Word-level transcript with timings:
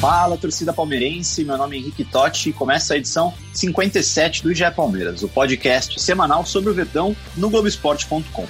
Fala, 0.00 0.36
torcida 0.36 0.72
palmeirense. 0.72 1.44
Meu 1.44 1.58
nome 1.58 1.76
é 1.76 1.80
Henrique 1.80 2.04
Totti 2.04 2.50
e 2.50 2.52
começa 2.52 2.94
a 2.94 2.96
edição 2.96 3.34
57 3.52 4.44
do 4.44 4.54
GE 4.54 4.70
Palmeiras, 4.70 5.24
o 5.24 5.28
podcast 5.28 6.00
semanal 6.00 6.46
sobre 6.46 6.70
o 6.70 6.74
Verdão 6.74 7.16
no 7.36 7.50
Globoesporte.com. 7.50 8.46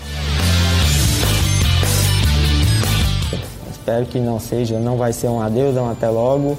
Espero 3.70 4.04
que 4.04 4.18
não 4.20 4.38
seja, 4.38 4.78
não 4.78 4.98
vai 4.98 5.10
ser 5.14 5.28
um 5.28 5.40
adeus, 5.40 5.74
um 5.76 5.88
até 5.88 6.10
logo. 6.10 6.58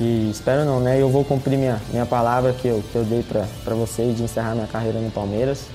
E 0.00 0.28
espero 0.32 0.64
não, 0.64 0.80
né? 0.80 1.00
Eu 1.00 1.08
vou 1.08 1.24
cumprir 1.24 1.56
minha, 1.56 1.80
minha 1.92 2.04
palavra 2.04 2.52
que 2.52 2.66
eu, 2.66 2.82
que 2.90 2.96
eu 2.96 3.04
dei 3.04 3.22
para 3.22 3.74
vocês 3.76 4.16
de 4.16 4.24
encerrar 4.24 4.56
minha 4.56 4.66
carreira 4.66 4.98
no 4.98 5.12
Palmeiras. 5.12 5.68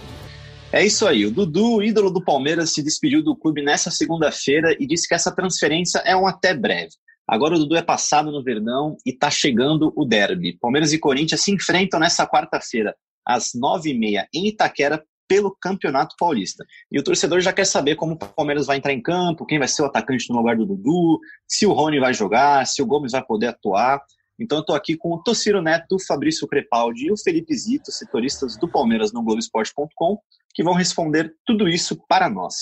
É 0.70 0.86
isso 0.86 1.08
aí. 1.08 1.26
O 1.26 1.31
Dudu, 1.31 1.81
ídolo 1.81 2.12
do 2.12 2.22
Palmeiras, 2.22 2.73
se 2.73 2.84
despediu 2.84 3.23
do 3.23 3.38
clube 3.38 3.64
nessa 3.64 3.89
segunda-feira 3.89 4.76
e 4.78 4.86
disse 4.86 5.08
que 5.08 5.16
essa 5.16 5.31
transferência 5.31 6.00
é 6.00 6.14
um 6.14 6.28
até 6.28 6.53
breve. 6.53 6.91
Agora 7.30 7.54
o 7.54 7.60
Dudu 7.60 7.76
é 7.76 7.82
passado 7.84 8.32
no 8.32 8.44
Verdão 8.44 8.98
e 9.06 9.12
está 9.12 9.30
chegando 9.30 9.94
o 9.96 10.04
derby. 10.04 10.58
Palmeiras 10.60 10.94
e 10.94 10.98
Corinthians 10.98 11.42
se 11.42 11.52
enfrentam 11.52 12.00
nessa 12.00 12.26
quarta-feira, 12.26 12.96
às 13.24 13.52
nove 13.54 13.92
e 13.92 13.94
meia, 13.94 14.28
em 14.34 14.48
Itaquera, 14.48 15.03
pelo 15.28 15.56
Campeonato 15.62 16.16
Paulista. 16.18 16.66
E 16.92 17.00
o 17.00 17.03
torcedor 17.03 17.40
já 17.40 17.53
quer 17.53 17.66
saber 17.66 17.95
como 17.95 18.14
o 18.14 18.18
Palmeiras 18.18 18.66
vai 18.66 18.78
entrar 18.78 18.94
em 18.94 19.02
campo, 19.02 19.45
quem 19.45 19.59
vai 19.59 19.68
ser 19.68 19.84
o 19.84 19.86
atacante 19.86 20.26
no 20.28 20.38
lugar 20.38 20.58
do 20.58 20.66
Dudu, 20.66 21.20
se 21.48 21.68
o 21.68 21.72
Rony 21.72 22.00
vai 22.00 22.16
jogar, 22.16 22.66
se 22.66 22.81
o 22.81 22.86
Gomes 22.88 23.12
vai 23.12 23.23
poder 23.23 23.50
atuar. 23.50 24.02
Então 24.40 24.58
eu 24.58 24.62
estou 24.62 24.75
aqui 24.75 24.98
com 24.98 25.14
o 25.14 25.22
Tociro 25.22 25.62
Neto, 25.62 25.98
o 25.98 26.03
Fabrício 26.03 26.48
Crepaldi 26.48 27.06
e 27.06 27.12
o 27.12 27.18
Felipe 27.18 27.56
Zito, 27.56 27.92
setoristas 27.92 28.58
do 28.58 28.68
Palmeiras 28.68 29.14
no 29.14 29.22
Globoesporte.com, 29.22 30.18
que 30.56 30.64
vão 30.64 30.73
responder 30.73 31.31
tudo 31.46 31.70
isso 31.70 31.96
para 32.08 32.28
nós. 32.28 32.56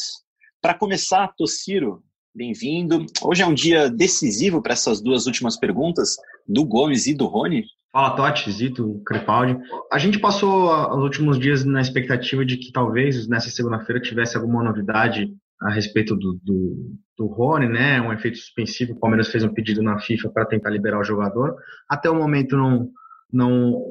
Para 0.62 0.74
começar, 0.74 1.34
Tociro, 1.38 2.04
bem-vindo. 2.38 3.04
Hoje 3.24 3.42
é 3.42 3.48
um 3.48 3.54
dia 3.54 3.90
decisivo 3.90 4.62
para 4.62 4.74
essas 4.74 5.02
duas 5.02 5.26
últimas 5.26 5.58
perguntas, 5.58 6.16
do 6.48 6.64
Gomes 6.64 7.08
e 7.08 7.16
do 7.16 7.26
Rony. 7.26 7.64
Fala, 7.92 8.16
Totti, 8.16 8.52
Zito, 8.52 9.02
Crepaldi. 9.04 9.58
A 9.92 9.98
gente 9.98 10.20
passou 10.20 10.70
os 10.96 11.04
últimos 11.04 11.40
dias 11.40 11.66
na 11.66 11.82
expectativa 11.82 12.46
de 12.46 12.58
que 12.58 12.72
talvez 12.72 13.28
nessa 13.28 13.50
segunda-feira 13.50 14.00
tivesse 14.00 14.38
alguma 14.38 14.64
novidade 14.64 15.34
a 15.60 15.72
respeito 15.72 16.16
do, 16.16 16.40
do, 16.44 16.96
do 17.18 17.26
Rony, 17.26 17.68
né? 17.68 18.00
Um 18.00 18.14
efeito 18.14 18.38
suspensivo. 18.38 18.94
O 18.94 19.00
Palmeiras 19.00 19.30
fez 19.30 19.44
um 19.44 19.52
pedido 19.52 19.82
na 19.82 19.98
FIFA 20.00 20.30
para 20.30 20.46
tentar 20.46 20.70
liberar 20.70 21.00
o 21.00 21.04
jogador. 21.04 21.56
Até 21.90 22.08
o 22.08 22.16
momento 22.16 22.56
não, 22.56 22.88
não, 23.34 23.82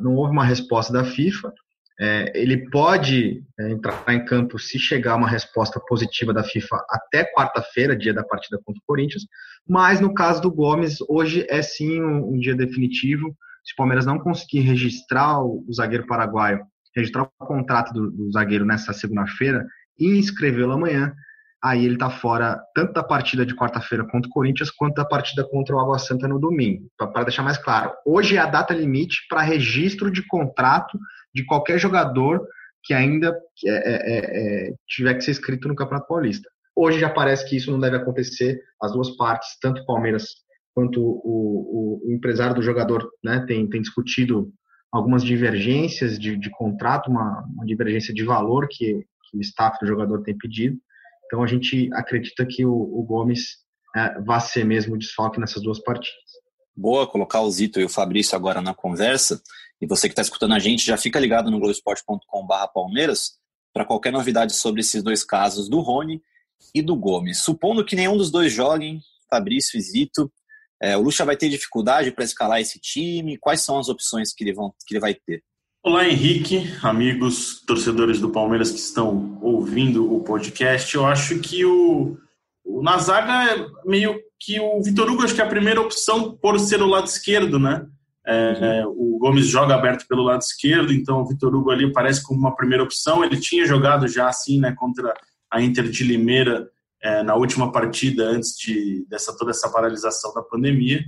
não 0.00 0.14
houve 0.14 0.30
uma 0.30 0.44
resposta 0.44 0.92
da 0.92 1.02
FIFA. 1.02 1.52
É, 2.04 2.32
ele 2.34 2.68
pode 2.68 3.44
é, 3.60 3.70
entrar 3.70 4.02
em 4.08 4.24
campo 4.24 4.58
se 4.58 4.76
chegar 4.76 5.14
uma 5.14 5.28
resposta 5.28 5.78
positiva 5.78 6.34
da 6.34 6.42
FIFA 6.42 6.84
até 6.90 7.24
quarta-feira, 7.32 7.96
dia 7.96 8.12
da 8.12 8.24
partida 8.24 8.60
contra 8.64 8.80
o 8.80 8.84
Corinthians, 8.84 9.22
mas 9.68 10.00
no 10.00 10.12
caso 10.12 10.42
do 10.42 10.50
Gomes, 10.50 10.96
hoje 11.08 11.46
é 11.48 11.62
sim 11.62 12.02
um, 12.02 12.34
um 12.34 12.38
dia 12.40 12.56
definitivo. 12.56 13.28
Se 13.62 13.72
o 13.72 13.76
Palmeiras 13.76 14.04
não 14.04 14.18
conseguir 14.18 14.62
registrar 14.62 15.44
o, 15.44 15.64
o 15.68 15.72
zagueiro 15.72 16.04
paraguaio, 16.04 16.66
registrar 16.96 17.22
o 17.22 17.46
contrato 17.46 17.92
do, 17.92 18.10
do 18.10 18.32
zagueiro 18.32 18.64
nessa 18.64 18.92
segunda-feira 18.92 19.64
e 19.96 20.18
inscrevê-lo 20.18 20.72
amanhã, 20.72 21.14
aí 21.62 21.84
ele 21.84 21.94
está 21.94 22.10
fora 22.10 22.60
tanto 22.74 22.92
da 22.92 23.02
partida 23.02 23.46
de 23.46 23.54
quarta-feira 23.54 24.04
contra 24.04 24.28
o 24.28 24.32
Corinthians 24.32 24.70
quanto 24.70 24.94
da 24.94 25.04
partida 25.04 25.44
contra 25.48 25.76
o 25.76 25.78
Água 25.78 25.98
Santa 25.98 26.26
no 26.26 26.38
domingo. 26.38 26.88
Para 26.96 27.24
deixar 27.24 27.42
mais 27.42 27.58
claro, 27.58 27.92
hoje 28.04 28.36
é 28.36 28.40
a 28.40 28.46
data 28.46 28.74
limite 28.74 29.26
para 29.28 29.42
registro 29.42 30.10
de 30.10 30.26
contrato 30.26 30.98
de 31.34 31.44
qualquer 31.44 31.78
jogador 31.78 32.44
que 32.84 32.92
ainda 32.92 33.36
é, 33.64 33.70
é, 33.70 33.94
é, 33.94 34.68
é, 34.68 34.74
tiver 34.88 35.14
que 35.14 35.22
ser 35.22 35.30
inscrito 35.30 35.68
no 35.68 35.76
Campeonato 35.76 36.08
Paulista. 36.08 36.48
Hoje 36.74 36.98
já 36.98 37.08
parece 37.08 37.48
que 37.48 37.56
isso 37.56 37.70
não 37.70 37.78
deve 37.78 37.96
acontecer. 37.96 38.60
As 38.82 38.92
duas 38.92 39.10
partes, 39.16 39.56
tanto 39.60 39.82
o 39.82 39.86
Palmeiras 39.86 40.24
quanto 40.74 41.00
o, 41.00 41.20
o, 41.24 42.08
o 42.08 42.12
empresário 42.12 42.54
do 42.54 42.62
jogador, 42.62 43.08
né, 43.22 43.44
tem, 43.46 43.68
tem 43.68 43.82
discutido 43.82 44.52
algumas 44.90 45.22
divergências 45.22 46.18
de, 46.18 46.36
de 46.36 46.50
contrato, 46.50 47.10
uma, 47.10 47.44
uma, 47.54 47.64
divergência 47.64 48.12
de 48.12 48.24
valor 48.24 48.66
que, 48.68 48.94
que, 49.30 49.36
o 49.36 49.40
staff 49.40 49.78
do 49.80 49.86
jogador 49.86 50.22
tem 50.22 50.36
pedido. 50.36 50.76
Então 51.32 51.42
a 51.42 51.46
gente 51.46 51.88
acredita 51.94 52.44
que 52.44 52.66
o, 52.66 52.74
o 52.74 53.02
Gomes 53.02 53.56
é, 53.96 54.20
vai 54.20 54.38
ser 54.38 54.66
mesmo 54.66 54.94
o 54.94 54.98
desfalque 54.98 55.40
nessas 55.40 55.62
duas 55.62 55.78
partidas. 55.78 56.12
Boa 56.76 57.06
colocar 57.06 57.40
o 57.40 57.50
Zito 57.50 57.80
e 57.80 57.84
o 57.84 57.88
Fabrício 57.88 58.36
agora 58.36 58.60
na 58.60 58.74
conversa. 58.74 59.40
E 59.80 59.86
você 59.86 60.08
que 60.08 60.12
está 60.12 60.20
escutando 60.20 60.52
a 60.52 60.58
gente, 60.58 60.84
já 60.84 60.98
fica 60.98 61.18
ligado 61.18 61.50
no 61.50 61.58
globesport.com.br 61.58 62.54
Palmeiras 62.74 63.38
para 63.72 63.86
qualquer 63.86 64.12
novidade 64.12 64.54
sobre 64.54 64.82
esses 64.82 65.02
dois 65.02 65.24
casos 65.24 65.70
do 65.70 65.80
Rony 65.80 66.20
e 66.74 66.82
do 66.82 66.94
Gomes. 66.94 67.42
Supondo 67.42 67.82
que 67.82 67.96
nenhum 67.96 68.18
dos 68.18 68.30
dois 68.30 68.52
joguem, 68.52 69.00
Fabrício 69.30 69.78
e 69.78 69.80
Zito, 69.80 70.30
é, 70.82 70.98
o 70.98 71.00
Lucha 71.00 71.24
vai 71.24 71.36
ter 71.36 71.48
dificuldade 71.48 72.12
para 72.12 72.24
escalar 72.24 72.60
esse 72.60 72.78
time? 72.78 73.38
Quais 73.38 73.62
são 73.62 73.78
as 73.78 73.88
opções 73.88 74.34
que 74.34 74.44
ele, 74.44 74.52
vão, 74.52 74.74
que 74.86 74.92
ele 74.92 75.00
vai 75.00 75.14
ter? 75.14 75.42
Olá, 75.84 76.08
Henrique, 76.08 76.72
amigos 76.80 77.60
torcedores 77.66 78.20
do 78.20 78.30
Palmeiras 78.30 78.70
que 78.70 78.78
estão 78.78 79.36
ouvindo 79.42 80.14
o 80.14 80.22
podcast. 80.22 80.94
Eu 80.94 81.04
acho 81.04 81.40
que 81.40 81.64
o, 81.64 82.16
o 82.64 82.84
na 82.84 82.98
zaga 82.98 83.52
é 83.52 83.66
meio 83.84 84.16
que 84.38 84.60
o 84.60 84.80
Vitor 84.80 85.10
Hugo 85.10 85.24
acho 85.24 85.34
que 85.34 85.40
é 85.40 85.44
a 85.44 85.48
primeira 85.48 85.80
opção 85.80 86.36
por 86.36 86.60
ser 86.60 86.80
o 86.80 86.86
lado 86.86 87.08
esquerdo, 87.08 87.58
né? 87.58 87.84
É, 88.24 88.78
é, 88.78 88.86
o 88.86 89.18
Gomes 89.18 89.48
joga 89.48 89.74
aberto 89.74 90.06
pelo 90.06 90.22
lado 90.22 90.42
esquerdo, 90.42 90.92
então 90.92 91.20
o 91.20 91.26
Vitor 91.26 91.52
Hugo 91.52 91.72
ali 91.72 91.92
parece 91.92 92.22
como 92.22 92.38
uma 92.38 92.54
primeira 92.54 92.84
opção. 92.84 93.24
Ele 93.24 93.36
tinha 93.36 93.66
jogado 93.66 94.06
já 94.06 94.28
assim, 94.28 94.60
né, 94.60 94.72
contra 94.78 95.12
a 95.50 95.60
Inter 95.60 95.90
de 95.90 96.04
Limeira 96.04 96.70
é, 97.02 97.24
na 97.24 97.34
última 97.34 97.72
partida 97.72 98.28
antes 98.28 98.56
de 98.56 99.04
dessa 99.08 99.36
toda 99.36 99.50
essa 99.50 99.68
paralisação 99.68 100.32
da 100.32 100.42
pandemia. 100.42 101.04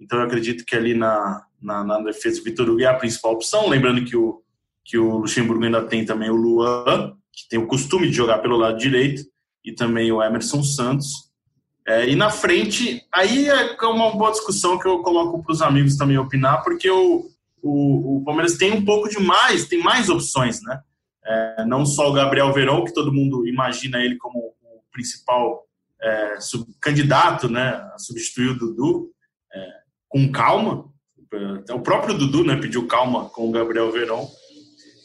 Então 0.00 0.18
eu 0.20 0.24
acredito 0.24 0.64
que 0.64 0.74
ali 0.74 0.94
na, 0.94 1.45
na, 1.60 1.84
na 1.84 1.98
defesa 2.00 2.40
o 2.40 2.44
Vitor 2.44 2.68
Hugo 2.68 2.80
é 2.80 2.86
a 2.86 2.94
principal 2.94 3.32
opção. 3.32 3.68
Lembrando 3.68 4.04
que 4.04 4.16
o 4.16 4.42
que 4.86 4.96
o 4.96 5.18
Luxemburgo 5.18 5.64
ainda 5.64 5.84
tem 5.84 6.04
também 6.04 6.30
o 6.30 6.36
Luan, 6.36 7.16
que 7.32 7.48
tem 7.48 7.58
o 7.58 7.66
costume 7.66 8.06
de 8.06 8.12
jogar 8.12 8.38
pelo 8.38 8.56
lado 8.56 8.78
direito, 8.78 9.22
e 9.64 9.72
também 9.72 10.12
o 10.12 10.22
Emerson 10.22 10.62
Santos. 10.62 11.26
É, 11.84 12.08
e 12.08 12.14
na 12.14 12.30
frente, 12.30 13.04
aí 13.12 13.48
é 13.48 13.84
uma 13.84 14.16
boa 14.16 14.30
discussão 14.30 14.78
que 14.78 14.86
eu 14.86 15.02
coloco 15.02 15.42
para 15.42 15.52
os 15.52 15.60
amigos 15.60 15.96
também 15.96 16.16
opinar, 16.16 16.62
porque 16.62 16.88
o, 16.88 17.28
o, 17.60 18.18
o, 18.18 18.24
Palmeiras 18.24 18.56
tem 18.56 18.72
um 18.72 18.84
pouco 18.84 19.08
de 19.08 19.18
mais, 19.18 19.66
tem 19.66 19.80
mais 19.80 20.08
opções, 20.08 20.62
né? 20.62 20.80
É, 21.24 21.64
não 21.64 21.84
só 21.84 22.08
o 22.08 22.12
Gabriel 22.12 22.52
Verão, 22.52 22.84
que 22.84 22.94
todo 22.94 23.12
mundo 23.12 23.46
imagina 23.46 23.98
ele 23.98 24.16
como 24.16 24.38
o 24.38 24.82
principal 24.92 25.66
é, 26.00 26.38
candidato 26.80 27.48
né, 27.48 27.68
a 27.92 27.98
substituir 27.98 28.50
o 28.50 28.58
Dudu, 28.58 29.10
é, 29.52 29.66
com 30.08 30.30
calma. 30.30 30.88
O 31.72 31.80
próprio 31.80 32.16
Dudu 32.16 32.44
né, 32.44 32.56
pediu 32.56 32.86
calma 32.86 33.28
com 33.30 33.48
o 33.48 33.52
Gabriel 33.52 33.90
Verão. 33.90 34.28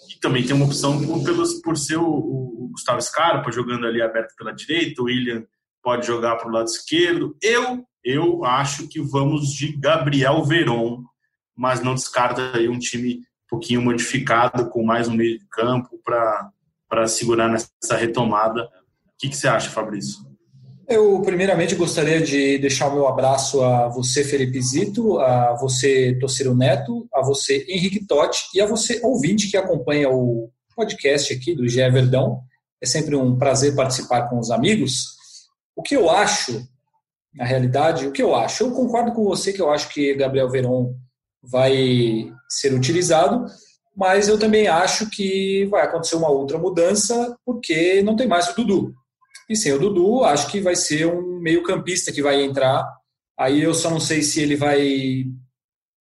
E 0.09 0.19
também 0.19 0.45
tem 0.45 0.55
uma 0.55 0.65
opção 0.65 1.03
por, 1.05 1.23
pelos, 1.23 1.55
por 1.61 1.77
ser 1.77 1.97
o, 1.97 2.07
o 2.07 2.69
Gustavo 2.71 3.01
Scarpa 3.01 3.51
jogando 3.51 3.85
ali 3.85 4.01
aberto 4.01 4.35
pela 4.35 4.53
direita, 4.53 5.01
o 5.01 5.05
William 5.05 5.45
pode 5.83 6.05
jogar 6.05 6.35
para 6.37 6.47
o 6.47 6.51
lado 6.51 6.67
esquerdo. 6.67 7.35
Eu, 7.41 7.85
eu 8.03 8.45
acho 8.45 8.87
que 8.87 9.01
vamos 9.01 9.49
de 9.49 9.75
Gabriel 9.77 10.43
Veron, 10.43 11.03
mas 11.55 11.81
não 11.81 11.95
descarta 11.95 12.57
aí 12.57 12.69
um 12.69 12.79
time 12.79 13.15
um 13.15 13.21
pouquinho 13.49 13.81
modificado, 13.81 14.69
com 14.69 14.83
mais 14.83 15.07
um 15.07 15.13
meio 15.13 15.37
de 15.37 15.45
campo 15.47 15.99
para 16.03 17.07
segurar 17.07 17.49
nessa 17.49 17.97
retomada. 17.97 18.63
O 18.63 18.69
que, 19.19 19.29
que 19.29 19.35
você 19.35 19.47
acha, 19.47 19.69
Fabrício? 19.69 20.30
Eu, 20.91 21.21
primeiramente, 21.21 21.73
gostaria 21.73 22.19
de 22.21 22.57
deixar 22.57 22.89
o 22.89 22.93
meu 22.93 23.07
abraço 23.07 23.63
a 23.63 23.87
você, 23.87 24.25
Felipe 24.25 24.61
Zito, 24.61 25.19
a 25.19 25.53
você, 25.53 26.17
Tociro 26.19 26.53
Neto, 26.53 27.07
a 27.13 27.21
você, 27.21 27.65
Henrique 27.69 28.05
Totti, 28.05 28.41
e 28.53 28.59
a 28.59 28.65
você, 28.65 28.99
ouvinte, 29.01 29.49
que 29.49 29.55
acompanha 29.55 30.09
o 30.09 30.51
podcast 30.75 31.33
aqui 31.33 31.55
do 31.55 31.65
GE 31.65 31.89
Verdão. 31.89 32.41
É 32.81 32.85
sempre 32.85 33.15
um 33.15 33.37
prazer 33.37 33.73
participar 33.73 34.27
com 34.27 34.37
os 34.37 34.51
amigos. 34.51 35.15
O 35.77 35.81
que 35.81 35.95
eu 35.95 36.09
acho, 36.09 36.61
na 37.33 37.45
realidade, 37.45 38.05
o 38.05 38.11
que 38.11 38.21
eu 38.21 38.35
acho? 38.35 38.65
Eu 38.65 38.71
concordo 38.71 39.13
com 39.13 39.23
você 39.23 39.53
que 39.53 39.61
eu 39.61 39.71
acho 39.71 39.87
que 39.93 40.13
Gabriel 40.15 40.49
Veron 40.49 40.93
vai 41.41 42.29
ser 42.49 42.73
utilizado, 42.73 43.45
mas 43.95 44.27
eu 44.27 44.37
também 44.37 44.67
acho 44.67 45.09
que 45.09 45.65
vai 45.71 45.83
acontecer 45.83 46.17
uma 46.17 46.29
outra 46.29 46.57
mudança 46.57 47.33
porque 47.45 48.03
não 48.03 48.17
tem 48.17 48.27
mais 48.27 48.49
o 48.49 48.55
Dudu. 48.57 48.93
E 49.51 49.55
sem 49.57 49.73
o 49.73 49.77
Dudu, 49.79 50.23
acho 50.23 50.49
que 50.49 50.61
vai 50.61 50.77
ser 50.77 51.05
um 51.05 51.37
meio-campista 51.41 52.09
que 52.09 52.21
vai 52.21 52.41
entrar. 52.41 52.87
Aí 53.37 53.61
eu 53.61 53.73
só 53.73 53.89
não 53.89 53.99
sei 53.99 54.21
se 54.21 54.39
ele 54.41 54.55
vai 54.55 55.25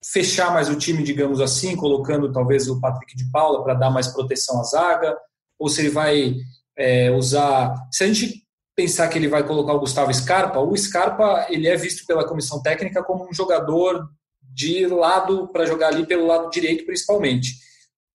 fechar 0.05 0.53
mais 0.53 0.69
o 0.69 0.77
time, 0.77 1.03
digamos 1.03 1.41
assim, 1.41 1.75
colocando 1.75 2.31
talvez 2.31 2.69
o 2.69 2.81
Patrick 2.81 3.17
de 3.17 3.29
Paula 3.33 3.65
para 3.65 3.75
dar 3.75 3.91
mais 3.91 4.07
proteção 4.07 4.61
à 4.61 4.63
zaga, 4.63 5.17
ou 5.59 5.69
se 5.69 5.81
ele 5.81 5.91
vai 5.91 6.37
é, 6.79 7.11
usar. 7.11 7.75
Se 7.91 8.05
a 8.05 8.07
gente 8.07 8.47
pensar 8.77 9.09
que 9.09 9.19
ele 9.19 9.27
vai 9.27 9.45
colocar 9.45 9.73
o 9.73 9.81
Gustavo 9.81 10.15
Scarpa, 10.15 10.61
o 10.61 10.77
Scarpa 10.77 11.49
ele 11.51 11.67
é 11.67 11.77
visto 11.77 12.07
pela 12.07 12.27
comissão 12.27 12.63
técnica 12.63 13.03
como 13.03 13.29
um 13.29 13.35
jogador 13.35 14.09
de 14.41 14.87
lado 14.87 15.49
para 15.49 15.67
jogar 15.67 15.89
ali 15.89 16.07
pelo 16.07 16.25
lado 16.25 16.49
direito 16.51 16.87
principalmente. 16.87 17.57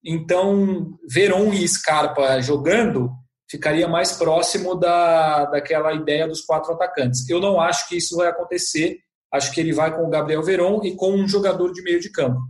Então, 0.02 0.96
Veron 1.06 1.52
e 1.52 1.68
Scarpa 1.68 2.40
jogando 2.40 3.10
ficaria 3.48 3.88
mais 3.88 4.12
próximo 4.12 4.74
da, 4.74 5.44
daquela 5.46 5.92
ideia 5.92 6.26
dos 6.26 6.40
quatro 6.40 6.72
atacantes. 6.72 7.28
Eu 7.28 7.40
não 7.40 7.60
acho 7.60 7.88
que 7.88 7.96
isso 7.96 8.16
vai 8.16 8.28
acontecer. 8.28 8.98
Acho 9.32 9.52
que 9.52 9.60
ele 9.60 9.72
vai 9.72 9.94
com 9.94 10.04
o 10.04 10.10
Gabriel 10.10 10.42
Veron 10.42 10.80
e 10.84 10.94
com 10.94 11.12
um 11.12 11.28
jogador 11.28 11.72
de 11.72 11.82
meio 11.82 12.00
de 12.00 12.10
campo. 12.10 12.40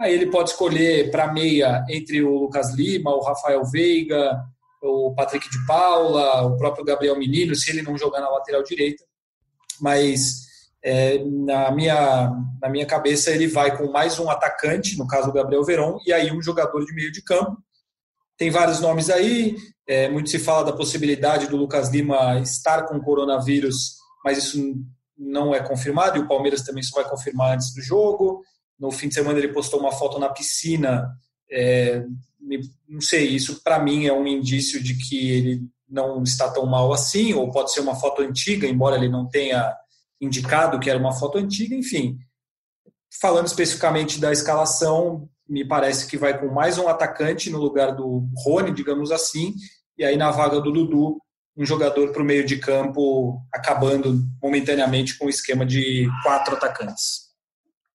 Aí 0.00 0.12
ele 0.12 0.26
pode 0.26 0.50
escolher 0.50 1.10
para 1.10 1.32
meia 1.32 1.84
entre 1.88 2.22
o 2.22 2.36
Lucas 2.36 2.74
Lima, 2.74 3.14
o 3.14 3.22
Rafael 3.22 3.64
Veiga, 3.64 4.42
o 4.82 5.14
Patrick 5.14 5.48
de 5.48 5.64
Paula, 5.66 6.42
o 6.42 6.56
próprio 6.56 6.84
Gabriel 6.84 7.16
Menino, 7.16 7.54
se 7.54 7.70
ele 7.70 7.82
não 7.82 7.96
jogar 7.96 8.20
na 8.20 8.28
lateral 8.28 8.62
direita. 8.62 9.04
Mas 9.80 10.42
é, 10.82 11.22
na, 11.24 11.70
minha, 11.70 12.32
na 12.60 12.68
minha 12.68 12.86
cabeça 12.86 13.30
ele 13.30 13.46
vai 13.46 13.76
com 13.76 13.92
mais 13.92 14.18
um 14.18 14.28
atacante, 14.28 14.98
no 14.98 15.06
caso 15.06 15.30
o 15.30 15.32
Gabriel 15.32 15.64
Veron, 15.64 15.98
e 16.04 16.12
aí 16.12 16.32
um 16.32 16.42
jogador 16.42 16.84
de 16.84 16.92
meio 16.92 17.12
de 17.12 17.22
campo. 17.22 17.56
Tem 18.42 18.50
vários 18.50 18.80
nomes 18.80 19.08
aí, 19.08 19.54
é, 19.86 20.08
muito 20.08 20.28
se 20.28 20.36
fala 20.36 20.64
da 20.64 20.72
possibilidade 20.72 21.46
do 21.46 21.56
Lucas 21.56 21.90
Lima 21.90 22.40
estar 22.40 22.86
com 22.86 22.98
coronavírus, 22.98 23.98
mas 24.24 24.36
isso 24.36 24.84
não 25.16 25.54
é 25.54 25.60
confirmado, 25.60 26.18
e 26.18 26.20
o 26.20 26.26
Palmeiras 26.26 26.62
também 26.62 26.82
só 26.82 27.00
vai 27.00 27.08
confirmar 27.08 27.54
antes 27.54 27.72
do 27.72 27.80
jogo. 27.80 28.42
No 28.76 28.90
fim 28.90 29.06
de 29.06 29.14
semana 29.14 29.38
ele 29.38 29.52
postou 29.52 29.78
uma 29.78 29.92
foto 29.92 30.18
na 30.18 30.28
piscina, 30.28 31.08
é, 31.48 32.04
não 32.88 33.00
sei, 33.00 33.28
isso 33.28 33.62
para 33.62 33.78
mim 33.78 34.06
é 34.06 34.12
um 34.12 34.26
indício 34.26 34.82
de 34.82 34.96
que 34.96 35.30
ele 35.30 35.62
não 35.88 36.20
está 36.24 36.50
tão 36.50 36.66
mal 36.66 36.92
assim, 36.92 37.32
ou 37.34 37.48
pode 37.52 37.72
ser 37.72 37.78
uma 37.78 37.94
foto 37.94 38.22
antiga, 38.22 38.66
embora 38.66 38.96
ele 38.96 39.08
não 39.08 39.28
tenha 39.28 39.72
indicado 40.20 40.80
que 40.80 40.90
era 40.90 40.98
uma 40.98 41.12
foto 41.12 41.38
antiga, 41.38 41.76
enfim. 41.76 42.18
Falando 43.20 43.46
especificamente 43.46 44.18
da 44.18 44.32
escalação, 44.32 45.28
me 45.52 45.66
parece 45.66 46.08
que 46.08 46.16
vai 46.16 46.40
com 46.40 46.48
mais 46.48 46.78
um 46.78 46.88
atacante 46.88 47.50
no 47.50 47.58
lugar 47.58 47.94
do 47.94 48.26
Rony, 48.38 48.72
digamos 48.72 49.12
assim, 49.12 49.52
e 49.98 50.02
aí 50.02 50.16
na 50.16 50.30
vaga 50.30 50.58
do 50.62 50.72
Dudu, 50.72 51.18
um 51.54 51.66
jogador 51.66 52.10
para 52.10 52.22
o 52.22 52.24
meio 52.24 52.46
de 52.46 52.56
campo, 52.56 53.38
acabando 53.52 54.18
momentaneamente 54.42 55.18
com 55.18 55.26
o 55.26 55.28
esquema 55.28 55.66
de 55.66 56.08
quatro 56.22 56.56
atacantes. 56.56 57.30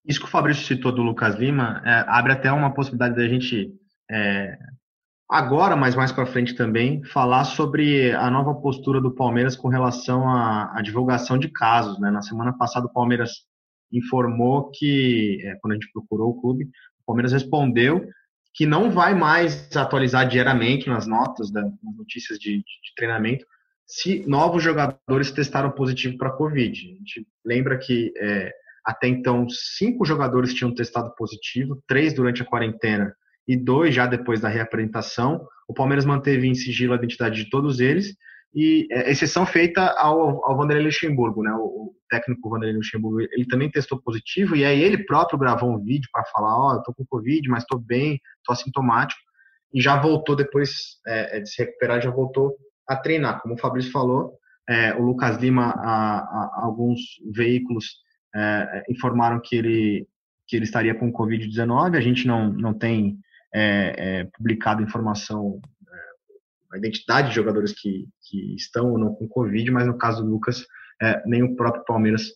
Isso 0.06 0.20
que 0.20 0.26
o 0.26 0.30
Fabrício 0.30 0.64
citou 0.64 0.92
do 0.92 1.02
Lucas 1.02 1.34
Lima 1.34 1.82
é, 1.84 2.04
abre 2.06 2.32
até 2.32 2.52
uma 2.52 2.72
possibilidade 2.72 3.16
da 3.16 3.26
gente 3.26 3.74
é, 4.08 4.56
agora, 5.28 5.74
mas 5.74 5.96
mais 5.96 6.12
para 6.12 6.26
frente 6.26 6.54
também, 6.54 7.02
falar 7.06 7.42
sobre 7.42 8.12
a 8.14 8.30
nova 8.30 8.54
postura 8.54 9.00
do 9.00 9.12
Palmeiras 9.12 9.56
com 9.56 9.66
relação 9.66 10.28
à, 10.28 10.78
à 10.78 10.80
divulgação 10.80 11.36
de 11.36 11.48
casos. 11.48 11.98
Né? 11.98 12.08
Na 12.08 12.22
semana 12.22 12.56
passada, 12.56 12.86
o 12.86 12.92
Palmeiras 12.92 13.48
informou 13.92 14.70
que, 14.70 15.40
é, 15.44 15.54
quando 15.60 15.72
a 15.72 15.74
gente 15.74 15.90
procurou 15.92 16.30
o 16.30 16.40
clube, 16.40 16.64
o 16.64 17.06
Palmeiras 17.06 17.32
respondeu 17.32 18.06
que 18.54 18.66
não 18.66 18.90
vai 18.90 19.14
mais 19.14 19.74
atualizar 19.76 20.28
diariamente 20.28 20.88
nas 20.88 21.06
notas, 21.06 21.50
das 21.50 21.64
notícias 21.96 22.38
de, 22.38 22.58
de 22.58 22.94
treinamento, 22.96 23.44
se 23.86 24.26
novos 24.28 24.62
jogadores 24.62 25.30
testaram 25.30 25.70
positivo 25.70 26.18
para 26.18 26.28
a 26.28 26.36
Covid. 26.36 26.86
A 26.86 26.98
gente 26.98 27.26
lembra 27.44 27.78
que 27.78 28.12
é, 28.18 28.52
até 28.84 29.08
então 29.08 29.48
cinco 29.48 30.04
jogadores 30.04 30.52
tinham 30.52 30.74
testado 30.74 31.14
positivo, 31.14 31.82
três 31.86 32.12
durante 32.12 32.42
a 32.42 32.44
quarentena 32.44 33.14
e 33.46 33.56
dois 33.56 33.94
já 33.94 34.06
depois 34.06 34.40
da 34.40 34.48
reapresentação. 34.48 35.46
O 35.66 35.72
Palmeiras 35.72 36.04
manteve 36.04 36.46
em 36.46 36.54
sigilo 36.54 36.92
a 36.92 36.96
identidade 36.96 37.44
de 37.44 37.50
todos 37.50 37.80
eles 37.80 38.14
e 38.54 38.86
é, 38.90 39.10
exceção 39.10 39.44
feita 39.44 39.82
ao, 39.98 40.44
ao 40.44 40.56
Vanderlei 40.56 40.86
Luxemburgo, 40.86 41.42
né? 41.42 41.52
O, 41.52 41.64
o 41.64 41.94
técnico 42.08 42.48
Vanderlei 42.48 42.76
Luxemburgo, 42.76 43.20
ele 43.20 43.46
também 43.46 43.70
testou 43.70 44.00
positivo 44.00 44.56
e 44.56 44.64
aí 44.64 44.82
ele 44.82 45.04
próprio 45.04 45.38
gravou 45.38 45.70
um 45.70 45.82
vídeo 45.82 46.08
para 46.12 46.24
falar, 46.26 46.56
ó, 46.56 46.70
oh, 46.70 46.74
eu 46.76 46.82
tô 46.82 46.94
com 46.94 47.04
covid, 47.06 47.48
mas 47.48 47.64
tô 47.64 47.78
bem, 47.78 48.20
tô 48.44 48.52
assintomático 48.52 49.20
e 49.72 49.80
já 49.80 50.00
voltou 50.00 50.34
depois 50.34 50.98
é, 51.06 51.38
é, 51.38 51.40
de 51.40 51.50
se 51.50 51.62
recuperar, 51.62 52.00
já 52.00 52.10
voltou 52.10 52.56
a 52.88 52.96
treinar. 52.96 53.40
Como 53.42 53.54
o 53.54 53.58
Fabrício 53.58 53.92
falou, 53.92 54.34
é, 54.68 54.94
o 54.94 55.02
Lucas 55.02 55.36
Lima, 55.36 55.74
a, 55.76 56.18
a, 56.18 56.60
alguns 56.62 57.00
veículos 57.32 57.98
é, 58.34 58.84
informaram 58.88 59.40
que 59.42 59.56
ele 59.56 60.06
que 60.46 60.56
ele 60.56 60.64
estaria 60.64 60.94
com 60.94 61.12
covid-19. 61.12 61.94
A 61.94 62.00
gente 62.00 62.26
não 62.26 62.50
não 62.52 62.72
tem 62.72 63.18
publicado 64.34 64.82
informação, 64.82 65.58
a 66.72 66.78
identidade 66.78 67.28
de 67.30 67.34
jogadores 67.34 67.72
que, 67.72 68.06
que 68.22 68.54
estão 68.54 68.92
ou 68.92 68.98
não 68.98 69.14
com 69.14 69.28
Covid, 69.28 69.70
mas 69.70 69.86
no 69.86 69.96
caso 69.96 70.22
do 70.22 70.30
Lucas, 70.30 70.64
é, 71.00 71.22
nem 71.26 71.42
o 71.42 71.56
próprio 71.56 71.84
Palmeiras 71.84 72.28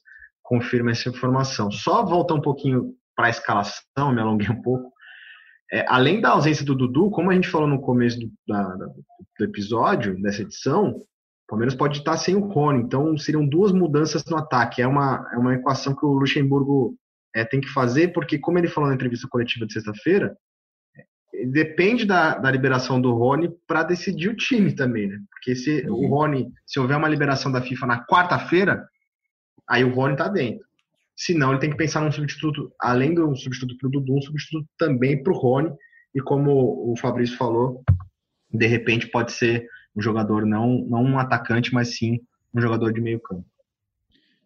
confirma 0.42 0.90
essa 0.90 1.08
informação. 1.08 1.70
Só 1.70 2.04
voltar 2.04 2.34
um 2.34 2.40
pouquinho 2.40 2.94
para 3.16 3.26
a 3.26 3.30
escalação, 3.30 4.12
me 4.12 4.20
alonguei 4.20 4.48
um 4.48 4.62
pouco. 4.62 4.92
É, 5.72 5.86
além 5.88 6.20
da 6.20 6.30
ausência 6.30 6.64
do 6.64 6.74
Dudu, 6.74 7.10
como 7.10 7.30
a 7.30 7.34
gente 7.34 7.48
falou 7.48 7.66
no 7.66 7.80
começo 7.80 8.18
do, 8.18 8.30
da, 8.46 8.62
do 8.62 9.44
episódio, 9.44 10.20
dessa 10.20 10.42
edição, 10.42 10.90
o 10.90 11.06
Palmeiras 11.48 11.74
pode 11.74 11.98
estar 11.98 12.16
sem 12.16 12.34
o 12.34 12.46
Rony, 12.46 12.82
então 12.82 13.16
seriam 13.16 13.46
duas 13.46 13.72
mudanças 13.72 14.24
no 14.26 14.36
ataque. 14.36 14.82
É 14.82 14.86
uma, 14.86 15.26
é 15.32 15.36
uma 15.36 15.54
equação 15.54 15.94
que 15.94 16.04
o 16.04 16.12
Luxemburgo 16.12 16.96
é, 17.34 17.44
tem 17.44 17.60
que 17.60 17.68
fazer, 17.68 18.12
porque, 18.12 18.38
como 18.38 18.58
ele 18.58 18.68
falou 18.68 18.88
na 18.88 18.94
entrevista 18.94 19.26
coletiva 19.28 19.66
de 19.66 19.72
sexta-feira, 19.72 20.36
depende 21.46 22.04
da, 22.04 22.36
da 22.36 22.50
liberação 22.50 23.00
do 23.00 23.12
Rony 23.12 23.50
para 23.66 23.82
decidir 23.82 24.28
o 24.28 24.36
time 24.36 24.74
também, 24.74 25.08
né? 25.08 25.18
Porque 25.30 25.54
se 25.54 25.86
uhum. 25.86 25.94
o 25.94 26.06
Rony, 26.08 26.52
se 26.66 26.78
houver 26.78 26.96
uma 26.96 27.08
liberação 27.08 27.50
da 27.50 27.62
FIFA 27.62 27.86
na 27.86 28.04
quarta-feira, 28.04 28.86
aí 29.68 29.82
o 29.82 29.94
Rony 29.94 30.16
tá 30.16 30.28
dentro. 30.28 30.64
Se 31.16 31.34
não, 31.34 31.50
ele 31.50 31.60
tem 31.60 31.70
que 31.70 31.76
pensar 31.76 32.00
num 32.00 32.12
substituto, 32.12 32.72
além 32.80 33.14
do 33.14 33.34
substituto 33.36 33.76
para 33.78 33.88
o 33.88 33.90
Dudu, 33.90 34.16
um 34.16 34.22
substituto 34.22 34.68
também 34.78 35.22
para 35.22 35.32
o 35.32 35.36
Rony. 35.36 35.70
E 36.14 36.20
como 36.20 36.90
o 36.90 36.94
Fabrício 36.96 37.36
falou, 37.36 37.82
de 38.52 38.66
repente 38.66 39.06
pode 39.06 39.32
ser 39.32 39.66
um 39.96 40.02
jogador 40.02 40.44
não, 40.44 40.84
não 40.88 41.02
um 41.02 41.18
atacante, 41.18 41.72
mas 41.72 41.96
sim 41.96 42.20
um 42.54 42.60
jogador 42.60 42.92
de 42.92 43.00
meio 43.00 43.20
campo. 43.20 43.44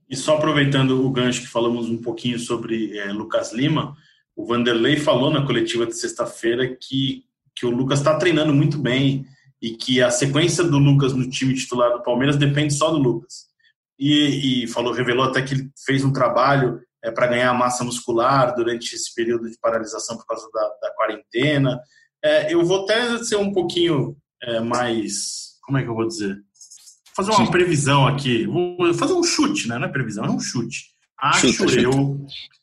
E 0.09 0.15
só 0.15 0.37
aproveitando 0.37 1.05
o 1.05 1.11
gancho 1.11 1.43
que 1.43 1.49
falamos 1.49 1.89
um 1.89 2.01
pouquinho 2.01 2.39
sobre 2.39 2.97
é, 2.97 3.13
Lucas 3.13 3.53
Lima, 3.53 3.97
o 4.37 4.45
Vanderlei 4.45 4.99
falou 4.99 5.31
na 5.31 5.47
coletiva 5.47 5.87
de 5.87 5.97
sexta-feira 5.97 6.77
que, 6.77 7.25
que 7.57 7.65
o 7.65 7.71
Lucas 7.71 8.01
está 8.01 8.19
treinando 8.19 8.53
muito 8.53 8.77
bem 8.77 9.25
e 9.63 9.71
que 9.71 10.03
a 10.03 10.11
sequência 10.11 10.63
do 10.63 10.79
Lucas 10.79 11.15
no 11.15 11.29
time 11.31 11.55
titular 11.55 11.91
do 11.91 12.03
Palmeiras 12.03 12.37
depende 12.37 12.75
só 12.75 12.91
do 12.91 12.99
Lucas. 12.99 13.47
E, 13.99 14.65
e 14.65 14.69
falou, 14.69 14.93
revelou 14.93 15.25
até 15.25 15.41
que 15.41 15.55
ele 15.55 15.71
fez 15.87 16.05
um 16.05 16.13
trabalho 16.13 16.83
é, 17.03 17.11
para 17.11 17.29
ganhar 17.29 17.55
massa 17.55 17.83
muscular 17.83 18.55
durante 18.55 18.95
esse 18.95 19.15
período 19.15 19.51
de 19.51 19.59
paralisação 19.59 20.19
por 20.19 20.27
causa 20.27 20.47
da, 20.53 20.69
da 20.83 20.95
quarentena. 20.95 21.81
É, 22.23 22.53
eu 22.53 22.63
vou 22.63 22.85
até 22.85 23.17
ser 23.25 23.37
um 23.37 23.51
pouquinho 23.51 24.15
é, 24.43 24.61
mais. 24.61 25.57
Como 25.63 25.79
é 25.79 25.83
que 25.83 25.89
eu 25.89 25.95
vou 25.95 26.07
dizer? 26.07 26.37
Fazer 27.17 27.31
uma 27.31 27.51
previsão 27.51 28.07
aqui. 28.07 28.47
Vou 28.47 28.93
fazer 28.93 29.15
um 29.15 29.25
chute, 29.25 29.67
né? 29.67 29.79
Não 29.79 29.87
é 29.87 29.91
previsão, 29.91 30.27
é 30.27 30.31
um 30.31 30.39
chute. 30.39 30.95
Acho 31.19 31.49
chute, 31.49 31.83
eu 31.83 31.91
chute 31.91 32.56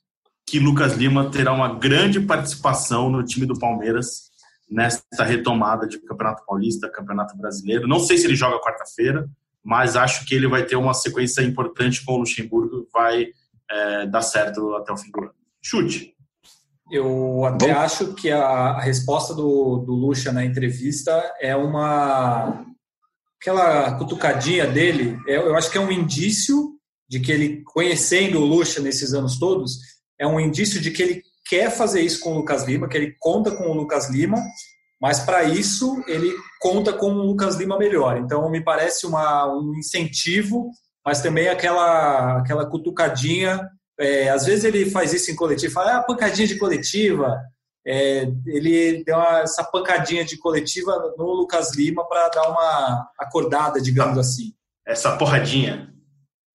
que 0.54 0.60
Lucas 0.60 0.94
Lima 0.94 1.32
terá 1.32 1.52
uma 1.52 1.80
grande 1.80 2.20
participação 2.20 3.10
no 3.10 3.24
time 3.24 3.44
do 3.44 3.58
Palmeiras 3.58 4.30
nesta 4.70 5.24
retomada 5.24 5.88
de 5.88 5.98
Campeonato 5.98 6.46
Paulista, 6.46 6.92
Campeonato 6.92 7.36
Brasileiro. 7.36 7.88
Não 7.88 8.00
sei 8.00 8.20
se 8.20 8.28
ele 8.28 8.36
joga 8.36 8.62
quarta-feira, 8.62 9.28
mas 9.64 9.96
acho 9.96 10.28
que 10.28 10.36
ele 10.36 10.48
vai 10.48 10.64
ter 10.64 10.76
uma 10.76 10.94
sequência 10.94 11.42
importante 11.42 12.06
com 12.06 12.14
o 12.14 12.18
Luxemburgo, 12.20 12.88
vai 12.94 13.30
é, 13.68 14.06
dar 14.06 14.22
certo 14.22 14.76
até 14.76 14.94
o 14.94 14.98
fim 14.98 15.10
do 15.10 15.22
ano. 15.22 15.32
Chute. 15.60 16.14
Eu 16.92 17.46
até 17.46 17.74
Bom. 17.74 17.80
acho 17.80 18.14
que 18.14 18.30
a, 18.30 18.44
a 18.44 18.82
resposta 18.82 19.34
do, 19.34 19.78
do 19.80 19.94
Lucha 19.94 20.32
na 20.32 20.46
entrevista 20.46 21.34
é 21.42 21.56
uma. 21.56 22.64
aquela 23.42 23.98
cutucadinha 23.98 24.68
dele, 24.68 25.18
é, 25.28 25.36
eu 25.36 25.56
acho 25.56 25.72
que 25.72 25.80
é 25.80 25.82
um 25.82 25.92
indício 25.92 26.74
de 27.10 27.20
que 27.20 27.32
ele, 27.32 27.64
conhecendo 27.64 28.40
o 28.40 28.46
Lucha 28.46 28.80
nesses 28.80 29.16
anos 29.16 29.40
todos, 29.40 29.94
é 30.24 30.27
um 30.27 30.39
indício 30.39 30.80
de 30.80 30.89
que 30.89 31.03
ele 31.03 31.24
quer 31.46 31.70
fazer 31.70 32.01
isso 32.01 32.22
com 32.22 32.32
o 32.32 32.38
Lucas 32.38 32.63
Lima, 32.63 32.88
que 32.88 32.96
ele 32.96 33.15
conta 33.20 33.51
com 33.51 33.65
o 33.65 33.74
Lucas 33.74 34.10
Lima, 34.10 34.38
mas 35.01 35.20
para 35.20 35.44
isso 35.44 36.01
ele 36.08 36.34
conta 36.62 36.94
com 36.94 37.12
o 37.12 37.25
Lucas 37.25 37.58
Lima 37.58 37.77
melhor. 37.77 38.18
Então 38.18 38.50
me 38.50 38.63
parece 38.63 39.06
uma, 39.06 39.53
um 39.53 39.75
incentivo, 39.75 40.72
mas 41.06 41.22
também 41.22 41.50
aquela, 41.50 42.39
aquela 42.39 42.65
cutucadinha. 42.65 43.70
É, 44.00 44.30
às 44.30 44.46
vezes 44.46 44.63
ele 44.63 44.89
faz 44.89 45.13
isso 45.13 45.30
em 45.30 45.36
coletivo, 45.36 45.74
fala, 45.74 45.98
ah, 45.98 46.03
pancadinha 46.03 46.48
de 46.48 46.58
coletiva. 46.58 47.38
É, 47.86 48.25
ele 48.48 49.03
deu 49.03 49.18
uma, 49.18 49.42
essa 49.42 49.62
pancadinha 49.62 50.24
de 50.24 50.38
coletiva 50.38 51.13
no 51.18 51.34
Lucas 51.34 51.75
Lima 51.75 52.08
para 52.08 52.30
dar 52.30 52.50
uma 52.50 53.10
acordada, 53.20 53.82
digamos 53.82 54.18
assim. 54.18 54.53
Essa 54.88 55.18
porradinha. 55.18 55.89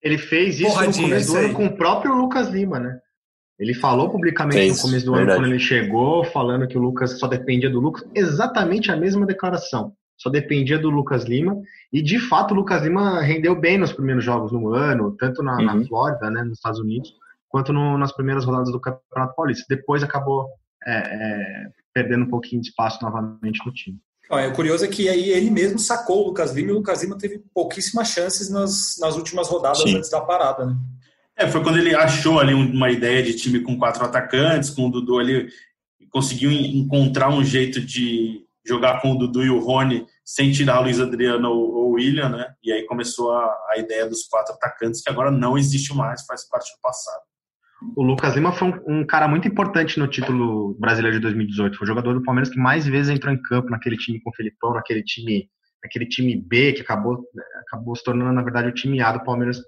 Ele 0.02 0.16
fez 0.16 0.58
isso 0.58 0.70
porradinha, 0.70 1.02
no 1.02 1.08
começo 1.10 1.32
do 1.32 1.38
ano 1.38 1.54
com 1.54 1.66
o 1.66 1.76
próprio 1.76 2.14
Lucas 2.14 2.48
Lima, 2.48 2.80
né? 2.80 2.98
Ele 3.58 3.74
falou 3.74 4.08
publicamente 4.08 4.56
Fez, 4.56 4.76
no 4.76 4.82
começo 4.82 5.06
do 5.06 5.12
verdade. 5.12 5.30
ano, 5.32 5.40
quando 5.40 5.52
ele 5.52 5.58
chegou, 5.58 6.24
falando 6.24 6.68
que 6.68 6.78
o 6.78 6.80
Lucas 6.80 7.18
só 7.18 7.26
dependia 7.26 7.68
do 7.68 7.80
Lucas, 7.80 8.04
exatamente 8.14 8.92
a 8.92 8.96
mesma 8.96 9.26
declaração. 9.26 9.92
Só 10.16 10.30
dependia 10.30 10.78
do 10.78 10.90
Lucas 10.90 11.24
Lima. 11.24 11.60
E, 11.92 12.02
de 12.02 12.18
fato, 12.18 12.52
o 12.52 12.56
Lucas 12.56 12.82
Lima 12.82 13.20
rendeu 13.20 13.54
bem 13.58 13.78
nos 13.78 13.92
primeiros 13.92 14.24
jogos 14.24 14.52
no 14.52 14.72
ano, 14.74 15.16
tanto 15.18 15.42
na, 15.42 15.56
uhum. 15.56 15.64
na 15.64 15.84
Flórida, 15.86 16.30
né, 16.30 16.42
nos 16.42 16.58
Estados 16.58 16.78
Unidos, 16.78 17.12
quanto 17.48 17.72
no, 17.72 17.98
nas 17.98 18.12
primeiras 18.12 18.44
rodadas 18.44 18.70
do 18.70 18.80
Campeonato 18.80 19.34
Paulista. 19.34 19.64
Depois 19.68 20.02
acabou 20.02 20.48
é, 20.86 20.96
é, 20.96 21.68
perdendo 21.92 22.24
um 22.24 22.30
pouquinho 22.30 22.62
de 22.62 22.68
espaço 22.68 23.02
novamente 23.02 23.60
no 23.64 23.72
time. 23.72 23.98
o 24.30 24.52
curioso 24.52 24.84
é 24.84 24.88
que 24.88 25.08
aí 25.08 25.30
ele 25.30 25.50
mesmo 25.50 25.78
sacou 25.78 26.22
o 26.22 26.26
Lucas 26.28 26.52
Lima 26.52 26.70
e 26.70 26.72
o 26.72 26.76
Lucas 26.76 27.02
Lima 27.02 27.18
teve 27.18 27.40
pouquíssimas 27.54 28.08
chances 28.08 28.50
nas, 28.50 28.96
nas 29.00 29.16
últimas 29.16 29.48
rodadas 29.48 29.82
Sim. 29.82 29.96
antes 29.96 30.10
da 30.10 30.20
parada, 30.20 30.66
né? 30.66 30.76
É, 31.38 31.46
foi 31.46 31.62
quando 31.62 31.78
ele 31.78 31.94
achou 31.94 32.40
ali 32.40 32.52
uma 32.52 32.90
ideia 32.90 33.22
de 33.22 33.36
time 33.36 33.60
com 33.60 33.78
quatro 33.78 34.04
atacantes, 34.04 34.70
com 34.70 34.88
o 34.88 34.90
Dudu 34.90 35.20
ali, 35.20 35.48
conseguiu 36.10 36.50
encontrar 36.50 37.28
um 37.28 37.44
jeito 37.44 37.80
de 37.80 38.44
jogar 38.66 39.00
com 39.00 39.12
o 39.12 39.14
Dudu 39.16 39.44
e 39.44 39.48
o 39.48 39.60
Rony 39.60 40.04
sem 40.24 40.50
tirar 40.50 40.80
o 40.80 40.82
Luiz 40.82 41.00
Adriano 41.00 41.48
ou 41.48 41.90
o 41.90 41.92
William, 41.92 42.28
né? 42.28 42.52
E 42.62 42.72
aí 42.72 42.84
começou 42.86 43.32
a, 43.32 43.56
a 43.70 43.78
ideia 43.78 44.08
dos 44.08 44.24
quatro 44.24 44.52
atacantes, 44.52 45.00
que 45.00 45.08
agora 45.08 45.30
não 45.30 45.56
existe 45.56 45.94
mais, 45.94 46.26
faz 46.26 46.46
parte 46.48 46.74
do 46.74 46.80
passado. 46.82 47.22
O 47.96 48.02
Lucas 48.02 48.34
Lima 48.34 48.50
foi 48.50 48.68
um, 48.68 48.98
um, 49.00 49.06
cara 49.06 49.28
muito 49.28 49.46
importante 49.46 49.96
no 50.00 50.08
título 50.08 50.76
brasileiro 50.80 51.18
de 51.18 51.22
2018. 51.22 51.78
Foi 51.78 51.84
o 51.84 51.88
jogador 51.88 52.14
do 52.14 52.22
Palmeiras 52.24 52.50
que 52.50 52.58
mais 52.58 52.84
vezes 52.84 53.14
entrou 53.14 53.32
em 53.32 53.40
campo 53.40 53.70
naquele 53.70 53.96
time 53.96 54.20
com 54.20 54.30
o 54.30 54.34
Felipão, 54.34 54.74
naquele 54.74 55.04
time, 55.04 55.48
naquele 55.84 56.06
time 56.06 56.36
B 56.36 56.72
que 56.72 56.82
acabou, 56.82 57.24
acabou 57.68 57.94
se 57.94 58.02
tornando, 58.02 58.32
na 58.32 58.42
verdade, 58.42 58.68
o 58.68 58.74
time 58.74 59.00
A 59.00 59.12
do 59.12 59.22
Palmeiras 59.22 59.62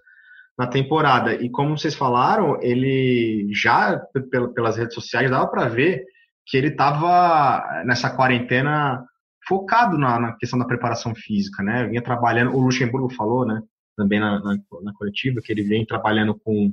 na 0.58 0.66
temporada. 0.66 1.34
E 1.34 1.50
como 1.50 1.76
vocês 1.76 1.94
falaram, 1.94 2.60
ele 2.62 3.48
já 3.52 3.98
pelas 4.54 4.76
redes 4.76 4.94
sociais 4.94 5.30
dava 5.30 5.46
para 5.48 5.68
ver 5.68 6.04
que 6.46 6.56
ele 6.56 6.68
estava 6.68 7.82
nessa 7.84 8.10
quarentena 8.10 9.04
focado 9.46 9.96
na, 9.96 10.18
na, 10.20 10.32
questão 10.36 10.58
da 10.58 10.66
preparação 10.66 11.14
física, 11.14 11.62
né? 11.62 11.86
Vinha 11.86 12.02
trabalhando, 12.02 12.54
o 12.54 12.60
Luxemburgo 12.60 13.08
falou, 13.14 13.46
né? 13.46 13.60
Também 13.96 14.20
na, 14.20 14.38
na, 14.40 14.56
na 14.82 14.92
coletiva 14.94 15.40
que 15.42 15.52
ele 15.52 15.62
vem 15.62 15.86
trabalhando 15.86 16.38
com 16.38 16.72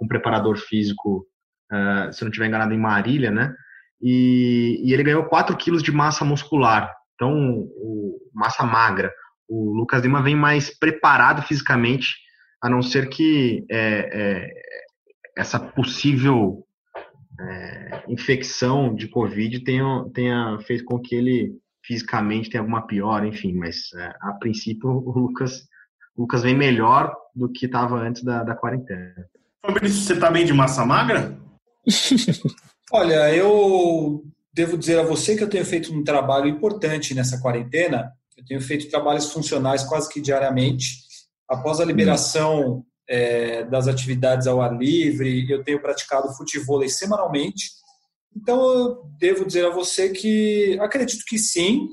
com 0.00 0.08
preparador 0.08 0.56
físico, 0.56 1.26
uh, 1.70 2.10
se 2.10 2.22
não 2.22 2.30
estiver 2.30 2.46
enganado, 2.46 2.72
em 2.72 2.78
Marília, 2.78 3.30
né? 3.30 3.54
E, 4.00 4.80
e 4.82 4.94
ele 4.94 5.02
ganhou 5.02 5.24
4 5.24 5.54
quilos 5.58 5.82
de 5.82 5.92
massa 5.92 6.24
muscular, 6.24 6.90
então 7.14 7.34
o, 7.36 8.18
massa 8.32 8.64
magra. 8.64 9.12
O 9.46 9.74
Lucas 9.74 10.02
Lima 10.02 10.22
vem 10.22 10.34
mais 10.34 10.76
preparado 10.76 11.42
fisicamente, 11.42 12.14
a 12.62 12.68
não 12.68 12.82
ser 12.82 13.08
que 13.08 13.64
é, 13.70 14.10
é, 14.12 14.62
essa 15.36 15.58
possível 15.58 16.66
é, 17.40 18.04
infecção 18.08 18.94
de 18.94 19.08
Covid 19.08 19.60
tenha, 19.60 20.04
tenha 20.12 20.58
feito 20.66 20.84
com 20.84 20.98
que 20.98 21.14
ele 21.14 21.58
fisicamente 21.82 22.50
tenha 22.50 22.60
alguma 22.60 22.86
pior, 22.86 23.24
enfim, 23.24 23.54
mas 23.54 23.92
é, 23.94 24.12
a 24.20 24.32
princípio 24.34 24.90
o 24.90 25.18
Lucas, 25.18 25.66
o 26.16 26.22
Lucas 26.22 26.42
vem 26.42 26.54
melhor 26.54 27.14
do 27.34 27.48
que 27.50 27.66
estava 27.66 27.96
antes 27.96 28.22
da, 28.22 28.44
da 28.44 28.54
quarentena. 28.54 29.14
Fabrício, 29.64 30.02
você 30.02 30.12
está 30.14 30.30
bem 30.30 30.44
de 30.44 30.52
massa 30.52 30.84
magra? 30.84 31.36
Olha, 32.92 33.34
eu 33.34 34.24
devo 34.52 34.76
dizer 34.76 34.98
a 34.98 35.04
você 35.04 35.36
que 35.36 35.42
eu 35.44 35.48
tenho 35.48 35.64
feito 35.64 35.92
um 35.92 36.02
trabalho 36.02 36.48
importante 36.48 37.14
nessa 37.14 37.40
quarentena. 37.40 38.12
Eu 38.36 38.44
tenho 38.44 38.60
feito 38.60 38.90
trabalhos 38.90 39.32
funcionais 39.32 39.84
quase 39.84 40.08
que 40.08 40.20
diariamente. 40.20 41.09
Após 41.50 41.80
a 41.80 41.84
liberação 41.84 42.84
é, 43.08 43.64
das 43.64 43.88
atividades 43.88 44.46
ao 44.46 44.62
ar 44.62 44.72
livre, 44.76 45.50
eu 45.50 45.64
tenho 45.64 45.82
praticado 45.82 46.32
futebol 46.34 46.88
semanalmente. 46.88 47.70
Então, 48.36 48.62
eu 48.62 49.02
devo 49.18 49.44
dizer 49.44 49.66
a 49.66 49.70
você 49.70 50.10
que 50.10 50.78
acredito 50.80 51.24
que 51.26 51.36
sim, 51.36 51.88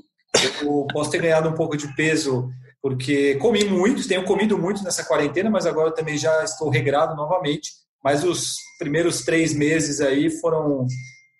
eu 0.62 0.86
posso 0.92 1.10
ter 1.10 1.20
ganhado 1.20 1.48
um 1.48 1.54
pouco 1.54 1.76
de 1.76 1.92
peso 1.96 2.48
porque 2.80 3.34
comi 3.36 3.64
muito, 3.64 4.06
tenho 4.06 4.24
comido 4.24 4.56
muito 4.56 4.82
nessa 4.84 5.04
quarentena, 5.04 5.50
mas 5.50 5.66
agora 5.66 5.92
também 5.92 6.16
já 6.16 6.44
estou 6.44 6.70
regrado 6.70 7.16
novamente. 7.16 7.72
Mas 8.02 8.22
os 8.22 8.56
primeiros 8.78 9.24
três 9.24 9.52
meses 9.52 10.00
aí 10.00 10.30
foram 10.30 10.86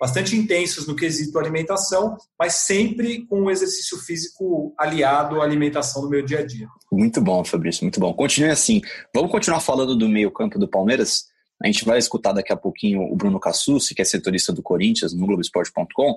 bastante 0.00 0.36
intensos 0.36 0.86
no 0.86 0.94
quesito 0.94 1.38
alimentação, 1.38 2.16
mas 2.38 2.54
sempre 2.54 3.26
com 3.26 3.42
o 3.42 3.50
exercício 3.50 3.98
físico 3.98 4.74
aliado 4.78 5.40
à 5.40 5.44
alimentação 5.44 6.02
no 6.02 6.08
meu 6.08 6.24
dia 6.24 6.38
a 6.38 6.46
dia. 6.46 6.68
Muito 6.90 7.20
bom, 7.20 7.44
Fabrício, 7.44 7.84
muito 7.84 7.98
bom. 7.98 8.12
Continue 8.14 8.50
assim. 8.50 8.80
Vamos 9.14 9.30
continuar 9.30 9.60
falando 9.60 9.96
do 9.96 10.08
meio-campo 10.08 10.58
do 10.58 10.68
Palmeiras? 10.68 11.24
A 11.62 11.66
gente 11.66 11.84
vai 11.84 11.98
escutar 11.98 12.32
daqui 12.32 12.52
a 12.52 12.56
pouquinho 12.56 13.02
o 13.02 13.16
Bruno 13.16 13.40
Cassucci, 13.40 13.94
que 13.94 14.02
é 14.02 14.04
setorista 14.04 14.52
do 14.52 14.62
Corinthians, 14.62 15.12
no 15.12 15.26
Globoesporte.com. 15.26 16.16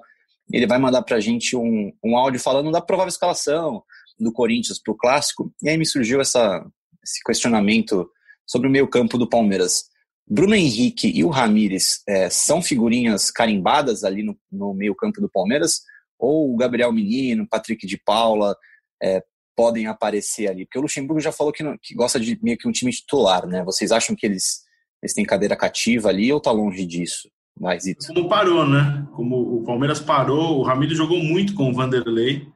Ele 0.54 0.68
vai 0.68 0.78
mandar 0.78 1.02
para 1.02 1.18
a 1.18 1.20
gente 1.20 1.56
um, 1.56 1.92
um 2.04 2.16
áudio 2.16 2.40
falando 2.40 2.72
da 2.72 2.82
provável 2.82 3.10
escalação, 3.10 3.84
do 4.20 4.32
Corinthians 4.32 4.80
para 4.80 4.94
o 4.94 4.98
clássico, 4.98 5.52
e 5.64 5.70
aí 5.70 5.78
me 5.78 5.86
surgiu 5.86 6.22
essa, 6.22 6.64
esse 7.04 7.24
questionamento 7.26 8.08
sobre 8.46 8.68
o 8.68 8.72
meio 8.72 8.88
campo 8.88 9.18
do 9.18 9.28
Palmeiras. 9.28 9.86
Bruno 10.28 10.56
Henrique 10.56 11.12
e 11.14 11.24
o 11.24 11.30
Ramires 11.30 12.02
é, 12.08 12.30
são 12.30 12.62
figurinhas 12.62 13.30
carimbadas 13.30 14.04
ali 14.04 14.24
no, 14.24 14.38
no 14.52 14.74
meio 14.74 14.96
campo 14.96 15.20
do 15.20 15.30
Palmeiras? 15.30 15.82
Ou 16.18 16.54
o 16.54 16.58
Gabriel 16.58 16.92
Menino, 16.92 17.48
Patrick 17.48 17.86
de 17.86 17.98
Paula 17.98 18.56
é, 19.02 19.24
podem 19.56 19.88
aparecer 19.88 20.50
ali? 20.50 20.66
Porque 20.66 20.80
o 20.80 20.84
Luxemburgo 20.84 21.20
já 21.20 21.32
falou 21.32 21.52
que, 21.52 21.64
não, 21.64 21.78
que 21.82 21.94
gosta 21.94 22.20
de 22.20 22.40
meio 22.42 22.58
que 22.58 22.68
um 22.68 22.72
time 22.72 22.92
titular, 22.92 23.46
né? 23.46 23.64
Vocês 23.64 23.92
acham 23.92 24.16
que 24.16 24.26
eles, 24.26 24.62
eles 25.02 25.14
têm 25.14 25.26
cadeira 25.26 25.56
cativa 25.56 26.10
ali 26.10 26.32
ou 26.32 26.40
tá 26.40 26.52
longe 26.52 26.86
disso? 26.86 27.30
Mas 27.60 27.86
isso. 27.86 28.14
Como 28.14 28.30
parou, 28.30 28.66
né? 28.66 29.08
Como 29.14 29.36
o 29.36 29.64
Palmeiras 29.64 30.00
parou, 30.00 30.60
o 30.60 30.64
Ramiro 30.64 30.96
jogou 30.96 31.20
muito 31.20 31.54
com 31.54 31.70
o 31.70 31.74
Vanderlei. 31.74 32.48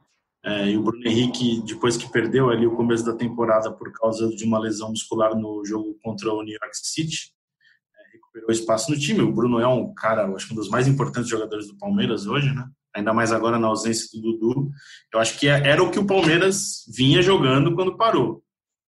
É, 0.43 0.69
e 0.69 0.77
o 0.77 0.83
Bruno 0.83 1.05
Henrique, 1.07 1.61
depois 1.65 1.97
que 1.97 2.11
perdeu 2.11 2.51
ali 2.51 2.67
o 2.67 2.75
começo 2.75 3.03
da 3.03 3.15
temporada 3.15 3.71
por 3.71 3.91
causa 3.91 4.29
de 4.29 4.45
uma 4.45 4.59
lesão 4.59 4.89
muscular 4.89 5.35
no 5.35 5.65
jogo 5.65 5.97
contra 6.03 6.31
o 6.31 6.43
New 6.43 6.53
York 6.53 6.77
City, 6.77 7.33
recuperou 8.35 8.51
espaço 8.51 8.91
no 8.91 8.99
time. 8.99 9.21
O 9.21 9.31
Bruno 9.31 9.59
é 9.59 9.67
um 9.67 9.93
cara, 9.93 10.27
acho 10.35 10.47
que 10.47 10.53
um 10.53 10.57
dos 10.57 10.69
mais 10.69 10.87
importantes 10.87 11.29
jogadores 11.29 11.67
do 11.67 11.77
Palmeiras 11.77 12.27
hoje, 12.27 12.53
né? 12.53 12.65
Ainda 12.93 13.13
mais 13.13 13.31
agora 13.31 13.57
na 13.59 13.67
ausência 13.67 14.07
do 14.13 14.21
Dudu. 14.21 14.69
Eu 15.13 15.19
acho 15.19 15.37
que 15.37 15.47
é, 15.47 15.67
era 15.67 15.83
o 15.83 15.91
que 15.91 15.99
o 15.99 16.05
Palmeiras 16.05 16.85
vinha 16.93 17.21
jogando 17.21 17.73
quando 17.75 17.97
parou. 17.97 18.41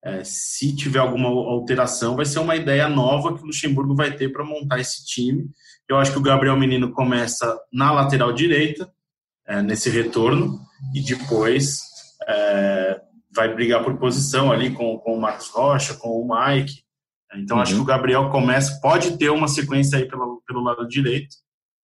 É, 0.05 0.23
se 0.23 0.75
tiver 0.75 1.01
alguma 1.01 1.29
alteração, 1.29 2.15
vai 2.15 2.25
ser 2.25 2.39
uma 2.39 2.55
ideia 2.55 2.89
nova 2.89 3.35
que 3.35 3.43
o 3.43 3.47
Luxemburgo 3.47 3.95
vai 3.95 4.17
ter 4.17 4.33
para 4.33 4.45
montar 4.45 4.79
esse 4.79 5.05
time. 5.05 5.49
Eu 5.89 5.97
acho 5.97 6.13
que 6.13 6.19
o 6.19 6.23
Gabriel 6.23 6.57
Menino 6.57 6.93
começa 6.93 7.59
na 7.73 7.91
lateral 7.91 8.33
direita, 8.33 8.89
é, 9.47 9.63
nesse 9.63 9.91
retorno 9.91 10.61
e 10.95 11.01
depois 11.01 11.81
é, 12.29 13.01
vai 13.35 13.53
brigar 13.53 13.83
por 13.83 13.97
posição 13.99 14.53
ali 14.53 14.71
com, 14.71 14.99
com 14.99 15.15
o 15.17 15.21
Marcos 15.21 15.49
Rocha, 15.49 15.95
com 15.95 16.21
o 16.21 16.29
Mike. 16.29 16.86
Então 17.35 17.57
uhum. 17.57 17.63
acho 17.63 17.75
que 17.75 17.81
o 17.81 17.85
Gabriel 17.85 18.31
começa, 18.31 18.81
pode 18.81 19.17
ter 19.19 19.31
uma 19.31 19.49
sequência 19.49 19.99
aí 19.99 20.07
pelo, 20.07 20.43
pelo 20.47 20.63
lado 20.63 20.87
direito. 20.87 21.35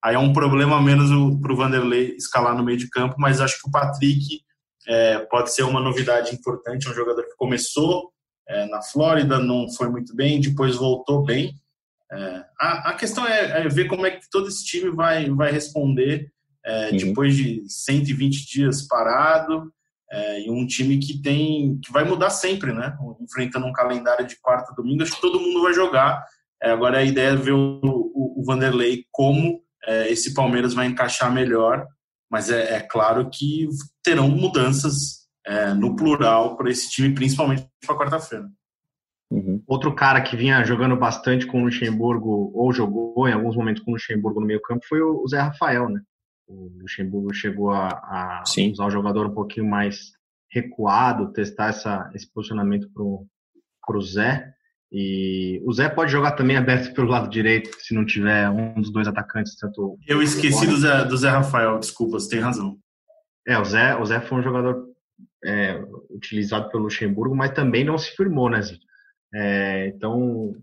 Aí 0.02 0.14
é 0.14 0.18
um 0.18 0.32
problema 0.32 0.80
menos 0.80 1.10
para 1.40 1.52
o 1.52 1.56
Vanderlei 1.56 2.16
escalar 2.16 2.56
no 2.56 2.64
meio 2.64 2.78
de 2.78 2.88
campo, 2.88 3.14
mas 3.18 3.40
acho 3.40 3.60
que 3.60 3.68
o 3.68 3.70
Patrick 3.70 4.40
é, 4.86 5.18
pode 5.20 5.54
ser 5.54 5.62
uma 5.62 5.80
novidade 5.80 6.34
importante. 6.34 6.86
É 6.86 6.90
um 6.90 6.94
jogador 6.94 7.22
que 7.22 7.36
começou 7.36 8.12
é, 8.48 8.66
na 8.66 8.82
Flórida, 8.82 9.38
não 9.38 9.70
foi 9.72 9.88
muito 9.88 10.14
bem, 10.14 10.40
depois 10.40 10.76
voltou 10.76 11.24
bem. 11.24 11.54
É, 12.10 12.44
a, 12.60 12.90
a, 12.90 12.94
questão 12.94 13.26
é, 13.26 13.62
é, 13.62 13.68
ver 13.68 13.86
como 13.86 14.04
é 14.04 14.10
que 14.10 14.28
todo 14.30 14.48
esse 14.48 14.64
time 14.64 14.90
vai, 14.90 15.30
vai 15.30 15.50
responder 15.50 16.30
é, 16.64 16.90
uhum. 16.90 16.96
depois 16.96 17.36
de 17.36 17.64
120 17.66 18.46
dias 18.46 18.86
parado, 18.86 19.72
é, 20.12 20.42
e 20.42 20.50
um 20.50 20.66
time 20.66 20.98
que 20.98 21.20
tem 21.22 21.78
que 21.82 21.90
vai 21.90 22.04
mudar 22.04 22.28
sempre, 22.28 22.72
né? 22.72 22.94
Enfrentando 23.18 23.66
um 23.66 23.72
calendário 23.72 24.26
de 24.26 24.38
quarta 24.40 24.74
domingo, 24.74 25.02
acho 25.02 25.14
que 25.14 25.20
todo 25.20 25.40
mundo 25.40 25.62
vai 25.62 25.72
jogar. 25.72 26.22
É, 26.62 26.70
agora 26.70 26.98
a 26.98 27.04
ideia 27.04 27.30
é 27.30 27.36
ver 27.36 27.52
o, 27.52 27.80
o, 27.82 28.40
o 28.40 28.44
Vanderlei 28.44 29.06
como 29.10 29.62
é, 29.86 30.12
esse 30.12 30.34
Palmeiras 30.34 30.74
vai 30.74 30.86
encaixar 30.86 31.32
melhor, 31.32 31.86
mas 32.30 32.50
é, 32.50 32.76
é 32.76 32.80
claro 32.80 33.30
que 33.32 33.66
terão 34.02 34.28
mudanças 34.28 35.22
é, 35.46 35.72
no 35.72 35.96
plural 35.96 36.56
para 36.56 36.70
esse 36.70 36.90
time, 36.90 37.14
principalmente 37.14 37.66
para 37.84 37.96
quarta-feira. 37.96 38.48
Uhum. 39.30 39.62
Outro 39.66 39.94
cara 39.94 40.20
que 40.20 40.36
vinha 40.36 40.62
jogando 40.62 40.94
bastante 40.94 41.46
com 41.46 41.62
o 41.62 41.64
Luxemburgo, 41.64 42.52
ou 42.54 42.70
jogou 42.70 43.26
em 43.26 43.32
alguns 43.32 43.56
momentos 43.56 43.82
com 43.82 43.92
o 43.92 43.94
Luxemburgo 43.94 44.40
no 44.40 44.46
meio 44.46 44.60
campo, 44.60 44.84
foi 44.86 45.00
o 45.00 45.26
Zé 45.26 45.40
Rafael, 45.40 45.88
né? 45.88 46.02
O 46.46 46.70
Luxemburgo 46.80 47.32
chegou 47.32 47.70
a, 47.70 47.88
a 47.88 48.42
usar 48.70 48.86
o 48.86 48.90
jogador 48.90 49.26
um 49.26 49.34
pouquinho 49.34 49.68
mais 49.68 50.12
recuado, 50.50 51.32
testar 51.32 51.68
essa, 51.68 52.10
esse 52.14 52.30
posicionamento 52.30 52.88
para 52.92 53.96
o 53.96 54.02
Zé. 54.02 54.52
E 54.90 55.62
o 55.64 55.72
Zé 55.72 55.88
pode 55.88 56.12
jogar 56.12 56.32
também 56.32 56.56
aberto 56.56 56.92
pelo 56.92 57.08
lado 57.08 57.30
direito, 57.30 57.70
se 57.80 57.94
não 57.94 58.04
tiver 58.04 58.50
um 58.50 58.74
dos 58.74 58.92
dois 58.92 59.08
atacantes. 59.08 59.56
Tanto 59.56 59.98
Eu 60.06 60.22
esqueci 60.22 60.66
do 60.66 60.76
Zé, 60.76 61.04
do 61.04 61.16
Zé 61.16 61.30
Rafael, 61.30 61.78
desculpa, 61.78 62.20
você 62.20 62.28
tem 62.28 62.40
razão. 62.40 62.76
É, 63.46 63.58
o 63.58 63.64
Zé, 63.64 63.96
o 63.96 64.04
Zé 64.04 64.20
foi 64.20 64.38
um 64.38 64.42
jogador 64.42 64.86
é, 65.44 65.82
utilizado 66.10 66.68
pelo 66.70 66.84
Luxemburgo, 66.84 67.34
mas 67.34 67.52
também 67.52 67.84
não 67.84 67.96
se 67.96 68.14
firmou, 68.14 68.50
né, 68.50 68.60
Zito? 68.60 68.84
É, 69.34 69.88
então, 69.88 70.54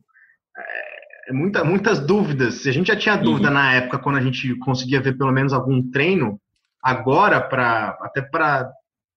muita, 1.33 1.63
muitas 1.63 1.99
dúvidas. 1.99 2.65
A 2.65 2.71
gente 2.71 2.87
já 2.87 2.95
tinha 2.95 3.15
dúvida 3.15 3.47
uhum. 3.47 3.53
na 3.53 3.73
época, 3.73 3.99
quando 3.99 4.17
a 4.17 4.21
gente 4.21 4.55
conseguia 4.59 5.01
ver 5.01 5.17
pelo 5.17 5.31
menos 5.31 5.53
algum 5.53 5.89
treino, 5.89 6.39
agora, 6.81 7.41
para 7.41 7.97
até 8.01 8.21
para 8.21 8.69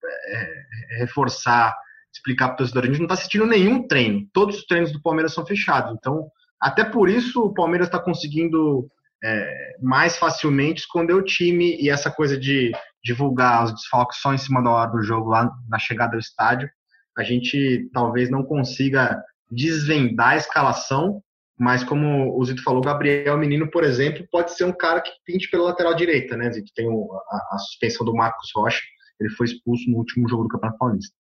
é, 0.05 0.63
reforçar, 1.01 1.77
explicar 2.15 2.49
para 2.49 2.55
o 2.55 2.57
torcedor, 2.59 2.85
a 2.85 2.87
gente 2.87 2.99
não 2.99 3.05
está 3.05 3.15
assistindo 3.15 3.47
nenhum 3.47 3.87
treino. 3.87 4.27
Todos 4.33 4.59
os 4.59 4.67
treinos 4.67 4.93
do 4.93 5.01
Palmeiras 5.01 5.33
são 5.33 5.47
fechados. 5.47 5.95
Então, 5.97 6.29
até 6.61 6.85
por 6.85 7.09
isso, 7.09 7.43
o 7.43 7.55
Palmeiras 7.55 7.89
está 7.89 7.99
conseguindo 7.99 8.89
é, 9.25 9.77
mais 9.81 10.17
facilmente 10.17 10.83
esconder 10.83 11.15
o 11.15 11.25
time 11.25 11.77
e 11.81 11.89
essa 11.89 12.11
coisa 12.11 12.39
de 12.39 12.73
divulgar 13.05 13.65
os 13.65 13.73
desfalques 13.73 14.21
só 14.21 14.33
em 14.33 14.39
cima 14.39 14.63
da 14.63 14.71
hora 14.71 14.91
do 14.91 15.03
jogo, 15.03 15.31
lá 15.31 15.51
na 15.69 15.79
chegada 15.79 16.13
do 16.13 16.19
estádio, 16.19 16.69
a 17.17 17.23
gente 17.23 17.89
talvez 17.93 18.31
não 18.31 18.43
consiga 18.43 19.23
desvendar 19.51 20.31
a 20.31 20.37
escalação, 20.37 21.21
mas 21.63 21.85
como 21.85 22.37
o 22.37 22.45
Zito 22.45 22.61
falou, 22.61 22.83
Gabriel 22.83 23.39
Menino, 23.39 23.71
por 23.71 23.85
exemplo, 23.85 24.27
pode 24.33 24.53
ser 24.57 24.65
um 24.65 24.73
cara 24.73 25.01
que 25.01 25.13
pinte 25.25 25.49
pela 25.49 25.67
lateral 25.67 25.95
direita, 25.95 26.37
né, 26.37 26.51
Zito? 26.51 26.73
Tem 26.75 26.89
o, 26.89 27.09
a, 27.13 27.55
a, 27.55 27.59
suspensão 27.59 28.05
do 28.05 28.13
Marcos 28.13 28.51
Rocha, 28.53 28.81
ele 29.21 29.31
foi 29.31 29.47
expulso 29.47 29.89
no 29.89 29.99
último 29.99 30.29
jogo 30.29 30.43
do 30.43 30.49
Campeonato 30.49 30.77
Paulista. 30.77 31.15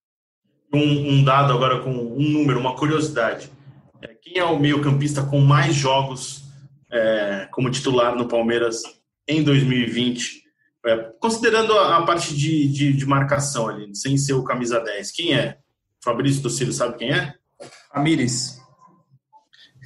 Um, 0.74 1.12
um 1.12 1.24
dado 1.24 1.52
agora 1.52 1.80
com 1.80 1.92
um 1.92 2.28
número, 2.28 2.58
uma 2.58 2.74
curiosidade. 2.74 3.52
É, 4.00 4.08
quem 4.20 4.38
é 4.38 4.44
o 4.44 4.58
meio-campista 4.58 5.22
com 5.22 5.38
mais 5.38 5.76
jogos 5.76 6.42
é, 6.90 7.46
como 7.52 7.70
titular 7.70 8.16
no 8.16 8.26
Palmeiras 8.26 8.82
em 9.28 9.44
2020? 9.44 10.42
É, 10.84 10.96
considerando 11.20 11.72
a, 11.74 11.98
a 11.98 12.02
parte 12.02 12.36
de, 12.36 12.66
de, 12.66 12.92
de, 12.92 13.06
marcação 13.06 13.68
ali, 13.68 13.94
sem 13.94 14.18
ser 14.18 14.32
o 14.32 14.42
camisa 14.42 14.80
10, 14.80 15.12
quem 15.12 15.34
é? 15.34 15.58
Fabrício 16.02 16.42
Tocilo 16.42 16.72
sabe 16.72 16.98
quem 16.98 17.12
é? 17.12 17.32
Ramires. 17.94 18.60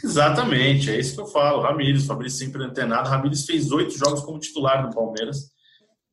Exatamente, 0.03 0.91
é 0.91 0.99
isso 0.99 1.15
que 1.15 1.21
eu 1.21 1.27
falo. 1.27 1.63
Ramires, 1.63 2.07
Fabrício 2.07 2.39
sempre 2.39 2.63
antenado. 2.63 3.09
Ramires 3.09 3.47
fez 3.47 3.71
oito 3.73 3.97
jogos 3.97 4.21
como 4.21 4.39
titular 4.39 4.87
no 4.87 4.95
Palmeiras. 4.95 5.51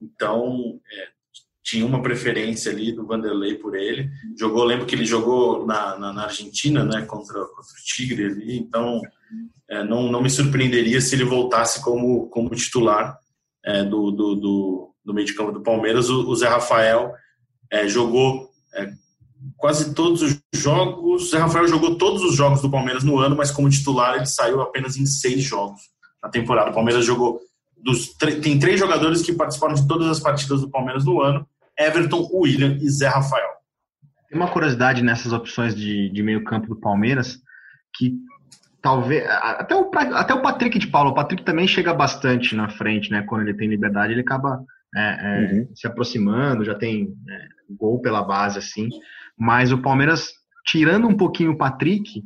Então, 0.01 0.79
é, 0.91 1.07
tinha 1.63 1.85
uma 1.85 2.01
preferência 2.01 2.71
ali 2.71 2.91
do 2.91 3.05
Vanderlei 3.05 3.55
por 3.55 3.75
ele. 3.75 4.09
Jogou, 4.37 4.63
lembro 4.63 4.85
que 4.85 4.95
ele 4.95 5.05
jogou 5.05 5.65
na, 5.65 5.97
na, 5.97 6.13
na 6.13 6.23
Argentina, 6.25 6.83
né, 6.83 7.01
contra, 7.03 7.39
contra 7.39 7.61
o 7.61 7.83
Tigre 7.85 8.25
ali. 8.25 8.57
Então, 8.57 9.01
é, 9.69 9.83
não, 9.83 10.11
não 10.11 10.21
me 10.21 10.29
surpreenderia 10.29 10.99
se 10.99 11.15
ele 11.15 11.23
voltasse 11.23 11.81
como, 11.81 12.27
como 12.27 12.49
titular 12.49 13.17
é, 13.63 13.83
do, 13.83 14.11
do, 14.11 14.35
do, 14.35 14.95
do, 15.05 15.13
meio 15.13 15.25
de 15.25 15.33
campo 15.33 15.51
do 15.51 15.63
Palmeiras. 15.63 16.09
O, 16.09 16.27
o 16.27 16.35
Zé 16.35 16.47
Rafael 16.47 17.13
é, 17.71 17.87
jogou 17.87 18.49
é, 18.75 18.91
quase 19.57 19.93
todos 19.93 20.21
os 20.21 20.39
jogos. 20.53 21.23
O 21.23 21.29
Zé 21.29 21.37
Rafael 21.37 21.67
jogou 21.67 21.97
todos 21.97 22.21
os 22.23 22.35
jogos 22.35 22.61
do 22.61 22.69
Palmeiras 22.69 23.03
no 23.03 23.19
ano, 23.19 23.35
mas 23.35 23.51
como 23.51 23.69
titular 23.69 24.15
ele 24.15 24.25
saiu 24.25 24.61
apenas 24.61 24.97
em 24.97 25.05
seis 25.05 25.43
jogos 25.43 25.81
na 26.21 26.29
temporada. 26.29 26.71
O 26.71 26.73
Palmeiras 26.73 27.05
jogou. 27.05 27.39
Dos, 27.77 28.13
tem 28.15 28.57
três 28.57 28.79
jogadores 28.79 29.21
que 29.21 29.33
participaram 29.33 29.73
de 29.73 29.85
todas 29.87 30.07
as 30.07 30.19
partidas 30.19 30.61
do 30.61 30.69
Palmeiras 30.69 31.03
no 31.03 31.21
ano: 31.21 31.45
Everton, 31.77 32.29
William 32.33 32.77
e 32.81 32.89
Zé 32.89 33.07
Rafael. 33.07 33.49
Tem 34.29 34.39
uma 34.39 34.49
curiosidade 34.49 35.03
nessas 35.03 35.33
opções 35.33 35.75
de, 35.75 36.09
de 36.09 36.23
meio-campo 36.23 36.67
do 36.67 36.79
Palmeiras 36.79 37.39
que 37.95 38.15
talvez 38.81 39.25
até 39.29 39.75
o, 39.75 39.89
até 39.93 40.33
o 40.33 40.41
Patrick 40.41 40.77
de 40.77 40.87
Paulo, 40.87 41.11
o 41.11 41.13
Patrick 41.13 41.43
também 41.43 41.67
chega 41.67 41.93
bastante 41.93 42.55
na 42.55 42.69
frente, 42.69 43.11
né? 43.11 43.23
Quando 43.23 43.43
ele 43.43 43.57
tem 43.57 43.69
liberdade, 43.69 44.13
ele 44.13 44.21
acaba 44.21 44.63
é, 44.95 44.99
é, 44.99 45.53
uhum. 45.53 45.67
se 45.73 45.87
aproximando, 45.87 46.65
já 46.65 46.75
tem 46.75 47.13
é, 47.29 47.47
gol 47.69 48.01
pela 48.01 48.21
base 48.23 48.59
assim. 48.59 48.89
Mas 49.43 49.73
o 49.73 49.77
Palmeiras, 49.77 50.31
tirando 50.65 51.05
um 51.05 51.17
pouquinho 51.17 51.51
o 51.51 51.57
Patrick, 51.57 52.23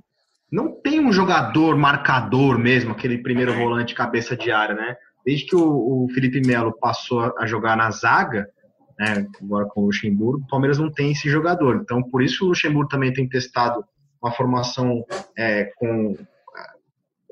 não 0.52 0.80
tem 0.80 1.00
um 1.00 1.12
jogador 1.12 1.76
marcador 1.76 2.60
mesmo, 2.60 2.92
aquele 2.92 3.18
primeiro 3.18 3.56
volante 3.56 3.96
cabeça 3.96 4.38
de 4.38 4.52
área, 4.52 4.76
né? 4.76 4.96
Desde 5.26 5.48
que 5.48 5.56
o, 5.56 5.66
o 6.06 6.08
Felipe 6.14 6.40
Melo 6.46 6.78
passou 6.80 7.34
a 7.40 7.48
jogar 7.48 7.76
na 7.76 7.90
zaga, 7.90 8.48
né, 9.00 9.26
agora 9.42 9.66
com 9.66 9.82
o 9.82 9.86
Luxemburgo, 9.86 10.44
o 10.44 10.48
Palmeiras 10.48 10.78
não 10.78 10.92
tem 10.92 11.12
esse 11.12 11.28
jogador. 11.28 11.78
Então, 11.82 12.04
por 12.04 12.22
isso 12.22 12.46
o 12.46 12.50
Luxemburgo 12.50 12.88
também 12.88 13.12
tem 13.12 13.28
testado 13.28 13.84
uma 14.22 14.32
formação 14.32 15.04
é, 15.36 15.72
com 15.76 16.16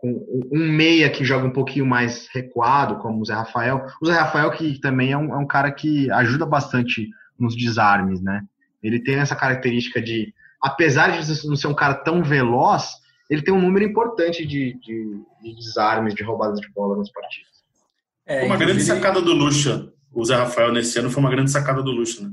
um 0.03 0.67
meia 0.67 1.11
que 1.11 1.23
joga 1.23 1.45
um 1.45 1.53
pouquinho 1.53 1.85
mais 1.85 2.27
recuado, 2.33 2.97
como 2.97 3.21
o 3.21 3.25
Zé 3.25 3.35
Rafael. 3.35 3.85
O 4.01 4.07
Zé 4.07 4.13
Rafael, 4.13 4.49
que 4.49 4.79
também 4.81 5.11
é 5.11 5.17
um, 5.17 5.31
é 5.31 5.37
um 5.37 5.45
cara 5.45 5.71
que 5.71 6.09
ajuda 6.09 6.43
bastante 6.43 7.07
nos 7.39 7.55
desarmes, 7.55 8.19
né? 8.19 8.41
Ele 8.85 9.03
tem 9.03 9.15
essa 9.15 9.35
característica 9.35 10.01
de, 10.01 10.33
apesar 10.61 11.09
de 11.09 11.47
não 11.47 11.55
ser 11.55 11.67
um 11.67 11.73
cara 11.73 11.95
tão 11.95 12.23
veloz, 12.23 12.89
ele 13.29 13.41
tem 13.41 13.53
um 13.53 13.61
número 13.61 13.85
importante 13.85 14.45
de, 14.45 14.77
de, 14.79 15.19
de 15.41 15.55
desarmes, 15.55 16.13
de 16.13 16.23
roubadas 16.23 16.59
de 16.59 16.71
bola 16.71 16.97
nas 16.97 17.11
partidas. 17.11 17.49
É, 18.25 18.39
foi 18.39 18.47
uma 18.47 18.57
grande 18.57 18.83
sacada 18.83 19.21
do 19.21 19.33
Lucha. 19.33 19.89
O 20.13 20.23
Zé 20.23 20.35
Rafael 20.35 20.71
nesse 20.71 20.97
ano 20.97 21.11
foi 21.11 21.21
uma 21.21 21.29
grande 21.29 21.51
sacada 21.51 21.83
do 21.83 21.91
Lucha, 21.91 22.23
né? 22.23 22.31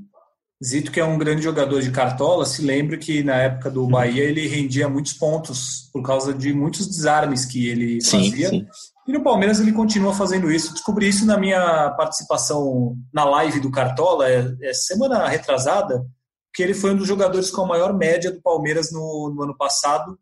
Zito, 0.64 0.92
que 0.92 1.00
é 1.00 1.04
um 1.04 1.18
grande 1.18 1.42
jogador 1.42 1.82
de 1.82 1.90
cartola, 1.90 2.46
se 2.46 2.62
lembra 2.62 2.96
que 2.96 3.24
na 3.24 3.34
época 3.34 3.68
do 3.68 3.84
Bahia 3.88 4.22
ele 4.22 4.46
rendia 4.46 4.88
muitos 4.88 5.12
pontos 5.12 5.90
por 5.92 6.04
causa 6.04 6.32
de 6.32 6.52
muitos 6.52 6.86
desarmes 6.86 7.44
que 7.44 7.68
ele 7.68 8.00
sim, 8.00 8.30
fazia. 8.30 8.48
Sim. 8.48 8.66
E 9.08 9.12
no 9.12 9.24
Palmeiras 9.24 9.58
ele 9.58 9.72
continua 9.72 10.14
fazendo 10.14 10.52
isso. 10.52 10.72
Descobri 10.72 11.08
isso 11.08 11.26
na 11.26 11.36
minha 11.36 11.90
participação 11.96 12.96
na 13.12 13.24
live 13.24 13.58
do 13.58 13.72
Cartola, 13.72 14.28
é, 14.28 14.54
é 14.62 14.72
semana 14.72 15.26
retrasada, 15.26 16.06
que 16.54 16.62
ele 16.62 16.74
foi 16.74 16.92
um 16.92 16.96
dos 16.96 17.08
jogadores 17.08 17.50
com 17.50 17.62
a 17.62 17.66
maior 17.66 17.96
média 17.96 18.30
do 18.30 18.42
Palmeiras 18.42 18.92
no, 18.92 19.32
no 19.34 19.42
ano 19.42 19.56
passado. 19.56 20.18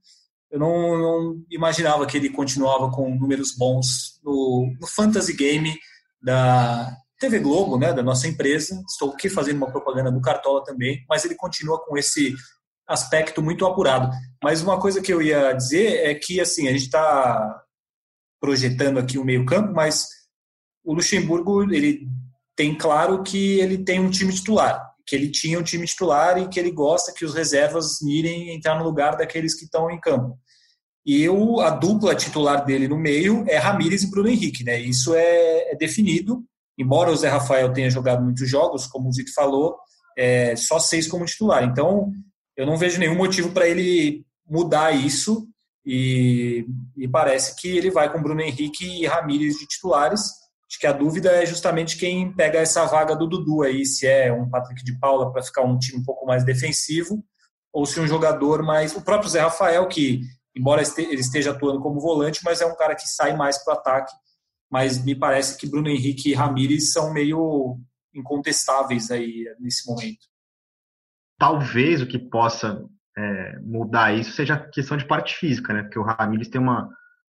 Eu 0.51 0.59
não, 0.59 0.99
não, 0.99 1.45
imaginava 1.51 2.07
que 2.07 2.17
ele 2.17 2.31
continuava 2.31 2.91
com 2.91 3.15
números 3.15 3.57
bons 3.57 4.21
no, 4.25 4.73
no 4.81 4.87
Fantasy 4.87 5.33
Game 5.35 5.79
da, 6.23 6.93
TV 7.21 7.39
Globo, 7.39 7.79
né, 7.79 7.93
da 7.93 8.03
nossa 8.03 8.27
empresa. 8.27 8.83
Estou 8.89 9.13
aqui 9.13 9.29
fazendo 9.29 9.59
uma 9.59 9.71
propaganda 9.71 10.11
do 10.11 10.23
Cartola 10.23 10.65
também, 10.65 11.05
mas 11.07 11.23
ele 11.23 11.35
continua 11.35 11.79
com 11.85 11.97
esse 11.97 12.35
aspecto 12.89 13.43
muito 13.43 13.67
apurado. 13.67 14.11
Mas 14.43 14.63
uma 14.63 14.81
coisa 14.81 15.03
que 15.03 15.13
eu 15.13 15.21
ia 15.21 15.53
dizer 15.53 16.07
é 16.07 16.15
que 16.15 16.41
assim 16.41 16.67
a 16.67 16.73
gente 16.73 16.87
está 16.87 17.63
projetando 18.41 18.99
aqui 18.99 19.19
o 19.19 19.25
meio 19.25 19.45
campo, 19.45 19.75
mas 19.75 20.07
o 20.83 20.95
Luxemburgo 20.95 21.63
ele 21.63 22.09
tem 22.57 22.75
claro 22.75 23.23
que 23.23 23.61
ele 23.61 23.85
tem 23.85 24.01
um 24.01 24.11
time 24.11 24.33
titular, 24.33 24.90
que 25.11 25.17
ele 25.17 25.29
tinha 25.29 25.59
um 25.59 25.63
time 25.65 25.85
titular 25.85 26.39
e 26.39 26.49
que 26.49 26.61
ele 26.61 26.71
gosta 26.71 27.13
que 27.13 27.25
os 27.25 27.35
reservas 27.35 27.99
mirem 28.01 28.55
entrar 28.55 28.79
no 28.79 28.85
lugar 28.85 29.17
daqueles 29.17 29.55
que 29.55 29.65
estão 29.65 29.91
em 29.91 29.99
campo. 29.99 30.39
E 31.05 31.29
o, 31.29 31.61
a 31.61 31.71
dupla 31.71 32.15
titular 32.15 32.65
dele 32.65 32.87
no 32.87 32.97
meio 32.97 33.45
é 33.49 33.59
Ramires 33.59 34.05
e 34.05 34.11
Bruno 34.11 34.29
Henrique, 34.29 34.63
né? 34.63 34.81
Isso 34.81 35.15
é, 35.15 35.73
é 35.73 35.77
definido 35.77 36.45
embora 36.81 37.11
o 37.11 37.17
Zé 37.17 37.29
Rafael 37.29 37.73
tenha 37.73 37.91
jogado 37.91 38.25
muitos 38.25 38.49
jogos, 38.49 38.87
como 38.87 39.09
o 39.09 39.13
Zito 39.13 39.35
falou, 39.35 39.77
é, 40.17 40.57
só 40.57 40.79
seis 40.79 41.07
como 41.07 41.27
titular. 41.27 41.63
Então, 41.63 42.11
eu 42.57 42.65
não 42.65 42.79
vejo 42.79 42.99
nenhum 42.99 43.17
motivo 43.17 43.53
para 43.53 43.69
ele 43.69 44.25
mudar 44.49 44.93
isso 44.93 45.47
e, 45.85 46.67
e, 46.97 47.07
parece 47.07 47.55
que 47.61 47.69
ele 47.69 47.91
vai 47.91 48.11
com 48.11 48.23
Bruno 48.23 48.41
Henrique 48.41 49.03
e 49.03 49.07
Ramírez 49.07 49.57
de 49.57 49.67
titulares. 49.67 50.23
Acho 50.71 50.79
que 50.79 50.87
a 50.87 50.93
dúvida 50.93 51.31
é 51.31 51.45
justamente 51.45 51.97
quem 51.97 52.33
pega 52.33 52.61
essa 52.61 52.85
vaga 52.87 53.17
do 53.17 53.27
Dudu 53.27 53.63
aí, 53.63 53.85
se 53.85 54.07
é 54.07 54.33
um 54.33 54.49
Patrick 54.49 54.85
de 54.85 54.97
Paula 54.99 55.33
para 55.33 55.43
ficar 55.43 55.63
um 55.63 55.79
time 55.79 55.99
um 56.01 56.05
pouco 56.05 56.25
mais 56.25 56.45
defensivo 56.45 57.25
ou 57.73 57.85
se 57.87 57.99
um 57.99 58.07
jogador 58.07 58.63
mais... 58.63 58.95
O 58.95 59.03
próprio 59.03 59.29
Zé 59.29 59.41
Rafael, 59.41 59.87
que 59.89 60.21
embora 60.55 60.83
ele 60.99 61.21
esteja 61.21 61.51
atuando 61.51 61.81
como 61.81 62.01
volante, 62.01 62.41
mas 62.45 62.61
é 62.61 62.67
um 62.67 62.77
cara 62.77 62.95
que 62.95 63.09
sai 63.09 63.37
mais 63.37 63.63
para 63.65 63.75
o 63.75 63.77
ataque 63.77 64.13
mas 64.71 65.05
me 65.05 65.17
parece 65.17 65.59
que 65.59 65.69
Bruno 65.69 65.89
Henrique 65.89 66.31
e 66.31 66.35
Ramires 66.35 66.93
são 66.93 67.13
meio 67.13 67.79
incontestáveis 68.15 69.11
aí 69.11 69.45
nesse 69.59 69.87
momento. 69.89 70.29
Talvez 71.37 72.01
o 72.01 72.07
que 72.07 72.19
possa 72.19 72.85
é, 73.19 73.59
mudar 73.61 74.15
isso 74.15 74.33
seja 74.33 74.55
a 74.55 74.69
questão 74.69 74.97
de 74.97 75.07
parte 75.07 75.35
física, 75.37 75.73
né? 75.73 75.83
Porque 75.83 75.99
o 75.99 76.05
Ramires 76.05 76.49
tem 76.49 76.61
uma, 76.61 76.89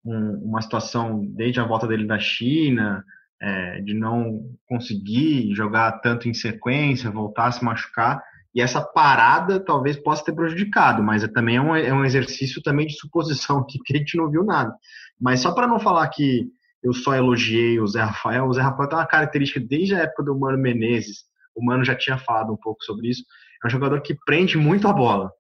um, 0.06 0.50
uma 0.50 0.62
situação 0.62 1.26
desde 1.26 1.60
a 1.60 1.65
volta 1.65 1.88
dele 1.88 2.08
da 2.08 2.19
China, 2.19 3.04
é, 3.41 3.82
de 3.82 3.93
não 3.93 4.41
conseguir 4.67 5.54
jogar 5.54 6.00
tanto 6.00 6.30
em 6.30 6.34
sequência, 6.34 7.12
voltar 7.12 7.48
a 7.48 7.52
se 7.52 7.63
machucar, 7.63 8.21
e 8.54 8.62
essa 8.62 8.82
parada 8.82 9.60
talvez 9.60 9.98
possa 9.98 10.24
ter 10.24 10.34
prejudicado, 10.34 11.04
mas 11.04 11.24
é, 11.24 11.28
também 11.28 11.58
é 11.58 11.62
um, 11.62 11.76
é 11.76 11.93
um 11.93 12.06
exercício 12.06 12.62
também 12.62 12.88
de 12.88 12.98
suposição 12.98 13.65
que 13.67 13.80
a 13.93 13.98
gente 13.98 14.17
não 14.17 14.32
viu 14.32 14.43
nada. 14.43 14.74
Mas 15.19 15.41
só 15.41 15.54
para 15.54 15.67
não 15.67 15.80
falar 15.80 16.08
que 16.08 16.48
eu 16.82 16.93
só 16.93 17.15
elogiei 17.15 17.80
o 17.80 17.88
Zé 17.88 18.02
Rafael. 18.02 18.45
O 18.45 18.54
Zé 18.54 18.62
Rafael 18.62 18.88
tem 18.88 18.98
uma 18.98 19.08
característica 19.08 19.60
desde 19.60 19.95
a 19.95 20.00
época 20.00 20.24
do 20.24 20.38
Mano 20.38 20.58
Menezes. 20.58 21.24
O 21.56 21.65
Mano 21.65 21.84
já 21.84 21.95
tinha 21.95 22.17
falado 22.17 22.54
um 22.54 22.58
pouco 22.58 22.84
sobre 22.84 23.10
isso. 23.10 23.24
É 23.63 23.67
um 23.67 23.69
jogador 23.69 24.02
que 24.02 24.15
prende 24.26 24.58
muito 24.58 24.88
a 24.88 24.93
bola. 24.93 25.32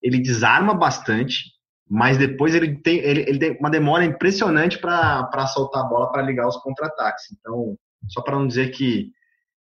Ele 0.00 0.20
desarma 0.20 0.72
bastante, 0.72 1.50
mas 1.94 2.18
depois 2.18 2.54
ele 2.54 2.76
tem, 2.76 2.98
ele, 2.98 3.20
ele 3.20 3.38
tem 3.38 3.56
uma 3.60 3.70
demora 3.70 4.04
impressionante 4.04 4.78
para 4.78 5.46
soltar 5.46 5.84
a 5.84 5.86
bola 5.86 6.10
para 6.10 6.22
ligar 6.22 6.48
os 6.48 6.56
contra-ataques. 6.56 7.26
Então, 7.32 7.76
só 8.08 8.20
para 8.20 8.36
não 8.36 8.48
dizer 8.48 8.70
que 8.70 9.12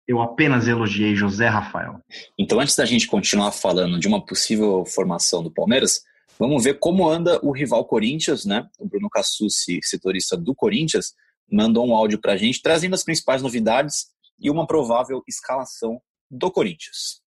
eu 0.09 0.21
apenas 0.21 0.67
elogiei 0.67 1.15
José 1.15 1.47
Rafael. 1.47 2.01
Então, 2.37 2.59
antes 2.59 2.75
da 2.75 2.85
gente 2.85 3.07
continuar 3.07 3.53
falando 3.53 3.99
de 3.99 4.09
uma 4.09 4.25
possível 4.25 4.85
formação 4.85 5.43
do 5.43 5.53
Palmeiras, 5.53 6.03
Vamos 6.39 6.65
ver 6.65 6.79
como 6.79 7.09
anda 7.09 7.41
o 7.43 7.51
rival 7.51 7.87
Corinthians, 7.87 8.45
né? 8.45 8.69
O 8.79 8.87
Bruno 8.87 9.09
Cassucci, 9.09 9.81
setorista 9.83 10.37
do 10.37 10.55
Corinthians, 10.55 11.15
mandou 11.51 11.89
um 11.89 11.97
áudio 11.97 12.21
para 12.21 12.35
a 12.35 12.37
gente 12.37 12.61
trazendo 12.61 12.95
as 12.95 13.03
principais 13.03 13.41
novidades 13.41 14.09
e 14.39 14.51
uma 14.51 14.67
provável 14.67 15.23
escalação 15.27 15.99
do 16.31 16.51
Corinthians. 16.51 17.23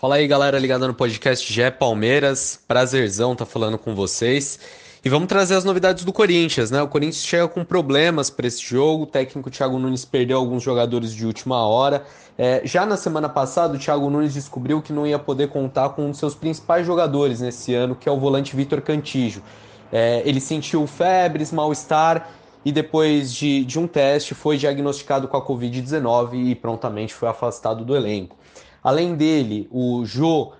Fala 0.00 0.14
aí, 0.14 0.26
galera 0.26 0.58
ligada 0.58 0.88
no 0.88 0.94
podcast 0.94 1.52
Gé 1.52 1.70
Palmeiras. 1.70 2.58
Prazerzão 2.66 3.36
tá 3.36 3.44
falando 3.44 3.76
com 3.76 3.94
vocês. 3.94 4.58
E 5.04 5.10
vamos 5.10 5.28
trazer 5.28 5.56
as 5.56 5.62
novidades 5.62 6.04
do 6.04 6.10
Corinthians, 6.10 6.70
né? 6.70 6.80
O 6.80 6.88
Corinthians 6.88 7.22
chega 7.22 7.46
com 7.46 7.62
problemas 7.62 8.30
para 8.30 8.46
esse 8.46 8.62
jogo. 8.62 9.02
O 9.02 9.06
técnico 9.06 9.50
Thiago 9.50 9.78
Nunes 9.78 10.06
perdeu 10.06 10.38
alguns 10.38 10.62
jogadores 10.62 11.12
de 11.12 11.26
última 11.26 11.66
hora. 11.66 12.02
É, 12.38 12.62
já 12.64 12.86
na 12.86 12.96
semana 12.96 13.28
passada, 13.28 13.76
o 13.76 13.78
Thiago 13.78 14.08
Nunes 14.08 14.32
descobriu 14.32 14.80
que 14.80 14.90
não 14.90 15.06
ia 15.06 15.18
poder 15.18 15.48
contar 15.48 15.90
com 15.90 16.06
um 16.06 16.10
dos 16.12 16.18
seus 16.18 16.34
principais 16.34 16.86
jogadores 16.86 17.42
nesse 17.42 17.74
ano, 17.74 17.94
que 17.94 18.08
é 18.08 18.12
o 18.12 18.18
volante 18.18 18.56
Vitor 18.56 18.80
Cantijo. 18.80 19.42
É, 19.92 20.22
ele 20.24 20.40
sentiu 20.40 20.86
febres, 20.86 21.52
mal-estar 21.52 22.26
e 22.64 22.72
depois 22.72 23.34
de, 23.34 23.66
de 23.66 23.78
um 23.78 23.86
teste 23.86 24.34
foi 24.34 24.56
diagnosticado 24.56 25.28
com 25.28 25.36
a 25.36 25.46
Covid-19 25.46 26.52
e 26.52 26.54
prontamente 26.54 27.12
foi 27.12 27.28
afastado 27.28 27.84
do 27.84 27.94
elenco. 27.94 28.39
Além 28.82 29.14
dele, 29.14 29.68
o 29.70 30.04
Jô 30.04 30.52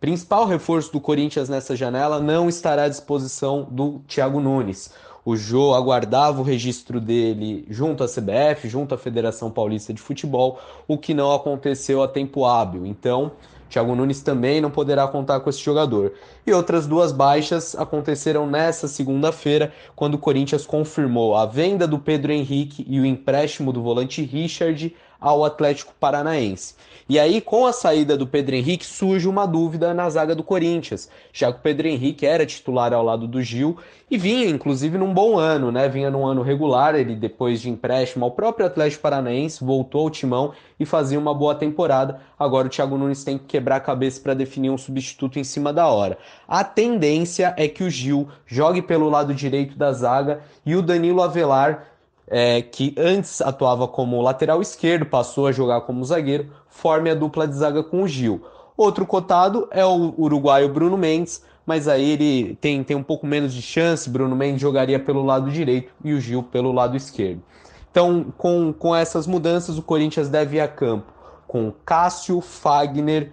principal 0.00 0.46
reforço 0.46 0.92
do 0.92 1.00
Corinthians 1.00 1.48
nessa 1.48 1.76
janela 1.76 2.18
não 2.18 2.48
estará 2.48 2.84
à 2.84 2.88
disposição 2.88 3.68
do 3.70 4.00
Thiago 4.08 4.40
Nunes. 4.40 4.92
O 5.24 5.36
Jô 5.36 5.72
aguardava 5.72 6.40
o 6.40 6.44
registro 6.44 7.00
dele 7.00 7.64
junto 7.70 8.02
à 8.02 8.08
CBF, 8.08 8.68
junto 8.68 8.94
à 8.94 8.98
Federação 8.98 9.48
Paulista 9.48 9.94
de 9.94 10.02
Futebol, 10.02 10.58
o 10.88 10.98
que 10.98 11.14
não 11.14 11.32
aconteceu 11.32 12.02
a 12.02 12.08
tempo 12.08 12.44
hábil. 12.44 12.84
Então, 12.84 13.30
Thiago 13.70 13.94
Nunes 13.94 14.20
também 14.20 14.60
não 14.60 14.70
poderá 14.70 15.06
contar 15.06 15.38
com 15.38 15.48
esse 15.48 15.60
jogador. 15.60 16.12
E 16.44 16.52
outras 16.52 16.86
duas 16.86 17.12
baixas 17.12 17.74
aconteceram 17.76 18.46
nessa 18.46 18.88
segunda-feira, 18.88 19.72
quando 19.94 20.14
o 20.14 20.18
Corinthians 20.18 20.66
confirmou 20.66 21.36
a 21.36 21.46
venda 21.46 21.86
do 21.86 21.98
Pedro 21.98 22.32
Henrique 22.32 22.84
e 22.88 22.98
o 22.98 23.06
empréstimo 23.06 23.72
do 23.72 23.80
volante 23.80 24.22
Richard 24.22 24.94
ao 25.22 25.44
Atlético 25.44 25.94
Paranaense. 25.98 26.74
E 27.08 27.18
aí, 27.18 27.40
com 27.40 27.66
a 27.66 27.72
saída 27.72 28.16
do 28.16 28.26
Pedro 28.26 28.54
Henrique, 28.54 28.84
surge 28.84 29.28
uma 29.28 29.46
dúvida 29.46 29.94
na 29.94 30.08
zaga 30.10 30.34
do 30.34 30.42
Corinthians, 30.42 31.08
já 31.32 31.52
que 31.52 31.58
o 31.58 31.62
Pedro 31.62 31.86
Henrique 31.86 32.26
era 32.26 32.44
titular 32.44 32.92
ao 32.92 33.04
lado 33.04 33.26
do 33.26 33.42
Gil 33.42 33.76
e 34.10 34.18
vinha, 34.18 34.48
inclusive, 34.48 34.98
num 34.98 35.12
bom 35.12 35.38
ano, 35.38 35.72
né? 35.72 35.88
Vinha 35.88 36.10
num 36.10 36.26
ano 36.26 36.42
regular, 36.42 36.94
ele 36.94 37.14
depois 37.14 37.60
de 37.60 37.70
empréstimo 37.70 38.24
ao 38.24 38.30
próprio 38.30 38.66
Atlético 38.66 39.02
Paranaense, 39.02 39.64
voltou 39.64 40.02
ao 40.02 40.10
timão 40.10 40.52
e 40.78 40.84
fazia 40.84 41.18
uma 41.18 41.34
boa 41.34 41.54
temporada. 41.54 42.20
Agora 42.38 42.66
o 42.66 42.70
Thiago 42.70 42.98
Nunes 42.98 43.24
tem 43.24 43.38
que 43.38 43.44
quebrar 43.44 43.76
a 43.76 43.80
cabeça 43.80 44.20
para 44.20 44.34
definir 44.34 44.70
um 44.70 44.78
substituto 44.78 45.38
em 45.38 45.44
cima 45.44 45.72
da 45.72 45.86
hora. 45.86 46.18
A 46.46 46.64
tendência 46.64 47.54
é 47.56 47.68
que 47.68 47.84
o 47.84 47.90
Gil 47.90 48.28
jogue 48.46 48.82
pelo 48.82 49.08
lado 49.08 49.34
direito 49.34 49.76
da 49.76 49.92
zaga 49.92 50.40
e 50.64 50.74
o 50.74 50.82
Danilo 50.82 51.22
Avelar 51.22 51.91
é, 52.26 52.62
que 52.62 52.94
antes 52.96 53.40
atuava 53.40 53.86
como 53.86 54.20
lateral 54.22 54.62
esquerdo, 54.62 55.06
passou 55.06 55.46
a 55.46 55.52
jogar 55.52 55.82
como 55.82 56.04
zagueiro, 56.04 56.50
forme 56.68 57.10
a 57.10 57.14
dupla 57.14 57.46
de 57.46 57.54
zaga 57.54 57.82
com 57.82 58.02
o 58.02 58.08
Gil. 58.08 58.42
Outro 58.76 59.04
cotado 59.04 59.68
é 59.70 59.84
o 59.84 60.14
uruguaio 60.16 60.68
Bruno 60.68 60.96
Mendes, 60.96 61.44
mas 61.66 61.86
aí 61.86 62.10
ele 62.10 62.56
tem, 62.60 62.82
tem 62.82 62.96
um 62.96 63.02
pouco 63.02 63.26
menos 63.26 63.52
de 63.52 63.62
chance. 63.62 64.08
Bruno 64.08 64.34
Mendes 64.34 64.60
jogaria 64.60 64.98
pelo 64.98 65.22
lado 65.22 65.50
direito 65.50 65.92
e 66.02 66.12
o 66.12 66.20
Gil 66.20 66.42
pelo 66.42 66.72
lado 66.72 66.96
esquerdo. 66.96 67.42
Então, 67.90 68.32
com, 68.38 68.72
com 68.72 68.96
essas 68.96 69.26
mudanças, 69.26 69.76
o 69.76 69.82
Corinthians 69.82 70.28
deve 70.28 70.56
ir 70.56 70.60
a 70.60 70.68
campo 70.68 71.12
com 71.52 71.70
Cássio, 71.84 72.40
Fagner, 72.40 73.30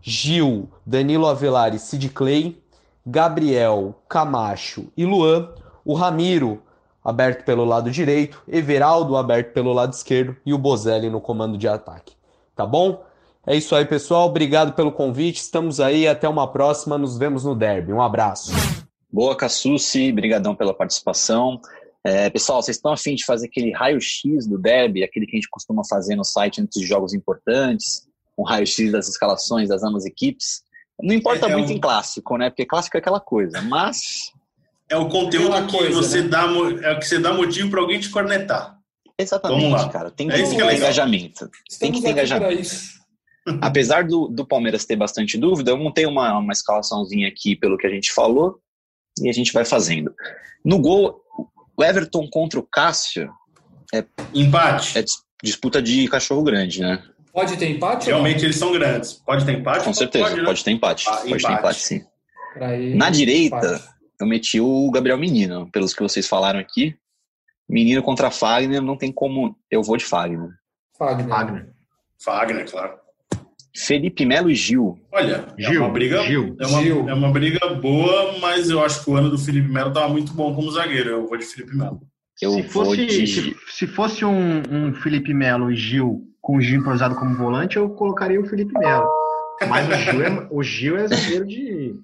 Gil, 0.00 0.68
Danilo 0.86 1.26
Avelar 1.26 1.74
e 1.74 1.80
Sid 1.80 2.10
Clay, 2.10 2.62
Gabriel, 3.04 4.00
Camacho 4.08 4.86
e 4.96 5.04
Luan, 5.04 5.48
o 5.84 5.92
Ramiro, 5.92 6.62
aberto 7.06 7.44
pelo 7.44 7.64
lado 7.64 7.88
direito, 7.88 8.42
Everaldo 8.48 9.16
aberto 9.16 9.52
pelo 9.52 9.72
lado 9.72 9.92
esquerdo 9.92 10.36
e 10.44 10.52
o 10.52 10.58
Bozelli 10.58 11.08
no 11.08 11.20
comando 11.20 11.56
de 11.56 11.68
ataque. 11.68 12.14
Tá 12.56 12.66
bom? 12.66 13.04
É 13.46 13.54
isso 13.54 13.76
aí, 13.76 13.84
pessoal. 13.84 14.26
Obrigado 14.26 14.72
pelo 14.72 14.90
convite. 14.90 15.36
Estamos 15.36 15.78
aí. 15.78 16.08
Até 16.08 16.28
uma 16.28 16.50
próxima. 16.50 16.98
Nos 16.98 17.16
vemos 17.16 17.44
no 17.44 17.54
derby. 17.54 17.92
Um 17.92 18.02
abraço. 18.02 18.50
Boa, 19.12 19.36
Cassucci. 19.36 20.10
Obrigadão 20.10 20.52
pela 20.56 20.74
participação. 20.74 21.60
É, 22.02 22.28
pessoal, 22.28 22.60
vocês 22.60 22.76
estão 22.76 22.92
afim 22.92 23.14
de 23.14 23.24
fazer 23.24 23.46
aquele 23.46 23.72
raio-x 23.72 24.48
do 24.48 24.58
derby, 24.58 25.04
aquele 25.04 25.26
que 25.26 25.36
a 25.36 25.38
gente 25.38 25.48
costuma 25.48 25.82
fazer 25.88 26.16
no 26.16 26.24
site 26.24 26.60
antes 26.60 26.80
de 26.80 26.86
jogos 26.86 27.14
importantes, 27.14 28.06
um 28.36 28.42
raio-x 28.42 28.90
das 28.90 29.08
escalações 29.08 29.68
das 29.68 29.84
ambas 29.84 30.04
equipes? 30.04 30.62
Não 31.00 31.14
importa 31.14 31.46
é, 31.46 31.52
muito 31.52 31.70
um... 31.70 31.72
em 31.76 31.80
clássico, 31.80 32.36
né? 32.36 32.50
Porque 32.50 32.66
clássico 32.66 32.96
é 32.96 33.00
aquela 33.00 33.20
coisa, 33.20 33.60
mas 33.62 34.32
é 34.88 34.96
o 34.96 35.08
conteúdo 35.08 35.66
que 35.66 35.76
coisa, 35.76 35.94
você 35.94 36.22
né? 36.22 36.28
dá, 36.28 36.42
é 36.82 36.92
o 36.92 36.98
que 36.98 37.06
você 37.06 37.18
dá 37.18 37.32
motivo 37.32 37.70
para 37.70 37.80
alguém 37.80 37.98
te 37.98 38.08
cornetar. 38.08 38.76
Exatamente, 39.18 39.90
cara. 39.90 40.10
Tem 40.10 40.30
é 40.30 40.34
que 40.34 40.56
ter 40.56 40.62
é 40.62 40.76
engajamento. 40.76 41.50
Estamos 41.68 41.78
tem 41.78 41.92
que 41.92 42.02
ter 42.02 42.10
engajamento. 42.10 42.70
Apesar 43.62 44.04
do, 44.04 44.28
do 44.28 44.44
Palmeiras 44.44 44.84
ter 44.84 44.96
bastante 44.96 45.38
dúvida, 45.38 45.70
eu 45.70 45.76
montei 45.76 46.04
uma, 46.04 46.38
uma 46.38 46.52
escalaçãozinha 46.52 47.28
aqui 47.28 47.56
pelo 47.56 47.78
que 47.78 47.86
a 47.86 47.90
gente 47.90 48.12
falou 48.12 48.60
e 49.20 49.28
a 49.28 49.32
gente 49.32 49.52
vai 49.52 49.64
fazendo. 49.64 50.12
No 50.64 50.78
gol, 50.80 51.20
o 51.76 51.84
Everton 51.84 52.28
contra 52.28 52.58
o 52.58 52.62
Cássio 52.62 53.30
é 53.94 54.04
empate. 54.34 54.98
É 54.98 55.04
disputa 55.42 55.80
de 55.80 56.08
cachorro 56.08 56.42
grande, 56.42 56.80
né? 56.80 57.02
Pode 57.32 57.56
ter 57.56 57.70
empate? 57.70 58.06
Realmente 58.06 58.44
eles 58.44 58.56
são 58.56 58.72
grandes. 58.72 59.12
Pode 59.12 59.44
ter 59.44 59.52
empate? 59.52 59.84
Com 59.84 59.94
certeza, 59.94 60.24
pode, 60.24 60.36
né? 60.40 60.44
pode 60.44 60.64
ter 60.64 60.70
empate. 60.72 61.04
Ah, 61.08 61.16
pode 61.16 61.26
empate. 61.26 61.46
ter 61.46 61.52
empate, 61.52 61.80
sim. 61.80 62.04
Na 62.96 63.10
direita, 63.10 63.56
empate 63.56 63.95
eu 64.20 64.26
meti 64.26 64.60
o 64.60 64.90
Gabriel 64.90 65.18
Menino, 65.18 65.70
pelos 65.70 65.92
que 65.94 66.02
vocês 66.02 66.26
falaram 66.26 66.58
aqui. 66.58 66.96
Menino 67.68 68.02
contra 68.02 68.30
Fagner, 68.30 68.80
não 68.80 68.96
tem 68.96 69.12
como. 69.12 69.56
Eu 69.70 69.82
vou 69.82 69.96
de 69.96 70.04
Fagner. 70.04 70.50
Fagner. 70.96 71.28
Fagner, 71.28 71.68
Fagner 72.18 72.70
claro. 72.70 72.94
Felipe 73.76 74.24
Melo 74.24 74.50
e 74.50 74.54
Gil. 74.54 74.98
Olha, 75.12 75.44
Gil, 75.58 75.82
é 75.82 75.84
uma 75.84 75.92
briga. 75.92 76.22
Gil, 76.22 76.56
é, 76.58 76.66
uma, 76.66 76.82
Gil. 76.82 77.08
é 77.08 77.14
uma 77.14 77.30
briga 77.30 77.74
boa, 77.74 78.38
mas 78.40 78.70
eu 78.70 78.82
acho 78.82 79.04
que 79.04 79.10
o 79.10 79.16
ano 79.16 79.28
do 79.28 79.38
Felipe 79.38 79.68
Melo 79.68 79.88
estava 79.88 80.08
muito 80.08 80.32
bom 80.32 80.54
como 80.54 80.70
zagueiro. 80.70 81.10
Eu 81.10 81.26
vou 81.26 81.36
de 81.36 81.44
Felipe 81.44 81.76
Melo. 81.76 82.00
Eu 82.40 82.52
se 82.52 82.62
fosse, 82.64 83.06
de... 83.06 83.26
se, 83.26 83.56
se, 83.68 83.86
fosse 83.86 84.24
um, 84.24 84.62
um 84.70 84.94
Felipe 84.94 85.34
Melo 85.34 85.70
e 85.70 85.76
Gil 85.76 86.22
com 86.40 86.56
o 86.56 86.60
Gil 86.60 86.80
improvisado 86.80 87.16
como 87.16 87.36
volante, 87.36 87.76
eu 87.76 87.90
colocaria 87.90 88.40
o 88.40 88.46
Felipe 88.46 88.72
Melo. 88.78 89.08
Mas 89.68 89.88
o 89.88 89.92
Gil 89.94 90.22
é, 90.22 90.48
o 90.50 90.62
Gil 90.62 90.96
é 90.96 91.08
zagueiro 91.08 91.46
de 91.46 91.94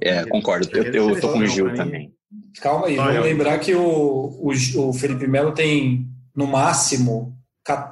é, 0.00 0.24
concordo. 0.26 0.68
Eu, 0.76 1.10
eu 1.10 1.20
tô 1.20 1.32
com 1.32 1.38
o 1.38 1.46
Gil 1.46 1.74
também. 1.74 2.12
Calma 2.60 2.86
aí, 2.86 2.96
vamos 2.96 3.24
lembrar 3.24 3.58
que 3.58 3.74
o, 3.74 3.80
o, 3.82 4.52
o 4.88 4.92
Felipe 4.92 5.26
Melo 5.26 5.52
tem, 5.52 6.06
no 6.34 6.46
máximo, 6.46 7.36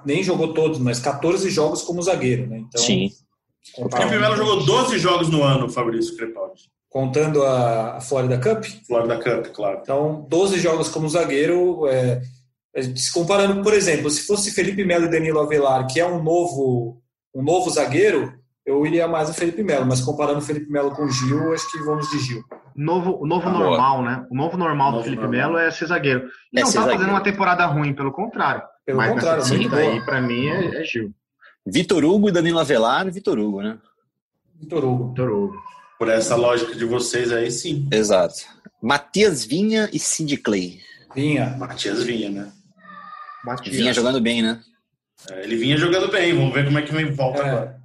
nem 0.04 0.22
jogou 0.22 0.52
todos, 0.52 0.78
mas 0.78 1.00
14 1.00 1.48
jogos 1.50 1.82
como 1.82 2.02
zagueiro, 2.02 2.46
né? 2.46 2.58
Então, 2.58 2.82
Sim. 2.82 3.10
O 3.78 3.88
Felipe 3.90 4.18
Melo 4.18 4.36
jogou 4.36 4.64
12 4.64 4.98
jogos 4.98 5.28
no 5.30 5.42
ano, 5.42 5.68
Fabrício 5.68 6.16
Crepaldi. 6.16 6.70
Contando 6.88 7.42
a 7.44 8.00
Florida 8.00 8.38
Cup? 8.38 8.64
Florida 8.86 9.18
Cup, 9.18 9.46
claro. 9.52 9.80
Então, 9.82 10.26
12 10.28 10.58
jogos 10.58 10.88
como 10.88 11.08
zagueiro. 11.08 11.86
É, 11.86 12.20
se 12.94 13.12
comparando, 13.12 13.62
por 13.62 13.72
exemplo, 13.72 14.10
se 14.10 14.26
fosse 14.26 14.50
Felipe 14.50 14.84
Melo 14.84 15.06
e 15.06 15.10
Danilo 15.10 15.40
Avelar, 15.40 15.86
que 15.86 16.00
é 16.00 16.06
um 16.06 16.22
novo, 16.22 17.00
um 17.34 17.42
novo 17.42 17.70
zagueiro, 17.70 18.34
eu 18.64 18.86
iria 18.86 19.08
mais 19.08 19.28
o 19.28 19.34
Felipe 19.34 19.62
Melo, 19.62 19.84
mas 19.84 20.00
comparando 20.00 20.38
o 20.38 20.42
Felipe 20.42 20.70
Melo 20.70 20.92
com 20.92 21.04
o 21.04 21.10
Gil, 21.10 21.52
acho 21.52 21.70
que 21.70 21.78
vamos 21.78 22.08
de 22.10 22.18
Gil. 22.20 22.44
Novo, 22.76 23.18
o 23.20 23.26
novo 23.26 23.48
ah, 23.48 23.52
normal, 23.52 23.98
boa. 23.98 24.10
né? 24.10 24.26
O 24.30 24.34
novo 24.34 24.56
normal 24.56 24.92
novo 24.92 25.02
do 25.02 25.04
Felipe 25.04 25.26
Melo 25.26 25.58
é 25.58 25.70
ser 25.70 25.86
zagueiro. 25.86 26.28
E 26.52 26.60
é 26.60 26.62
não 26.62 26.68
tá 26.68 26.72
zagueiro. 26.72 26.98
fazendo 26.98 27.10
uma 27.10 27.22
temporada 27.22 27.66
ruim, 27.66 27.92
pelo 27.92 28.12
contrário. 28.12 28.62
Pelo 28.86 28.98
mas 28.98 29.12
contrário, 29.12 29.44
sim, 29.44 29.68
daí 29.68 30.00
para 30.04 30.20
mim 30.20 30.46
é, 30.46 30.80
é, 30.80 30.84
Gil. 30.84 31.12
Vitor 31.66 32.04
Hugo 32.04 32.28
e 32.28 32.32
Danilo 32.32 32.58
Avelar, 32.58 33.10
Vitor 33.10 33.38
Hugo, 33.38 33.62
né? 33.62 33.78
Vitor 34.60 34.84
Hugo. 34.84 35.08
Vitor 35.08 35.30
Hugo. 35.30 35.56
Por 35.98 36.08
essa 36.08 36.36
lógica 36.36 36.74
de 36.74 36.84
vocês 36.84 37.32
aí, 37.32 37.50
sim. 37.50 37.88
Exato. 37.92 38.34
Matias 38.80 39.44
Vinha 39.44 39.88
e 39.92 39.98
Cindy 39.98 40.36
Clay. 40.36 40.80
Vinha. 41.14 41.56
Matias 41.58 42.02
Vinha, 42.02 42.30
né? 42.30 42.52
Matias. 43.44 43.74
Vinha 43.74 43.92
jogando 43.92 44.20
bem, 44.20 44.40
né? 44.40 44.60
É, 45.30 45.44
ele 45.44 45.56
vinha 45.56 45.76
jogando 45.76 46.10
bem, 46.10 46.34
vamos 46.34 46.52
ver 46.52 46.64
como 46.64 46.78
é 46.78 46.82
que 46.82 46.92
vem 46.92 47.12
volta 47.12 47.42
é. 47.42 47.48
agora. 47.48 47.81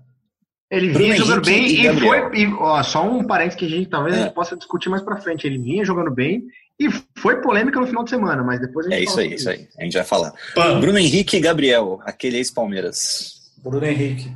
Ele 0.69 0.89
vinha 0.89 1.15
jogando 1.15 1.45
bem 1.45 1.65
e, 1.65 1.87
e 1.87 1.99
foi. 1.99 2.37
E, 2.37 2.47
ó, 2.53 2.83
só 2.83 3.09
um 3.09 3.23
parênteses 3.23 3.57
que 3.57 3.65
a 3.65 3.69
gente 3.69 3.89
talvez 3.89 4.15
é. 4.15 4.19
a 4.19 4.23
gente 4.23 4.33
possa 4.33 4.57
discutir 4.57 4.89
mais 4.89 5.01
pra 5.01 5.17
frente. 5.17 5.47
Ele 5.47 5.57
vinha 5.57 5.85
jogando 5.85 6.11
bem 6.11 6.43
e 6.77 6.89
foi 7.17 7.41
polêmica 7.41 7.79
no 7.79 7.87
final 7.87 8.03
de 8.03 8.09
semana, 8.09 8.43
mas 8.43 8.59
depois 8.59 8.85
a 8.85 8.89
gente 8.89 8.99
É 8.99 9.03
isso 9.03 9.19
aí, 9.19 9.33
isso 9.33 9.49
aí. 9.49 9.67
A 9.77 9.83
gente 9.83 9.93
vai 9.93 10.03
falar. 10.03 10.33
Pã. 10.53 10.79
Bruno 10.79 10.99
Henrique 10.99 11.37
e 11.37 11.39
Gabriel, 11.39 11.99
aquele 12.03 12.37
ex-Palmeiras. 12.37 13.53
Bruno 13.63 13.85
Henrique. 13.85 14.31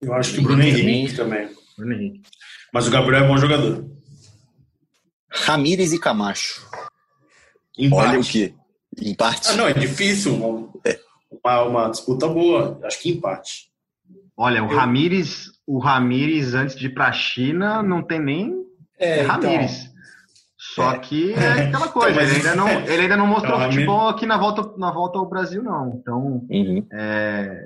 Eu 0.00 0.14
acho 0.14 0.34
que 0.34 0.40
Bruno 0.40 0.62
Henrique 0.62 1.14
também. 1.14 1.48
Bruno 1.76 1.92
Henrique. 1.92 2.22
Mas 2.72 2.86
o 2.86 2.90
Gabriel 2.90 3.24
é 3.24 3.28
bom 3.28 3.36
jogador. 3.36 3.84
Ramírez 5.30 5.92
e 5.92 5.98
Camacho. 5.98 6.66
Empate. 7.76 8.08
Olha 8.08 8.20
o 8.20 8.24
que? 8.24 8.54
Empate. 9.02 9.50
Ah, 9.50 9.56
não, 9.56 9.68
é 9.68 9.72
difícil. 9.72 10.34
Uma, 10.34 10.70
é. 10.84 10.98
uma, 11.30 11.62
uma 11.62 11.88
disputa 11.90 12.26
boa. 12.28 12.80
Acho 12.84 13.00
que 13.00 13.10
empate. 13.10 13.73
Olha, 14.36 14.64
o 14.64 14.66
Ramires, 14.66 15.52
o 15.66 15.78
Ramires 15.78 16.54
antes 16.54 16.76
de 16.76 16.86
ir 16.86 16.94
para 16.94 17.08
a 17.08 17.12
China 17.12 17.82
não 17.82 18.02
tem 18.02 18.20
nem 18.20 18.54
É, 18.98 19.20
é 19.20 19.22
Ramires. 19.22 19.84
Então... 19.84 19.94
Só 20.56 20.92
é. 20.92 20.98
que 20.98 21.34
é 21.34 21.64
aquela 21.64 21.88
coisa, 21.88 22.22
ele, 22.22 22.36
ainda 22.36 22.56
não, 22.56 22.68
ele 22.68 23.02
ainda 23.02 23.16
não 23.18 23.26
mostrou 23.26 23.56
então, 23.56 23.70
futebol 23.70 24.08
aqui 24.08 24.24
na 24.24 24.38
volta, 24.38 24.72
na 24.78 24.90
volta 24.90 25.18
ao 25.18 25.28
Brasil, 25.28 25.62
não. 25.62 26.00
Então, 26.00 26.46
uhum. 26.50 26.86
é, 26.90 27.60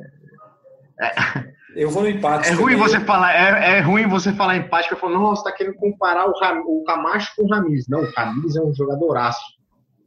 é, 1.01 1.55
eu 1.77 1.91
vou 1.91 2.03
no 2.03 2.09
empate. 2.09 2.49
É 2.49 2.53
ruim 2.53 2.75
você 2.75 2.99
falar, 2.99 3.33
é, 3.33 3.79
é 3.79 3.81
ruim 3.81 4.09
você 4.09 4.33
falar 4.33 4.57
empate, 4.57 4.89
porque 4.89 4.95
eu 4.95 5.09
falo, 5.09 5.15
não, 5.15 5.31
você 5.31 5.43
está 5.43 5.53
querendo 5.53 5.77
comparar 5.77 6.27
o, 6.27 6.39
Ram, 6.41 6.63
o 6.67 6.83
Camacho 6.85 7.33
com 7.37 7.45
o 7.45 7.49
Ramires. 7.49 7.87
Não, 7.89 8.01
o 8.01 8.11
Ramires 8.17 8.57
é 8.57 8.63
um 8.63 8.75
jogadoraço. 8.75 9.41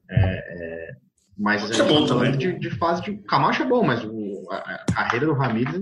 É, 0.10 0.18
é, 0.18 0.92
mas 1.38 1.80
é 1.80 1.84
bom 1.84 2.06
também. 2.06 2.34
De, 2.34 2.60
de, 2.60 2.70
fase 2.72 3.02
de. 3.02 3.12
O 3.12 3.24
Camacho 3.24 3.64
é 3.64 3.66
bom, 3.66 3.84
mas 3.84 4.04
o, 4.04 4.48
a, 4.52 4.56
a, 4.56 4.94
carreira 4.94 5.26
do 5.26 5.34
Ramires 5.34 5.82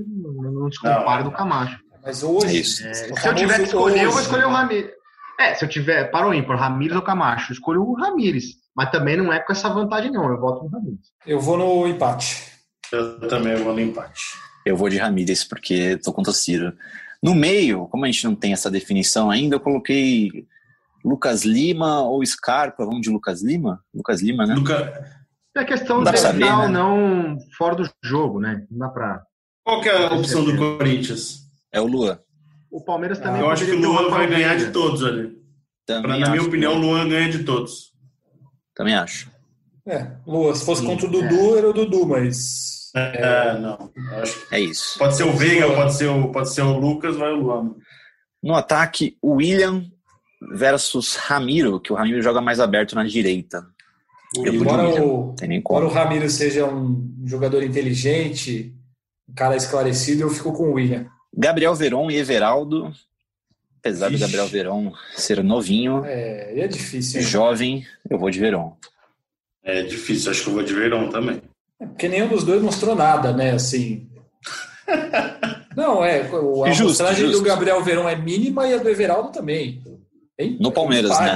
não, 0.78 0.90
não 0.90 0.98
se 0.98 1.00
compara 1.00 1.24
do 1.24 1.32
Camacho. 1.32 1.80
Mas 2.04 2.24
hoje. 2.24 2.60
É, 2.60 2.64
se 2.64 3.28
eu 3.28 3.36
tiver 3.36 3.58
que 3.58 3.64
escolher, 3.64 4.04
eu 4.04 4.12
vou 4.12 4.22
escolher 4.22 4.46
o 4.46 4.50
Ramires. 4.50 4.92
É, 5.40 5.54
se 5.56 5.64
eu 5.64 5.70
tiver 5.70 6.12
para 6.12 6.28
o 6.28 6.34
ímpar, 6.34 6.58
Ramires 6.58 6.96
ou 6.96 7.02
Camacho, 7.02 7.54
escolho 7.54 7.84
o 7.84 7.96
Ramires. 7.96 8.56
Mas 8.76 8.92
também 8.92 9.18
não 9.18 9.32
é 9.32 9.40
com 9.40 9.52
essa 9.52 9.70
vantagem, 9.70 10.12
não. 10.12 10.30
Eu 10.30 10.40
voto 10.40 10.64
no 10.64 10.70
Ramires. 10.70 11.08
Eu 11.26 11.40
vou 11.40 11.58
no 11.58 11.88
empate. 11.88 12.44
Eu 12.92 13.28
também 13.28 13.56
vou 13.56 13.74
no 13.74 13.80
empate. 13.80 14.38
Eu 14.66 14.76
vou 14.76 14.90
de 14.90 14.98
Ramires, 14.98 15.44
porque 15.44 15.98
tô 15.98 16.12
com 16.12 16.22
o 16.22 16.34
Ciro. 16.34 16.74
No 17.22 17.36
meio, 17.36 17.88
como 17.88 18.06
a 18.06 18.08
gente 18.08 18.24
não 18.24 18.36
tem 18.36 18.54
essa 18.54 18.72
definição 18.72 19.30
ainda, 19.30 19.56
eu 19.56 19.60
coloquei 19.60 20.48
Lucas 21.04 21.44
Lima 21.44 22.02
ou 22.02 22.26
Scarpa. 22.26 22.86
Vamos 22.86 23.02
de 23.02 23.10
Lucas 23.10 23.42
Lima? 23.42 23.84
Lucas 23.94 24.22
Lima, 24.22 24.46
né? 24.46 24.56
Luca... 24.56 25.20
É 25.56 25.66
questão 25.66 26.04
de 26.04 26.18
saber, 26.18 26.46
né? 26.46 26.68
não 26.68 27.38
fora 27.58 27.76
do 27.76 27.90
jogo, 28.02 28.40
né? 28.40 28.66
Não 28.72 28.80
dá 28.80 28.88
pra. 28.88 29.22
Qual 29.64 29.82
que 29.82 29.90
é 29.90 30.08
a 30.08 30.14
opção 30.14 30.44
do 30.44 30.58
Corinthians? 30.58 31.40
É 31.72 31.80
o 31.80 31.86
Luan. 31.86 32.20
O 32.72 32.82
Palmeiras 32.84 33.20
também. 33.20 33.42
eu 33.42 33.50
acho 33.50 33.66
que 33.66 33.72
o 33.72 33.80
Luan 33.80 34.10
vai 34.10 34.28
ganhar 34.28 34.56
de 34.56 34.72
todos 34.72 35.04
ali. 35.04 35.38
Pra, 35.86 36.18
na 36.18 36.30
minha 36.30 36.44
opinião, 36.44 36.76
o 36.76 36.80
Luan 36.80 37.10
ganha 37.10 37.30
de 37.30 37.44
todos. 37.44 37.92
Também 38.76 38.96
acho. 38.96 39.30
É, 39.88 40.12
Luan, 40.26 40.54
se 40.54 40.64
fosse 40.64 40.86
contra 40.86 41.08
o 41.08 41.12
Dudu, 41.12 41.58
era 41.58 41.70
o 41.70 41.74
Dudu, 41.74 42.06
mas 42.06 42.92
é, 42.96 43.22
é, 43.22 43.60
não. 43.60 43.92
é 44.52 44.60
isso. 44.60 44.98
Pode 45.00 45.16
ser 45.16 45.24
o 45.24 45.34
Veiga, 45.34 45.74
pode 45.74 45.94
ser 45.96 46.08
o, 46.08 46.32
pode 46.32 46.54
ser 46.54 46.62
o 46.62 46.78
Lucas, 46.78 47.16
vai 47.16 47.32
o 47.32 47.38
Luan. 47.38 47.76
No 48.42 48.56
ataque, 48.56 49.18
o 49.22 49.36
William 49.36 49.86
versus 50.56 51.16
Ramiro, 51.16 51.80
que 51.80 51.92
o 51.92 51.96
Ramiro 51.96 52.22
joga 52.22 52.42
mais 52.42 52.60
aberto 52.60 52.96
na 52.96 53.04
direita. 53.04 53.66
embora 54.38 55.04
o, 55.04 55.36
embora 55.44 55.86
o 55.86 55.90
Ramiro 55.90 56.30
seja 56.30 56.66
um 56.66 57.16
jogador 57.26 57.64
inteligente, 57.64 58.74
cara 59.36 59.56
esclarecido, 59.56 60.24
eu 60.24 60.30
fico 60.30 60.54
com 60.54 60.70
o 60.70 60.74
William. 60.74 61.08
Gabriel 61.36 61.76
Veron 61.76 62.10
e 62.10 62.18
Everaldo. 62.18 62.92
Apesar 63.80 64.08
Ixi. 64.08 64.18
do 64.18 64.22
Gabriel 64.22 64.48
Veron 64.48 64.92
ser 65.16 65.42
novinho, 65.42 66.04
é, 66.06 66.60
é 66.60 66.68
difícil. 66.68 67.22
Hein? 67.22 67.26
Jovem, 67.26 67.88
eu 68.10 68.20
vou 68.20 68.30
de 68.30 68.40
Veron. 68.40 68.76
É 69.64 69.84
difícil, 69.84 70.32
acho 70.32 70.44
que 70.44 70.50
eu 70.50 70.54
vou 70.54 70.64
de 70.64 70.74
Veron 70.74 71.10
também. 71.10 71.42
É 71.80 71.86
porque 71.86 72.10
nenhum 72.10 72.28
dos 72.28 72.44
dois 72.44 72.62
mostrou 72.62 72.94
nada, 72.94 73.32
né? 73.32 73.52
Assim. 73.52 74.10
Não, 75.78 76.04
é. 76.04 76.30
A 76.66 76.72
justo, 76.72 77.04
do 77.32 77.42
Gabriel 77.42 77.82
Verão 77.82 78.10
é 78.10 78.16
mínima 78.16 78.68
e 78.68 78.74
a 78.74 78.78
do 78.78 78.90
Everaldo 78.90 79.32
também. 79.32 79.82
Bem, 80.38 80.58
no 80.60 80.72
Palmeiras, 80.72 81.18
né? 81.20 81.36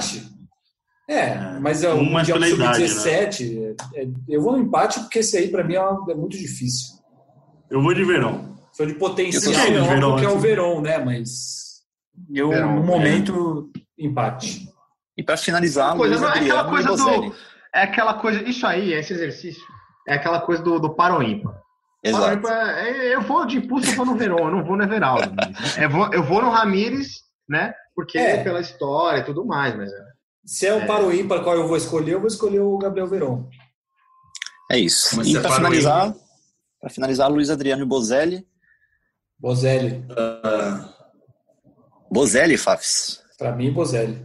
É, 1.09 1.59
mas 1.59 1.83
é 1.83 1.89
o 1.89 2.03
Mundial 2.03 2.41
Sub-17. 2.41 3.59
Né? 3.59 3.75
É, 3.95 4.07
eu 4.27 4.41
vou 4.41 4.53
no 4.53 4.59
empate 4.59 4.99
porque 5.01 5.19
esse 5.19 5.37
aí, 5.37 5.49
para 5.49 5.63
mim, 5.63 5.75
é, 5.75 5.79
é, 5.79 6.15
muito 6.15 6.37
difícil. 6.37 6.92
Eu 7.73 7.81
vou 7.81 7.91
de 7.91 8.03
Verão. 8.03 8.55
Foi 8.77 8.85
de 8.85 8.93
potencial, 8.93 9.71
não, 9.99 10.11
porque 10.11 10.25
é 10.27 10.29
o 10.29 10.37
Verão, 10.37 10.79
né? 10.79 10.99
Mas 10.99 11.81
eu, 12.31 12.49
Verão, 12.49 12.75
no 12.75 12.83
momento, 12.83 13.71
é. 13.75 14.05
empate. 14.05 14.69
E 15.17 15.23
para 15.23 15.37
finalizar, 15.37 15.95
coisa, 15.95 16.19
Luiz 16.19 16.35
é 16.35 16.39
aquela 16.39 16.69
coisa 16.69 16.95
do, 16.95 17.35
É 17.73 17.81
aquela 17.81 18.13
coisa. 18.13 18.47
Isso 18.47 18.67
aí, 18.67 18.93
esse 18.93 19.13
exercício 19.13 19.63
é 20.07 20.13
aquela 20.13 20.41
coisa 20.41 20.61
do, 20.61 20.79
do 20.79 20.93
paro 20.93 21.23
ímpar. 21.23 21.59
Exato. 22.03 22.47
É, 22.47 23.15
eu 23.15 23.21
vou 23.21 23.43
de 23.43 23.57
impulso, 23.57 23.89
eu 23.89 23.95
vou 23.95 24.05
no 24.05 24.17
Verón, 24.17 24.49
eu 24.49 24.51
não 24.51 24.63
vou 24.63 24.77
no 24.77 24.83
Everaldo. 24.83 25.33
eu, 25.81 25.89
vou, 25.89 26.13
eu 26.13 26.23
vou 26.23 26.43
no 26.43 26.51
Ramires, 26.51 27.21
né? 27.49 27.73
Porque 27.95 28.19
é. 28.19 28.35
é 28.35 28.43
pela 28.43 28.61
história 28.61 29.21
e 29.21 29.23
tudo 29.23 29.45
mais, 29.45 29.75
mas... 29.75 29.91
É. 29.91 30.13
Se 30.45 30.67
é 30.67 30.73
o 30.73 30.81
é. 30.81 30.85
paro 30.85 31.11
ímpar 31.11 31.41
qual 31.41 31.55
eu 31.55 31.67
vou 31.67 31.77
escolher, 31.77 32.13
eu 32.13 32.19
vou 32.19 32.27
escolher 32.27 32.59
o 32.59 32.77
Gabriel 32.77 33.07
Verón. 33.07 33.45
É 34.69 34.77
isso. 34.77 35.15
Mas 35.15 35.27
e 35.27 35.39
para 35.39 35.55
finalizar, 35.55 36.13
para 36.83 36.89
finalizar, 36.89 37.31
Luiz 37.31 37.49
Adriano 37.49 37.81
e 37.81 37.85
Bozelli. 37.85 38.45
Bozelli. 39.39 40.03
Uh... 40.11 40.85
Bozelli, 42.11 42.57
Fafs. 42.57 43.23
Para 43.37 43.53
mim, 43.55 43.71
Bozelli. 43.71 44.21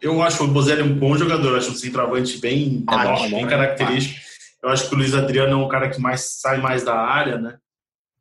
Eu 0.00 0.22
acho 0.22 0.44
o 0.44 0.48
Bozelli 0.48 0.82
um 0.82 0.96
bom 0.96 1.16
jogador, 1.16 1.58
acho 1.58 1.72
um 1.72 1.74
centroavante 1.74 2.38
bem, 2.38 2.84
é 2.88 3.04
bom, 3.04 3.30
bem 3.30 3.48
característico. 3.48 4.20
Eu 4.62 4.68
acho 4.68 4.88
que 4.88 4.94
o 4.94 4.98
Luiz 4.98 5.12
Adriano 5.12 5.54
é 5.54 5.56
um 5.56 5.68
cara 5.68 5.90
que 5.90 6.00
mais 6.00 6.38
sai 6.40 6.60
mais 6.60 6.84
da 6.84 6.94
área, 6.94 7.36
né? 7.36 7.58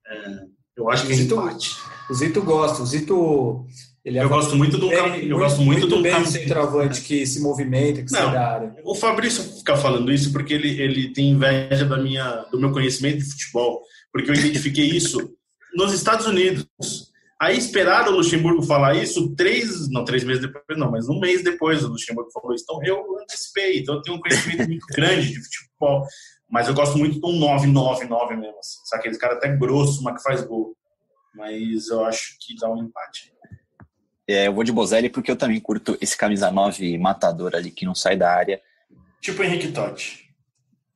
É, 0.08 0.46
eu 0.78 0.90
acho 0.90 1.06
que 1.06 1.14
é 1.14 1.16
Zito, 1.16 1.36
empate. 1.36 1.78
O 2.10 2.14
Zito 2.16 2.42
gosta. 2.42 2.82
O 2.82 2.86
Zito. 2.86 3.66
Ele 4.04 4.18
eu 4.18 4.28
gosto 4.28 4.56
muito 4.56 4.80
do 4.80 4.90
bem, 4.90 5.28
eu 5.28 5.38
gosto 5.38 5.62
muito, 5.62 5.82
muito 5.82 5.96
do 5.96 6.02
bem 6.02 6.26
centroavante 6.26 7.02
que 7.02 7.26
se 7.26 7.40
movimenta, 7.40 8.04
que 8.04 8.12
Não, 8.12 8.20
sai 8.20 8.38
área. 8.38 8.76
O 8.84 8.96
Fabrício 8.96 9.44
fica 9.44 9.78
falando 9.78 10.12
isso 10.12 10.32
porque 10.32 10.56
ele, 10.56 10.82
ele 10.82 11.14
tem 11.14 11.30
inveja 11.30 11.86
da 11.86 11.98
minha, 11.98 12.46
do 12.52 12.60
meu 12.60 12.72
conhecimento 12.72 13.20
de 13.20 13.30
futebol, 13.30 13.84
porque 14.12 14.32
eu 14.32 14.36
identifiquei 14.36 14.86
isso 14.86 15.36
nos 15.76 15.94
Estados 15.94 16.26
Unidos. 16.26 16.66
Aí 17.40 17.58
esperaram 17.58 18.12
o 18.12 18.18
Luxemburgo 18.18 18.64
falar 18.64 18.96
isso 18.96 19.36
três, 19.36 19.90
não, 19.90 20.04
três 20.04 20.24
meses 20.24 20.42
depois, 20.42 20.80
não, 20.80 20.90
mas 20.90 21.08
um 21.08 21.20
mês 21.20 21.44
depois 21.44 21.84
o 21.84 21.90
Luxemburgo 21.90 22.32
falou 22.32 22.56
isso. 22.56 22.64
Então 22.64 22.84
eu 22.84 23.20
antecipei, 23.22 23.80
então 23.80 23.96
eu 23.96 24.02
tenho 24.02 24.18
um 24.18 24.20
conhecimento 24.20 24.68
muito 24.68 24.86
grande 24.94 25.28
de 25.28 25.44
futebol. 25.44 26.08
Mas 26.50 26.68
eu 26.68 26.74
gosto 26.74 26.98
muito 26.98 27.20
do 27.20 27.32
999 27.32 28.36
mesmo. 28.36 28.60
Assim. 28.60 28.80
Sabe 28.86 29.00
aquele 29.00 29.18
cara 29.18 29.36
até 29.36 29.56
grosso, 29.56 30.04
mas 30.04 30.18
que 30.18 30.24
faz 30.24 30.44
gol. 30.44 30.76
Mas 31.34 31.88
eu 31.88 32.04
acho 32.04 32.36
que 32.42 32.56
dá 32.60 32.70
um 32.70 32.84
empate. 32.84 33.32
É, 34.28 34.48
eu 34.48 34.54
vou 34.54 34.64
de 34.64 34.72
Bozelli 34.72 35.10
porque 35.10 35.32
eu 35.32 35.36
também 35.36 35.60
curto 35.60 35.98
esse 36.00 36.18
camisa 36.18 36.52
9 36.52 36.98
matador 36.98 37.56
ali 37.56 37.72
que 37.72 37.86
não 37.86 37.96
sai 37.96 38.16
da 38.16 38.32
área. 38.32 38.62
Tipo 39.20 39.42
o 39.42 39.46
Henrique 39.46 39.72
Totti. 39.72 40.30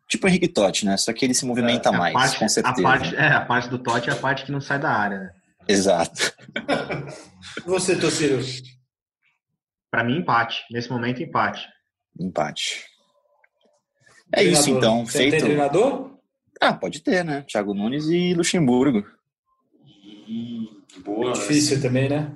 Tipo 0.07 0.27
o 0.27 0.29
Henrique 0.29 0.47
Totti, 0.47 0.85
né? 0.85 0.97
Só 0.97 1.11
que 1.11 1.25
ele 1.25 1.33
se 1.33 1.45
movimenta 1.45 1.89
é, 1.89 1.91
mais, 1.91 2.13
parte, 2.13 2.39
com 2.39 2.47
certeza. 2.47 2.79
A 2.79 2.83
parte, 2.83 3.15
é, 3.15 3.27
a 3.27 3.41
parte 3.41 3.69
do 3.69 3.79
Totti 3.79 4.09
é 4.09 4.13
a 4.13 4.15
parte 4.15 4.45
que 4.45 4.51
não 4.51 4.61
sai 4.61 4.79
da 4.79 4.91
área, 4.91 5.19
né? 5.19 5.33
Exato. 5.67 6.33
Você, 7.65 7.95
Tociro? 7.95 8.39
Para 9.89 10.03
mim, 10.03 10.17
empate. 10.17 10.63
Nesse 10.71 10.89
momento, 10.89 11.23
empate. 11.23 11.67
Empate. 12.19 12.85
É 14.31 14.37
treinador. 14.37 14.61
isso, 14.61 14.69
então. 14.69 14.97
Tem, 14.97 15.07
feito. 15.07 15.31
Tem 15.31 15.39
treinador? 15.39 16.11
Ah, 16.61 16.73
pode 16.73 17.01
ter, 17.01 17.23
né? 17.23 17.43
Thiago 17.47 17.73
Nunes 17.73 18.05
e 18.07 18.33
Luxemburgo. 18.33 19.05
Hum, 20.27 20.81
boa. 21.03 21.31
É 21.31 21.33
difícil 21.33 21.81
também, 21.81 22.09
né? 22.09 22.31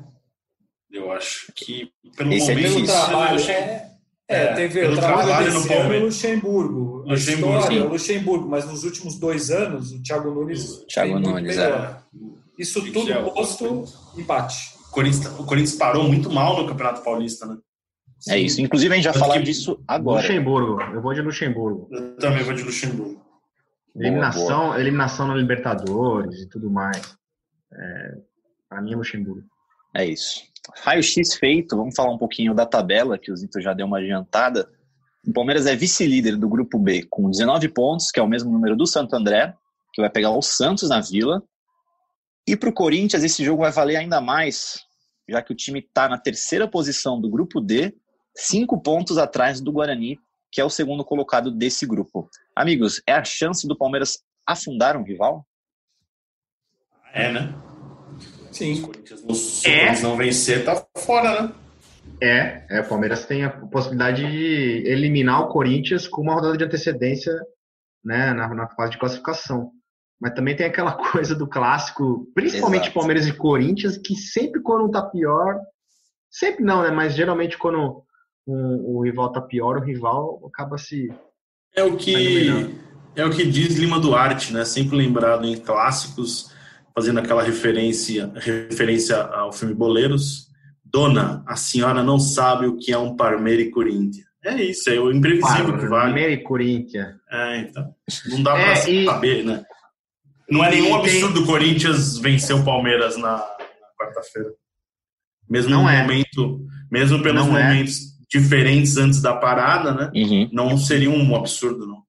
Acho 1.20 1.52
que 1.54 1.92
pelo 2.16 2.34
Esse 2.34 2.52
é 2.52 2.56
momento. 2.56 2.80
É 2.80 2.86
trabalho, 2.86 3.40
é, 3.40 3.90
é, 4.30 4.54
teve 4.54 4.86
o 4.86 4.96
trabalho, 4.96 5.28
trabalho 5.28 5.54
desse 5.54 5.68
no 5.68 5.74
ano 5.74 6.00
Luxemburgo. 6.06 7.04
Luxemburgo, 7.06 7.58
história, 7.58 7.84
Luxemburgo, 7.84 8.50
mas 8.50 8.66
nos 8.66 8.84
últimos 8.84 9.20
dois 9.20 9.52
anos, 9.52 9.92
o 9.92 10.02
Thiago 10.02 10.32
Nunes. 10.32 10.86
Thiago 10.88 11.20
Nunes, 11.20 11.58
é. 11.58 11.98
Isso 12.58 12.82
tudo 12.92 13.12
é 13.12 13.22
posto, 13.22 13.86
empate. 14.18 14.76
O 14.88 14.92
Corinthians, 14.92 15.40
o 15.40 15.44
Corinthians 15.44 15.76
parou 15.76 16.08
muito 16.08 16.32
mal 16.32 16.62
no 16.62 16.68
Campeonato 16.68 17.04
Paulista, 17.04 17.46
né? 17.46 17.58
É 18.28 18.38
isso. 18.38 18.62
Inclusive, 18.62 18.94
a 18.94 18.96
gente 18.98 19.06
já 19.06 19.14
falar 19.14 19.42
disso 19.42 19.82
agora. 19.88 20.22
Luxemburgo. 20.22 20.82
Eu 20.94 21.02
vou 21.02 21.14
de 21.14 21.22
Luxemburgo. 21.22 21.88
Eu 21.92 22.16
também 22.18 22.44
vou 22.44 22.54
de 22.54 22.64
Luxemburgo. 22.64 23.22
Eliminação, 23.96 24.48
boa, 24.48 24.64
boa. 24.68 24.80
eliminação 24.80 25.28
na 25.28 25.36
Libertadores 25.36 26.42
e 26.42 26.50
tudo 26.50 26.70
mais. 26.70 27.18
É, 27.74 28.18
para 28.68 28.82
mim 28.82 28.94
é 28.94 28.96
Luxemburgo. 28.96 29.44
É 29.96 30.06
isso. 30.06 30.44
Raio-X 30.84 31.36
feito, 31.36 31.76
vamos 31.76 31.96
falar 31.96 32.12
um 32.12 32.18
pouquinho 32.18 32.54
da 32.54 32.66
tabela, 32.66 33.18
que 33.18 33.32
o 33.32 33.36
Zito 33.36 33.60
já 33.60 33.74
deu 33.74 33.88
uma 33.88 34.00
adiantada. 34.00 34.70
O 35.26 35.34
Palmeiras 35.34 35.66
é 35.66 35.76
vice-líder 35.76 36.38
do 36.38 36.48
grupo 36.48 36.78
B 36.78 37.06
com 37.10 37.30
19 37.30 37.70
pontos, 37.70 38.12
que 38.12 38.20
é 38.20 38.24
o 38.24 38.28
mesmo 38.28 38.52
número 38.52 38.76
do 38.76 38.86
Santo 38.86 39.16
André, 39.16 39.54
que 39.94 40.02
vai 40.02 40.10
pegar 40.10 40.32
o 40.32 40.42
Santos 40.42 40.90
na 40.90 41.02
Vila. 41.02 41.44
E 42.48 42.56
para 42.56 42.70
o 42.70 42.74
Corinthians, 42.74 43.24
esse 43.24 43.44
jogo 43.44 43.64
vai 43.64 43.72
valer 43.72 43.98
ainda 43.98 44.22
mais, 44.22 44.80
já 45.28 45.42
que 45.42 45.52
o 45.52 45.56
time 45.56 45.80
está 45.80 46.08
na 46.08 46.18
terceira 46.18 46.68
posição 46.68 47.20
do 47.20 47.30
grupo 47.30 47.60
D 47.60 47.94
cinco 48.36 48.82
pontos 48.82 49.18
atrás 49.18 49.60
do 49.60 49.72
Guarani, 49.72 50.20
que 50.52 50.62
é 50.62 50.66
o 50.66 50.70
segundo 50.70 51.04
colocado 51.04 51.52
desse 51.52 51.86
grupo. 51.86 52.30
Amigos, 52.56 53.02
é 53.06 53.14
a 53.14 53.24
chance 53.24 53.68
do 53.68 53.78
Palmeiras 53.78 54.20
afundar 54.46 54.98
um 54.98 55.04
rival? 55.04 55.46
É, 57.14 57.32
né? 57.32 57.69
Sim. 58.52 58.76
Se 58.76 58.82
o 58.82 58.88
Corinthians 58.88 59.66
é. 59.66 60.02
não 60.02 60.18
vencer, 60.18 60.66
tá 60.66 60.86
fora, 60.98 61.42
né? 61.42 61.52
É, 62.22 62.66
é, 62.70 62.82
o 62.82 62.88
Palmeiras 62.88 63.26
tem 63.26 63.46
a 63.46 63.50
possibilidade 63.50 64.30
de 64.30 64.84
eliminar 64.86 65.42
o 65.42 65.48
Corinthians 65.48 66.08
com 66.08 66.22
uma 66.22 66.34
rodada 66.34 66.58
de 66.58 66.64
antecedência 66.64 67.34
né, 68.04 68.34
na, 68.34 68.54
na 68.54 68.68
fase 68.68 68.92
de 68.92 68.98
classificação. 68.98 69.72
Mas 70.20 70.34
também 70.34 70.56
tem 70.56 70.66
aquela 70.66 70.92
coisa 71.12 71.34
do 71.34 71.48
clássico, 71.48 72.28
principalmente 72.34 72.84
Exato. 72.84 73.00
Palmeiras 73.00 73.28
e 73.28 73.34
Corinthians, 73.34 73.98
que 73.98 74.16
sempre 74.16 74.62
quando 74.62 74.92
tá 74.92 75.02
pior, 75.02 75.60
Sempre 76.30 76.64
não, 76.64 76.84
né? 76.84 76.92
Mas 76.92 77.16
geralmente 77.16 77.58
quando 77.58 78.04
um, 78.48 78.98
o 78.98 79.04
rival 79.04 79.32
tá 79.32 79.42
pior, 79.42 79.78
o 79.78 79.84
rival 79.84 80.40
acaba 80.46 80.78
se. 80.78 81.12
É 81.76 81.84
o 81.84 81.98
que 81.98 82.48
é 83.16 83.26
o 83.26 83.32
que 83.32 83.46
diz 83.46 83.76
Lima 83.76 84.00
Duarte, 84.00 84.54
né? 84.54 84.64
Sempre 84.64 84.96
lembrado 84.96 85.46
em 85.46 85.58
clássicos, 85.58 86.54
fazendo 86.94 87.20
aquela 87.20 87.44
referência 87.44 88.32
referência 88.36 89.18
ao 89.18 89.52
filme 89.52 89.74
Boleiros. 89.74 90.50
Dona, 90.84 91.44
a 91.46 91.56
senhora 91.56 92.04
não 92.04 92.18
sabe 92.18 92.66
o 92.66 92.78
que 92.78 92.92
é 92.92 92.98
um 92.98 93.16
Parmeira 93.16 93.62
e 93.62 93.70
Corinthians. 93.70 94.26
É 94.44 94.56
isso, 94.64 94.90
é 94.90 95.00
o 95.00 95.12
imprevisível 95.12 95.78
que 95.78 95.86
vale. 95.86 96.06
Parmeira 96.06 96.32
e 96.32 96.38
Corinthians. 96.38 97.16
É, 97.30 97.60
então. 97.60 97.94
Não 98.28 98.42
dá 98.42 98.54
pra 98.54 98.74
é, 98.74 98.90
e... 98.90 99.06
saber, 99.06 99.44
né? 99.44 99.64
Não 100.50 100.64
é 100.64 100.72
nenhum 100.72 100.96
absurdo 100.96 101.44
o 101.44 101.46
Corinthians 101.46 102.18
vencer 102.18 102.56
o 102.56 102.64
Palmeiras 102.64 103.18
na, 103.18 103.38
na 103.38 103.46
quarta-feira. 104.00 104.50
Mesmo 105.48 105.72
não 105.72 105.90
é. 105.90 106.02
momento, 106.02 106.66
mesmo 106.92 107.22
pelos 107.22 107.46
não 107.46 107.58
é. 107.58 107.68
momentos 107.68 107.98
é. 107.98 108.38
diferentes 108.38 108.98
antes 108.98 109.22
da 109.22 109.36
parada, 109.36 109.94
né? 109.94 110.12
Uhum. 110.16 110.50
Não 110.52 110.78
seria 110.78 111.10
um 111.10 111.36
absurdo, 111.36 111.86
não. 111.86 112.04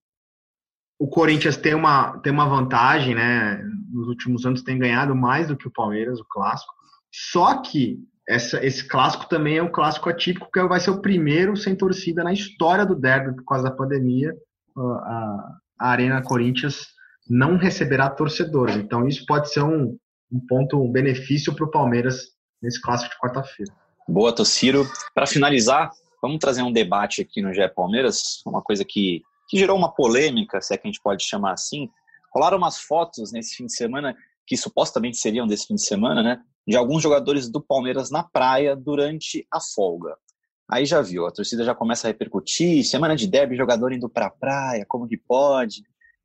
O 0.98 1.08
Corinthians 1.08 1.56
tem 1.56 1.74
uma, 1.74 2.18
tem 2.18 2.32
uma 2.32 2.46
vantagem, 2.46 3.14
né? 3.14 3.62
Nos 3.92 4.08
últimos 4.08 4.46
anos 4.46 4.62
tem 4.62 4.78
ganhado 4.78 5.14
mais 5.14 5.48
do 5.48 5.56
que 5.56 5.68
o 5.68 5.72
Palmeiras, 5.72 6.20
o 6.20 6.26
clássico. 6.28 6.72
Só 7.12 7.60
que 7.60 7.98
essa, 8.28 8.64
esse 8.64 8.86
clássico 8.86 9.28
também 9.28 9.58
é 9.58 9.62
um 9.62 9.72
clássico 9.72 10.08
atípico, 10.08 10.50
que 10.52 10.62
vai 10.62 10.78
ser 10.78 10.90
o 10.90 11.00
primeiro 11.00 11.56
sem 11.56 11.74
torcida 11.74 12.22
na 12.22 12.32
história 12.32 12.86
do 12.86 12.94
derby 12.94 13.34
por 13.34 13.44
causa 13.44 13.64
da 13.64 13.70
pandemia. 13.74 14.32
A, 14.76 15.58
a 15.80 15.88
Arena 15.90 16.22
Corinthians 16.22 16.86
não 17.28 17.56
receberá 17.56 18.08
torcedores. 18.08 18.76
Então 18.76 19.06
isso 19.08 19.24
pode 19.26 19.52
ser 19.52 19.62
um, 19.62 19.96
um 20.32 20.46
ponto, 20.48 20.80
um 20.80 20.90
benefício 20.90 21.54
para 21.54 21.64
o 21.64 21.70
Palmeiras 21.70 22.28
nesse 22.62 22.80
clássico 22.80 23.12
de 23.12 23.20
quarta-feira. 23.20 23.72
Boa, 24.08 24.34
Tociro. 24.34 24.86
Para 25.14 25.26
finalizar, 25.26 25.90
vamos 26.20 26.38
trazer 26.38 26.62
um 26.62 26.72
debate 26.72 27.22
aqui 27.22 27.40
no 27.40 27.52
GE 27.54 27.68
Palmeiras, 27.74 28.42
uma 28.46 28.62
coisa 28.62 28.84
que, 28.84 29.22
que 29.48 29.58
gerou 29.58 29.76
uma 29.76 29.92
polêmica, 29.92 30.60
se 30.60 30.74
é 30.74 30.76
que 30.76 30.86
a 30.86 30.90
gente 30.90 31.00
pode 31.02 31.24
chamar 31.24 31.52
assim. 31.52 31.88
Rolaram 32.34 32.58
umas 32.58 32.78
fotos 32.78 33.32
nesse 33.32 33.56
fim 33.56 33.66
de 33.66 33.74
semana, 33.74 34.16
que 34.46 34.56
supostamente 34.56 35.16
seriam 35.16 35.46
desse 35.46 35.66
fim 35.66 35.74
de 35.74 35.84
semana, 35.84 36.22
né? 36.22 36.40
De 36.66 36.76
alguns 36.76 37.02
jogadores 37.02 37.48
do 37.48 37.60
Palmeiras 37.60 38.10
na 38.10 38.22
praia 38.22 38.76
durante 38.76 39.46
a 39.52 39.60
folga. 39.60 40.16
Aí 40.70 40.86
já 40.86 41.02
viu, 41.02 41.26
a 41.26 41.32
torcida 41.32 41.64
já 41.64 41.74
começa 41.74 42.06
a 42.06 42.10
repercutir, 42.10 42.84
semana 42.84 43.16
de 43.16 43.26
derby, 43.26 43.56
jogador 43.56 43.92
indo 43.92 44.08
para 44.08 44.26
a 44.26 44.30
praia, 44.30 44.86
como 44.86 45.08
que 45.08 45.16
pode? 45.16 45.82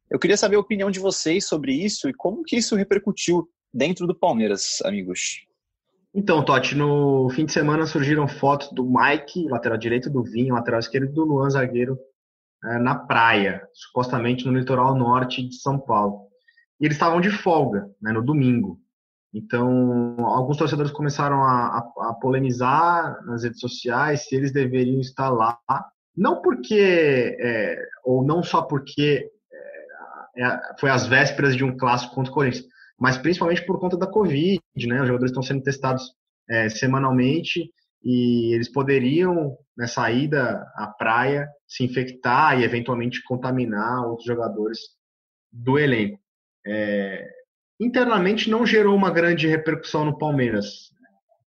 Eu 0.09 0.19
queria 0.19 0.37
saber 0.37 0.55
a 0.55 0.59
opinião 0.59 0.91
de 0.91 0.99
vocês 0.99 1.47
sobre 1.47 1.73
isso 1.73 2.07
e 2.07 2.13
como 2.13 2.43
que 2.43 2.55
isso 2.55 2.75
repercutiu 2.75 3.49
dentro 3.73 4.05
do 4.05 4.13
Palmeiras, 4.13 4.81
amigos. 4.83 5.45
Então, 6.13 6.45
Totti, 6.45 6.75
no 6.75 7.27
fim 7.31 7.45
de 7.45 7.51
semana 7.51 7.85
surgiram 7.87 8.27
fotos 8.27 8.71
do 8.71 8.85
Mike, 8.85 9.49
lateral 9.49 9.77
direito, 9.77 10.09
do 10.09 10.23
Vinho, 10.23 10.53
lateral 10.53 10.79
esquerdo, 10.79 11.11
do 11.11 11.25
Luan, 11.25 11.49
zagueiro, 11.49 11.99
é, 12.63 12.79
na 12.79 12.95
praia, 12.95 13.61
supostamente 13.73 14.45
no 14.45 14.57
litoral 14.57 14.95
norte 14.95 15.47
de 15.47 15.55
São 15.55 15.79
Paulo. 15.79 16.27
E 16.79 16.85
eles 16.85 16.95
estavam 16.95 17.21
de 17.21 17.29
folga, 17.29 17.89
né, 18.01 18.11
no 18.11 18.23
domingo. 18.23 18.79
Então, 19.33 20.15
alguns 20.25 20.57
torcedores 20.57 20.91
começaram 20.91 21.43
a, 21.43 21.77
a, 21.77 22.09
a, 22.09 22.13
polemizar 22.13 23.21
nas 23.25 23.43
redes 23.43 23.59
sociais 23.59 24.27
se 24.27 24.35
eles 24.35 24.53
deveriam 24.53 25.01
estar 25.01 25.29
lá, 25.29 25.59
não 26.15 26.41
porque, 26.41 27.35
é, 27.39 27.77
ou 28.05 28.23
não 28.23 28.41
só 28.41 28.61
porque 28.61 29.29
é, 30.37 30.43
é 30.43 30.59
foi 30.79 30.89
às 30.89 31.05
vésperas 31.05 31.55
de 31.55 31.65
um 31.65 31.75
clássico 31.75 32.15
contra 32.15 32.31
o 32.31 32.33
Corinthians, 32.33 32.65
mas 32.97 33.17
principalmente 33.17 33.65
por 33.65 33.77
conta 33.77 33.97
da 33.97 34.07
Covid, 34.07 34.61
né? 34.87 35.01
Os 35.01 35.07
jogadores 35.07 35.31
estão 35.31 35.43
sendo 35.43 35.63
testados 35.63 36.13
é, 36.49 36.69
semanalmente 36.69 37.69
e 38.03 38.53
eles 38.55 38.71
poderiam, 38.71 39.57
na 39.77 39.87
saída 39.87 40.65
à 40.75 40.87
praia, 40.87 41.49
se 41.67 41.83
infectar 41.83 42.59
e 42.59 42.63
eventualmente 42.63 43.23
contaminar 43.23 44.07
outros 44.07 44.25
jogadores 44.25 44.79
do 45.51 45.77
elenco. 45.77 46.19
É, 46.65 47.27
internamente 47.79 48.49
não 48.49 48.65
gerou 48.65 48.95
uma 48.95 49.11
grande 49.11 49.47
repercussão 49.47 50.05
no 50.05 50.17
Palmeiras. 50.17 50.91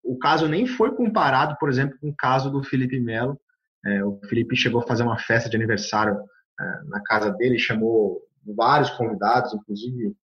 O 0.02 0.18
caso 0.18 0.48
nem 0.48 0.66
foi 0.66 0.94
comparado, 0.94 1.56
por 1.58 1.68
exemplo, 1.68 1.96
com 2.00 2.08
o 2.08 2.16
caso 2.16 2.50
do 2.50 2.62
Felipe 2.62 2.98
Melo. 3.00 3.40
É, 3.84 4.04
o 4.04 4.20
Felipe 4.28 4.56
chegou 4.56 4.80
a 4.80 4.86
fazer 4.86 5.02
uma 5.02 5.18
festa 5.18 5.48
de 5.48 5.56
aniversário 5.56 6.18
é, 6.60 6.64
na 6.84 7.00
casa 7.02 7.30
dele, 7.30 7.58
chamou 7.58 8.20
vários 8.56 8.90
convidados, 8.90 9.52
inclusive 9.54 10.14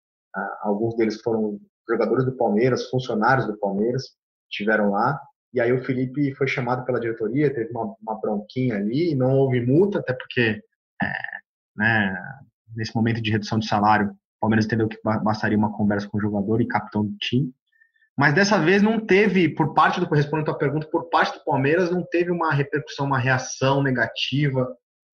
alguns 0.63 0.97
deles 0.97 1.21
foram 1.21 1.61
jogadores 1.89 2.25
do 2.25 2.37
Palmeiras, 2.37 2.89
funcionários 2.89 3.47
do 3.47 3.59
Palmeiras, 3.59 4.17
estiveram 4.51 4.91
lá. 4.91 5.21
E 5.53 5.61
aí 5.61 5.73
o 5.73 5.85
Felipe 5.85 6.35
foi 6.35 6.49
chamado 6.49 6.85
pela 6.85 7.01
diretoria, 7.01 7.53
teve 7.53 7.71
uma, 7.71 7.95
uma 8.01 8.21
bronquinha 8.21 8.77
ali, 8.77 9.15
não 9.15 9.37
houve 9.37 9.61
multa, 9.61 9.99
até 9.99 10.13
porque 10.13 10.63
é, 11.03 11.13
né, 11.77 12.17
nesse 12.75 12.95
momento 12.95 13.21
de 13.21 13.31
redução 13.31 13.59
de 13.59 13.67
salário, 13.67 14.09
o 14.09 14.41
Palmeiras 14.41 14.65
entendeu 14.65 14.89
que 14.89 14.99
bastaria 15.03 15.59
uma 15.59 15.73
conversa 15.73 16.09
com 16.09 16.19
o 16.19 16.21
jogador 16.21 16.61
e 16.61 16.67
capitão 16.67 17.05
do 17.05 17.17
time. 17.19 17.53
Mas 18.17 18.35
dessa 18.35 18.59
vez 18.59 18.83
não 18.83 18.99
teve, 18.99 19.49
por 19.49 19.75
parte 19.75 20.01
do 20.01 20.07
respondendo 20.07 20.51
a 20.51 20.59
pergunta, 20.59 20.87
por 20.89 21.09
parte 21.09 21.39
do 21.39 21.45
Palmeiras 21.45 21.91
não 21.91 22.03
teve 22.03 22.31
uma 22.31 22.53
repercussão, 22.53 23.07
uma 23.07 23.19
reação 23.19 23.83
negativa 23.83 24.69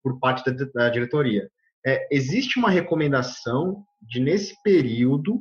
por 0.04 0.20
parte 0.20 0.50
da, 0.50 0.66
da 0.74 0.90
diretoria 0.90 1.50
é, 1.86 2.08
existe 2.12 2.58
uma 2.58 2.70
recomendação 2.70 3.86
de, 4.02 4.20
nesse 4.20 4.60
período, 4.64 5.40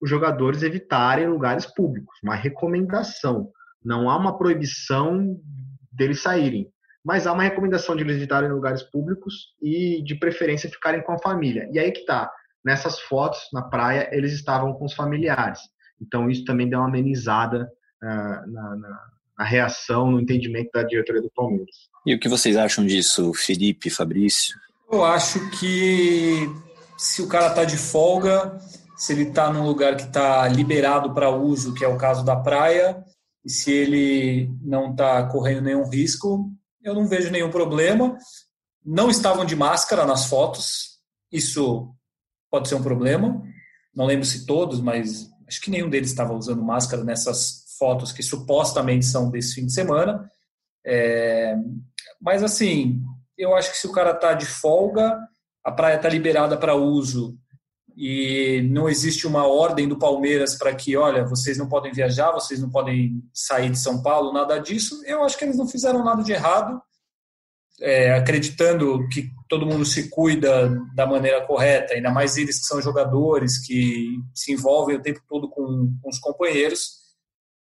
os 0.00 0.10
jogadores 0.10 0.62
evitarem 0.62 1.26
lugares 1.26 1.64
públicos. 1.64 2.14
Uma 2.22 2.34
recomendação. 2.34 3.50
Não 3.86 4.10
há 4.10 4.16
uma 4.16 4.36
proibição 4.36 5.40
deles 5.92 6.20
saírem. 6.20 6.68
Mas 7.04 7.24
há 7.24 7.32
uma 7.32 7.44
recomendação 7.44 7.94
de 7.94 8.02
eles 8.02 8.16
evitarem 8.16 8.50
lugares 8.50 8.82
públicos 8.82 9.54
e, 9.62 10.02
de 10.02 10.16
preferência, 10.16 10.68
ficarem 10.68 11.02
com 11.04 11.12
a 11.12 11.18
família. 11.18 11.68
E 11.72 11.78
aí 11.78 11.92
que 11.92 12.04
tá. 12.04 12.28
Nessas 12.64 12.98
fotos, 12.98 13.38
na 13.52 13.62
praia, 13.62 14.08
eles 14.10 14.32
estavam 14.32 14.72
com 14.72 14.86
os 14.86 14.92
familiares. 14.92 15.60
Então, 16.02 16.28
isso 16.28 16.44
também 16.44 16.68
deu 16.68 16.80
uma 16.80 16.88
amenizada 16.88 17.70
uh, 18.02 18.50
na, 18.50 18.76
na, 18.76 19.00
na 19.38 19.44
reação, 19.44 20.10
no 20.10 20.20
entendimento 20.20 20.70
da 20.74 20.82
diretoria 20.82 21.22
do 21.22 21.30
Palmeiras. 21.30 21.76
E 22.04 22.12
o 22.12 22.18
que 22.18 22.28
vocês 22.28 22.56
acham 22.56 22.84
disso, 22.84 23.32
Felipe, 23.34 23.88
Fabrício? 23.88 24.58
Eu 24.90 25.04
acho 25.04 25.48
que 25.50 26.50
se 26.98 27.22
o 27.22 27.28
cara 27.28 27.48
está 27.48 27.64
de 27.64 27.76
folga, 27.76 28.58
se 28.96 29.12
ele 29.12 29.28
está 29.28 29.52
num 29.52 29.64
lugar 29.64 29.94
que 29.94 30.02
está 30.02 30.48
liberado 30.48 31.14
para 31.14 31.30
uso, 31.30 31.72
que 31.72 31.84
é 31.84 31.88
o 31.88 31.96
caso 31.96 32.24
da 32.24 32.34
praia, 32.34 33.04
e 33.46 33.50
se 33.50 33.70
ele 33.70 34.50
não 34.60 34.90
está 34.90 35.24
correndo 35.28 35.62
nenhum 35.62 35.88
risco, 35.88 36.50
eu 36.82 36.92
não 36.92 37.06
vejo 37.06 37.30
nenhum 37.30 37.48
problema. 37.48 38.18
Não 38.84 39.08
estavam 39.08 39.44
de 39.44 39.54
máscara 39.54 40.04
nas 40.04 40.26
fotos, 40.26 40.98
isso 41.30 41.94
pode 42.50 42.68
ser 42.68 42.74
um 42.74 42.82
problema. 42.82 43.40
Não 43.94 44.04
lembro 44.04 44.26
se 44.26 44.46
todos, 44.46 44.80
mas 44.80 45.30
acho 45.46 45.60
que 45.60 45.70
nenhum 45.70 45.88
deles 45.88 46.10
estava 46.10 46.34
usando 46.34 46.60
máscara 46.60 47.04
nessas 47.04 47.64
fotos 47.78 48.10
que 48.10 48.20
supostamente 48.20 49.06
são 49.06 49.30
desse 49.30 49.54
fim 49.54 49.66
de 49.66 49.72
semana. 49.72 50.28
É, 50.84 51.54
mas 52.20 52.42
assim, 52.42 53.00
eu 53.38 53.54
acho 53.54 53.70
que 53.70 53.78
se 53.78 53.86
o 53.86 53.92
cara 53.92 54.10
está 54.10 54.34
de 54.34 54.46
folga, 54.46 55.20
a 55.62 55.70
praia 55.70 55.96
está 55.96 56.08
liberada 56.08 56.56
para 56.56 56.74
uso 56.74 57.38
e 57.96 58.60
não 58.70 58.88
existe 58.88 59.26
uma 59.26 59.46
ordem 59.46 59.88
do 59.88 59.98
Palmeiras 59.98 60.54
para 60.54 60.74
que, 60.74 60.96
olha, 60.96 61.24
vocês 61.24 61.56
não 61.56 61.66
podem 61.66 61.92
viajar, 61.92 62.30
vocês 62.32 62.60
não 62.60 62.68
podem 62.68 63.22
sair 63.32 63.70
de 63.70 63.78
São 63.78 64.02
Paulo, 64.02 64.32
nada 64.32 64.58
disso, 64.58 65.02
eu 65.06 65.24
acho 65.24 65.38
que 65.38 65.44
eles 65.44 65.56
não 65.56 65.66
fizeram 65.66 66.04
nada 66.04 66.22
de 66.22 66.32
errado, 66.32 66.80
é, 67.80 68.14
acreditando 68.14 69.08
que 69.08 69.30
todo 69.48 69.66
mundo 69.66 69.84
se 69.84 70.10
cuida 70.10 70.68
da 70.94 71.06
maneira 71.06 71.46
correta, 71.46 71.94
ainda 71.94 72.10
mais 72.10 72.36
eles 72.36 72.58
que 72.58 72.66
são 72.66 72.80
jogadores, 72.82 73.58
que 73.58 74.18
se 74.34 74.52
envolvem 74.52 74.96
o 74.96 75.02
tempo 75.02 75.22
todo 75.28 75.48
com, 75.48 75.96
com 76.02 76.08
os 76.08 76.18
companheiros. 76.18 77.06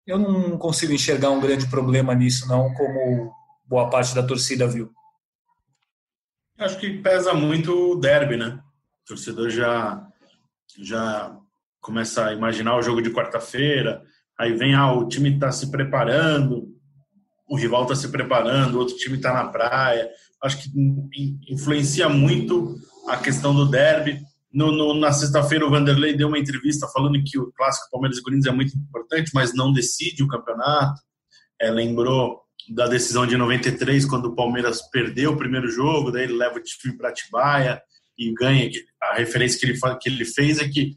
Eu 0.06 0.18
não 0.18 0.58
consigo 0.58 0.94
enxergar 0.94 1.32
um 1.32 1.42
grande 1.42 1.68
problema 1.68 2.14
nisso, 2.14 2.48
não, 2.48 2.74
como 2.74 3.32
boa 3.66 3.90
parte 3.90 4.14
da 4.14 4.24
torcida 4.24 4.68
viu. 4.68 4.92
Acho 6.58 6.80
que 6.80 7.02
pesa 7.02 7.34
muito 7.34 7.94
o 7.94 7.96
derby, 7.96 8.38
né? 8.38 8.60
O 9.04 9.08
torcedor 9.08 9.50
já, 9.50 10.08
já 10.80 11.36
começa 11.82 12.26
a 12.26 12.34
imaginar 12.34 12.78
o 12.78 12.82
jogo 12.82 13.02
de 13.02 13.12
quarta-feira, 13.12 14.02
aí 14.40 14.54
vem, 14.54 14.74
ah, 14.74 14.92
o 14.92 15.08
time 15.08 15.34
está 15.34 15.52
se 15.52 15.70
preparando, 15.70 16.68
o 17.48 17.56
rival 17.56 17.84
está 17.84 17.96
se 17.96 18.10
preparando, 18.10 18.76
o 18.76 18.80
outro 18.80 18.96
time 18.96 19.18
está 19.18 19.34
na 19.34 19.48
praia. 19.48 20.10
Acho 20.44 20.58
que 20.62 20.70
influencia 21.48 22.10
muito 22.10 22.76
a 23.08 23.18
questão 23.18 23.54
do 23.54 23.70
derby. 23.70 24.20
No, 24.52 24.72
no, 24.72 24.94
na 24.94 25.12
sexta-feira, 25.12 25.66
o 25.66 25.70
Vanderlei 25.70 26.16
deu 26.16 26.28
uma 26.28 26.40
entrevista 26.40 26.88
falando 26.88 27.22
que 27.24 27.38
o 27.38 27.52
clássico 27.52 27.92
Palmeiras 27.92 28.18
e 28.18 28.24
Corinthians 28.24 28.54
é 28.54 28.56
muito 28.56 28.76
importante, 28.76 29.32
mas 29.34 29.54
não 29.54 29.72
decide 29.72 30.24
o 30.24 30.28
campeonato. 30.28 31.02
É, 31.62 31.70
lembrou 31.70 32.42
da 32.74 32.88
decisão 32.88 33.28
de 33.28 33.38
93, 33.38 34.06
quando 34.06 34.26
o 34.26 34.36
Palmeiras 34.36 34.82
perdeu 34.90 35.34
o 35.34 35.38
primeiro 35.38 35.70
jogo, 35.70 36.12
daí 36.12 36.24
ele 36.24 36.34
leva 36.34 36.58
o 36.58 36.64
time 36.64 36.98
para 36.98 37.10
Atibaia 37.10 37.82
e 38.18 38.34
ganha. 38.34 38.70
A 39.02 39.16
referência 39.16 39.60
que 39.60 39.66
ele, 39.66 39.80
que 40.02 40.10
ele 40.10 40.26
fez 40.26 40.60
é 40.60 40.68
que 40.68 40.96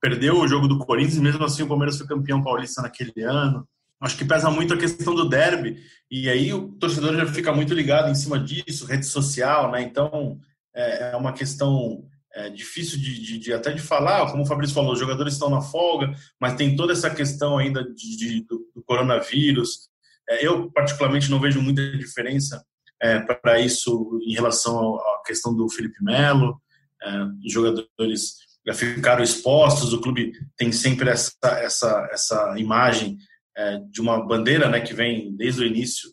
perdeu 0.00 0.38
o 0.38 0.48
jogo 0.48 0.68
do 0.68 0.78
Corinthians, 0.78 1.18
mesmo 1.18 1.44
assim 1.44 1.62
o 1.62 1.68
Palmeiras 1.68 1.96
foi 1.96 2.06
campeão 2.06 2.42
paulista 2.42 2.82
naquele 2.82 3.22
ano. 3.22 3.66
Acho 4.00 4.16
que 4.16 4.24
pesa 4.24 4.50
muito 4.50 4.74
a 4.74 4.76
questão 4.76 5.14
do 5.14 5.28
derby, 5.28 5.82
e 6.10 6.28
aí 6.28 6.52
o 6.52 6.68
torcedor 6.72 7.16
já 7.16 7.26
fica 7.26 7.52
muito 7.52 7.72
ligado 7.72 8.10
em 8.10 8.14
cima 8.14 8.38
disso, 8.38 8.86
rede 8.86 9.06
social, 9.06 9.70
né? 9.70 9.80
Então 9.82 10.38
é, 10.74 11.12
é 11.12 11.16
uma 11.16 11.32
questão 11.32 12.04
é, 12.36 12.50
difícil 12.50 12.98
de, 12.98 13.18
de, 13.18 13.38
de, 13.38 13.52
até 13.54 13.72
de 13.72 13.80
falar, 13.80 14.30
como 14.30 14.42
o 14.42 14.46
Fabrício 14.46 14.74
falou, 14.74 14.92
os 14.92 14.98
jogadores 14.98 15.32
estão 15.32 15.48
na 15.48 15.62
folga, 15.62 16.14
mas 16.38 16.54
tem 16.54 16.76
toda 16.76 16.92
essa 16.92 17.08
questão 17.08 17.56
ainda 17.56 17.82
de, 17.82 18.44
do, 18.46 18.58
do, 18.74 18.82
coronavírus. 18.84 19.88
É, 20.28 20.46
eu, 20.46 20.70
particularmente, 20.70 21.30
não 21.30 21.40
vejo 21.40 21.62
muita 21.62 21.80
diferença 21.96 22.62
é, 23.00 23.20
para 23.20 23.58
isso 23.58 24.20
em 24.26 24.34
relação 24.34 24.96
à 24.96 25.15
questão 25.26 25.54
do 25.54 25.68
Felipe 25.68 26.02
Melo. 26.02 26.60
É, 27.02 27.24
os 27.44 27.52
jogadores 27.52 28.36
já 28.66 28.74
ficaram 28.74 29.22
expostos, 29.22 29.92
o 29.92 30.00
clube 30.00 30.32
tem 30.56 30.72
sempre 30.72 31.10
essa, 31.10 31.32
essa, 31.44 32.08
essa 32.10 32.58
imagem 32.58 33.16
é, 33.56 33.78
de 33.90 34.00
uma 34.00 34.26
bandeira 34.26 34.68
né, 34.68 34.80
que 34.80 34.92
vem 34.92 35.34
desde 35.36 35.62
o 35.62 35.66
início 35.66 36.10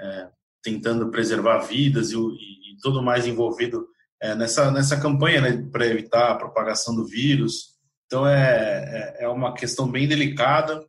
é, 0.00 0.28
tentando 0.62 1.10
preservar 1.10 1.58
vidas 1.60 2.10
e, 2.10 2.16
e, 2.16 2.18
e 2.18 2.76
tudo 2.82 3.02
mais 3.02 3.26
envolvido 3.26 3.86
é, 4.20 4.34
nessa, 4.34 4.70
nessa 4.70 4.98
campanha 5.00 5.40
né, 5.40 5.68
para 5.70 5.86
evitar 5.86 6.30
a 6.30 6.36
propagação 6.36 6.94
do 6.94 7.06
vírus. 7.06 7.76
Então 8.06 8.26
é, 8.26 9.16
é, 9.18 9.24
é, 9.24 9.28
uma 9.28 9.54
questão 9.54 9.90
bem 9.90 10.06
delicada, 10.06 10.84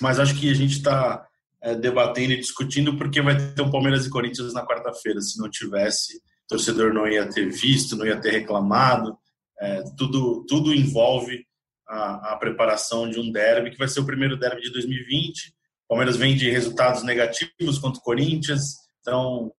mas 0.00 0.18
acho 0.18 0.38
que 0.38 0.50
a 0.50 0.54
gente 0.54 0.78
está 0.78 1.26
é, 1.62 1.74
debatendo 1.74 2.32
e 2.32 2.40
discutindo 2.40 2.96
porque 2.96 3.20
vai 3.20 3.36
ter 3.36 3.62
um 3.62 3.70
Palmeiras 3.70 4.06
e 4.06 4.10
Corinthians 4.10 4.52
na 4.52 4.66
quarta-feira. 4.66 5.20
Se 5.20 5.38
não 5.38 5.50
tivesse, 5.50 6.16
o 6.16 6.20
torcedor 6.52 6.92
não 6.92 7.08
ia 7.08 7.28
ter 7.28 7.50
visto, 7.50 7.96
não 7.96 8.06
ia 8.06 8.20
ter 8.20 8.30
reclamado. 8.30 9.16
É, 9.60 9.82
tudo, 9.96 10.44
tudo 10.46 10.74
envolve 10.74 11.44
a, 11.88 12.32
a, 12.32 12.36
preparação 12.36 13.08
de 13.08 13.18
um 13.18 13.30
derby, 13.32 13.70
que 13.70 13.78
vai 13.78 13.88
ser 13.88 14.00
o 14.00 14.06
primeiro 14.06 14.36
derby 14.36 14.62
de 14.62 14.72
2020. 14.72 15.48
O 15.48 15.88
Palmeiras 15.88 16.16
vem 16.16 16.36
de 16.36 16.50
resultados 16.50 17.02
negativos 17.02 17.78
contra 17.78 18.00
o 18.00 18.02
Corinthians, 18.02 18.76
então 19.00 19.52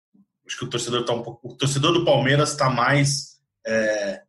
acho 0.46 0.58
que 0.58 0.66
o 0.66 0.70
torcedor 0.70 1.02
está 1.02 1.14
um 1.14 1.22
pouco, 1.22 1.48
o 1.48 1.58
torcedor 1.58 1.94
do 1.94 2.06
Palmeiras 2.06 2.52
está 2.52 2.70
mais 2.70 3.40
é, 3.66 4.22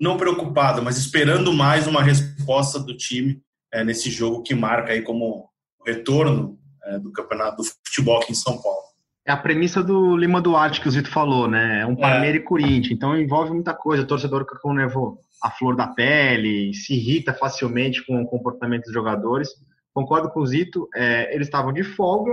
não 0.00 0.16
preocupado, 0.16 0.82
mas 0.82 0.98
esperando 0.98 1.52
mais 1.52 1.86
uma 1.86 2.02
resposta 2.02 2.78
do 2.78 2.96
time 2.96 3.40
é, 3.72 3.84
nesse 3.84 4.10
jogo 4.10 4.42
que 4.42 4.54
marca 4.54 4.92
aí 4.92 5.02
como 5.02 5.48
retorno 5.86 6.58
é, 6.84 6.98
do 6.98 7.12
campeonato 7.12 7.58
do 7.58 7.64
futebol 7.64 8.20
aqui 8.20 8.32
em 8.32 8.36
São 8.36 8.60
Paulo. 8.60 8.91
É 9.24 9.30
a 9.30 9.36
premissa 9.36 9.82
do 9.82 10.16
Lima 10.16 10.40
Duarte 10.40 10.80
que 10.80 10.88
o 10.88 10.90
Zito 10.90 11.10
falou, 11.10 11.46
né? 11.46 11.82
É 11.82 11.86
um 11.86 11.94
Palmeiras 11.94 12.40
e 12.40 12.44
Corinthians, 12.44 12.90
então 12.90 13.16
envolve 13.16 13.52
muita 13.52 13.72
coisa. 13.72 14.02
O 14.02 14.06
torcedor 14.06 14.40
fica 14.40 14.58
com 14.60 14.74
nervo, 14.74 15.18
a 15.40 15.50
flor 15.50 15.76
da 15.76 15.86
pele, 15.86 16.74
se 16.74 16.94
irrita 16.94 17.32
facilmente 17.32 18.04
com 18.04 18.20
o 18.20 18.26
comportamento 18.26 18.84
dos 18.84 18.92
jogadores. 18.92 19.50
Concordo 19.94 20.28
com 20.30 20.40
o 20.40 20.46
Zito, 20.46 20.88
é, 20.94 21.32
eles 21.34 21.46
estavam 21.46 21.72
de 21.72 21.84
folga. 21.84 22.32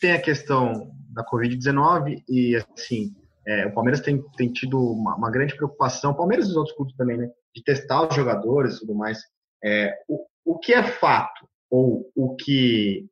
Tem 0.00 0.12
a 0.12 0.20
questão 0.20 0.92
da 1.10 1.24
Covid-19 1.24 2.22
e, 2.28 2.54
assim, 2.54 3.12
é, 3.44 3.66
o 3.66 3.72
Palmeiras 3.72 4.00
tem, 4.00 4.22
tem 4.36 4.52
tido 4.52 4.78
uma, 4.78 5.16
uma, 5.16 5.30
grande 5.30 5.56
preocupação, 5.56 6.12
o 6.12 6.16
Palmeiras 6.16 6.46
e 6.46 6.50
os 6.50 6.56
outros 6.56 6.76
clubes 6.76 6.94
também, 6.94 7.16
né, 7.16 7.28
de 7.54 7.64
testar 7.64 8.06
os 8.06 8.14
jogadores 8.14 8.76
e 8.76 8.80
tudo 8.80 8.94
mais. 8.94 9.18
É, 9.64 9.92
o, 10.06 10.24
o 10.44 10.58
que 10.58 10.72
é 10.72 10.82
fato, 10.82 11.48
ou 11.70 12.08
o 12.14 12.36
que 12.36 13.08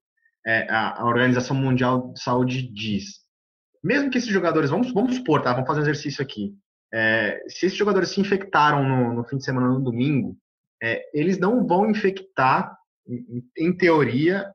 é, 0.47 0.67
a, 0.71 1.05
Organização 1.05 1.57
Mundial 1.57 2.13
de 2.13 2.23
Saúde 2.23 2.63
diz, 2.63 3.21
mesmo 3.83 4.11
que 4.11 4.19
esses 4.19 4.31
jogadores, 4.31 4.71
vamos, 4.71 4.93
vamos 4.93 5.17
supor, 5.17 5.43
tá, 5.43 5.53
vamos 5.53 5.67
fazer 5.67 5.81
um 5.81 5.83
exercício 5.83 6.23
aqui, 6.23 6.55
é, 6.93 7.43
se 7.49 7.67
esses 7.67 7.77
jogadores 7.77 8.11
se 8.11 8.21
infectaram 8.21 8.89
no, 8.89 9.15
no 9.15 9.25
fim 9.25 9.37
de 9.37 9.45
semana, 9.45 9.69
no 9.69 9.83
domingo, 9.83 10.37
é, 10.83 11.03
eles 11.13 11.39
não 11.39 11.67
vão 11.67 11.91
infectar, 11.91 12.77
em, 13.09 13.45
em 13.59 13.77
teoria, 13.77 14.47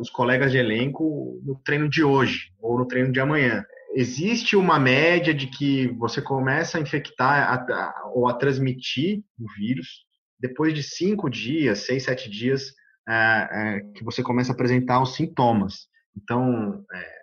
os 0.00 0.10
colegas 0.10 0.50
de 0.50 0.58
elenco 0.58 1.40
no 1.44 1.54
treino 1.64 1.88
de 1.88 2.02
hoje 2.02 2.52
ou 2.60 2.78
no 2.78 2.86
treino 2.86 3.12
de 3.12 3.20
amanhã. 3.20 3.64
Existe 3.94 4.56
uma 4.56 4.78
média 4.78 5.32
de 5.32 5.46
que 5.46 5.86
você 5.98 6.20
começa 6.20 6.78
a 6.78 6.80
infectar 6.80 7.48
a, 7.48 7.54
a, 7.54 8.10
ou 8.12 8.28
a 8.28 8.34
transmitir 8.34 9.22
o 9.38 9.46
vírus 9.56 10.04
depois 10.38 10.74
de 10.74 10.82
cinco 10.82 11.28
dias, 11.28 11.80
seis, 11.80 12.04
sete 12.04 12.28
dias 12.28 12.72
é, 13.08 13.48
é, 13.50 13.80
que 13.94 14.04
você 14.04 14.22
começa 14.22 14.52
a 14.52 14.54
apresentar 14.54 15.00
os 15.00 15.14
sintomas. 15.14 15.88
Então, 16.16 16.84
é, 16.92 17.18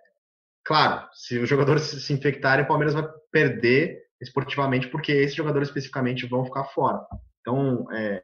claro, 0.63 1.07
se 1.13 1.37
os 1.37 1.47
jogadores 1.47 1.83
se 1.83 2.13
infectarem, 2.13 2.65
o 2.65 2.67
Palmeiras 2.67 2.93
vai 2.93 3.07
perder 3.31 4.03
esportivamente 4.21 4.87
porque 4.87 5.11
esses 5.11 5.35
jogadores 5.35 5.67
especificamente 5.67 6.25
vão 6.25 6.45
ficar 6.45 6.65
fora. 6.65 7.05
Então, 7.41 7.85
é, 7.93 8.23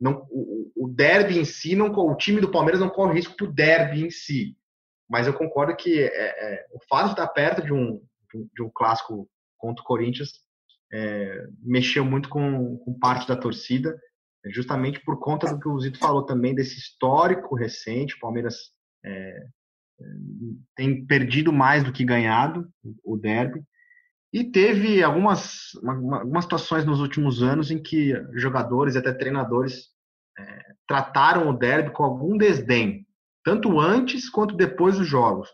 não, 0.00 0.26
o, 0.30 0.72
o 0.76 0.88
derby 0.88 1.38
em 1.38 1.44
si, 1.44 1.76
não, 1.76 1.92
o 1.92 2.16
time 2.16 2.40
do 2.40 2.50
Palmeiras 2.50 2.80
não 2.80 2.88
corre 2.88 3.14
risco 3.14 3.36
do 3.36 3.52
derby 3.52 4.04
em 4.04 4.10
si. 4.10 4.56
Mas 5.08 5.26
eu 5.26 5.32
concordo 5.32 5.76
que 5.76 6.00
é, 6.00 6.08
é, 6.08 6.66
o 6.72 6.78
fato 6.88 7.06
de 7.06 7.12
estar 7.12 7.28
perto 7.28 7.62
de 7.62 7.72
um, 7.72 8.00
de 8.54 8.62
um 8.62 8.70
clássico 8.72 9.28
contra 9.56 9.82
o 9.82 9.86
Corinthians 9.86 10.32
é, 10.92 11.46
mexeu 11.62 12.04
muito 12.04 12.28
com, 12.28 12.76
com, 12.78 12.98
parte 12.98 13.26
da 13.26 13.36
torcida, 13.36 13.98
justamente 14.46 15.00
por 15.04 15.18
conta 15.18 15.52
do 15.52 15.58
que 15.58 15.68
o 15.68 15.78
Zito 15.80 15.98
falou 15.98 16.24
também, 16.24 16.54
desse 16.54 16.78
histórico 16.78 17.54
recente. 17.54 18.14
O 18.14 18.20
Palmeiras 18.20 18.56
é, 19.04 19.46
tem 20.76 21.04
perdido 21.06 21.52
mais 21.52 21.82
do 21.84 21.92
que 21.92 22.04
ganhado 22.04 22.68
o 23.04 23.16
derby. 23.16 23.62
E 24.32 24.44
teve 24.44 25.02
algumas, 25.02 25.70
algumas 25.84 26.44
situações 26.44 26.84
nos 26.84 27.00
últimos 27.00 27.42
anos 27.42 27.70
em 27.70 27.82
que 27.82 28.12
jogadores 28.34 28.94
e 28.94 28.98
até 28.98 29.12
treinadores 29.12 29.88
é, 30.38 30.62
trataram 30.86 31.48
o 31.48 31.56
derby 31.56 31.90
com 31.90 32.04
algum 32.04 32.36
desdém, 32.36 33.06
tanto 33.42 33.80
antes 33.80 34.28
quanto 34.28 34.54
depois 34.54 34.98
dos 34.98 35.06
jogos. 35.06 35.48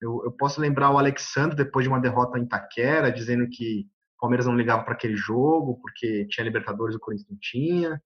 Eu, 0.00 0.22
eu 0.24 0.32
posso 0.32 0.60
lembrar 0.60 0.90
o 0.90 0.98
Alexandre, 0.98 1.56
depois 1.56 1.84
de 1.84 1.88
uma 1.88 2.00
derrota 2.00 2.38
em 2.38 2.44
Itaquera, 2.44 3.12
dizendo 3.12 3.48
que 3.48 3.86
o 4.16 4.20
Palmeiras 4.20 4.46
não 4.46 4.56
ligava 4.56 4.84
para 4.84 4.94
aquele 4.94 5.16
jogo, 5.16 5.80
porque 5.80 6.26
tinha 6.28 6.44
Libertadores 6.44 6.94
e 6.94 6.98
o 6.98 7.00
Corinthians 7.00 7.28
não 7.28 7.38
tinha. 7.40 8.02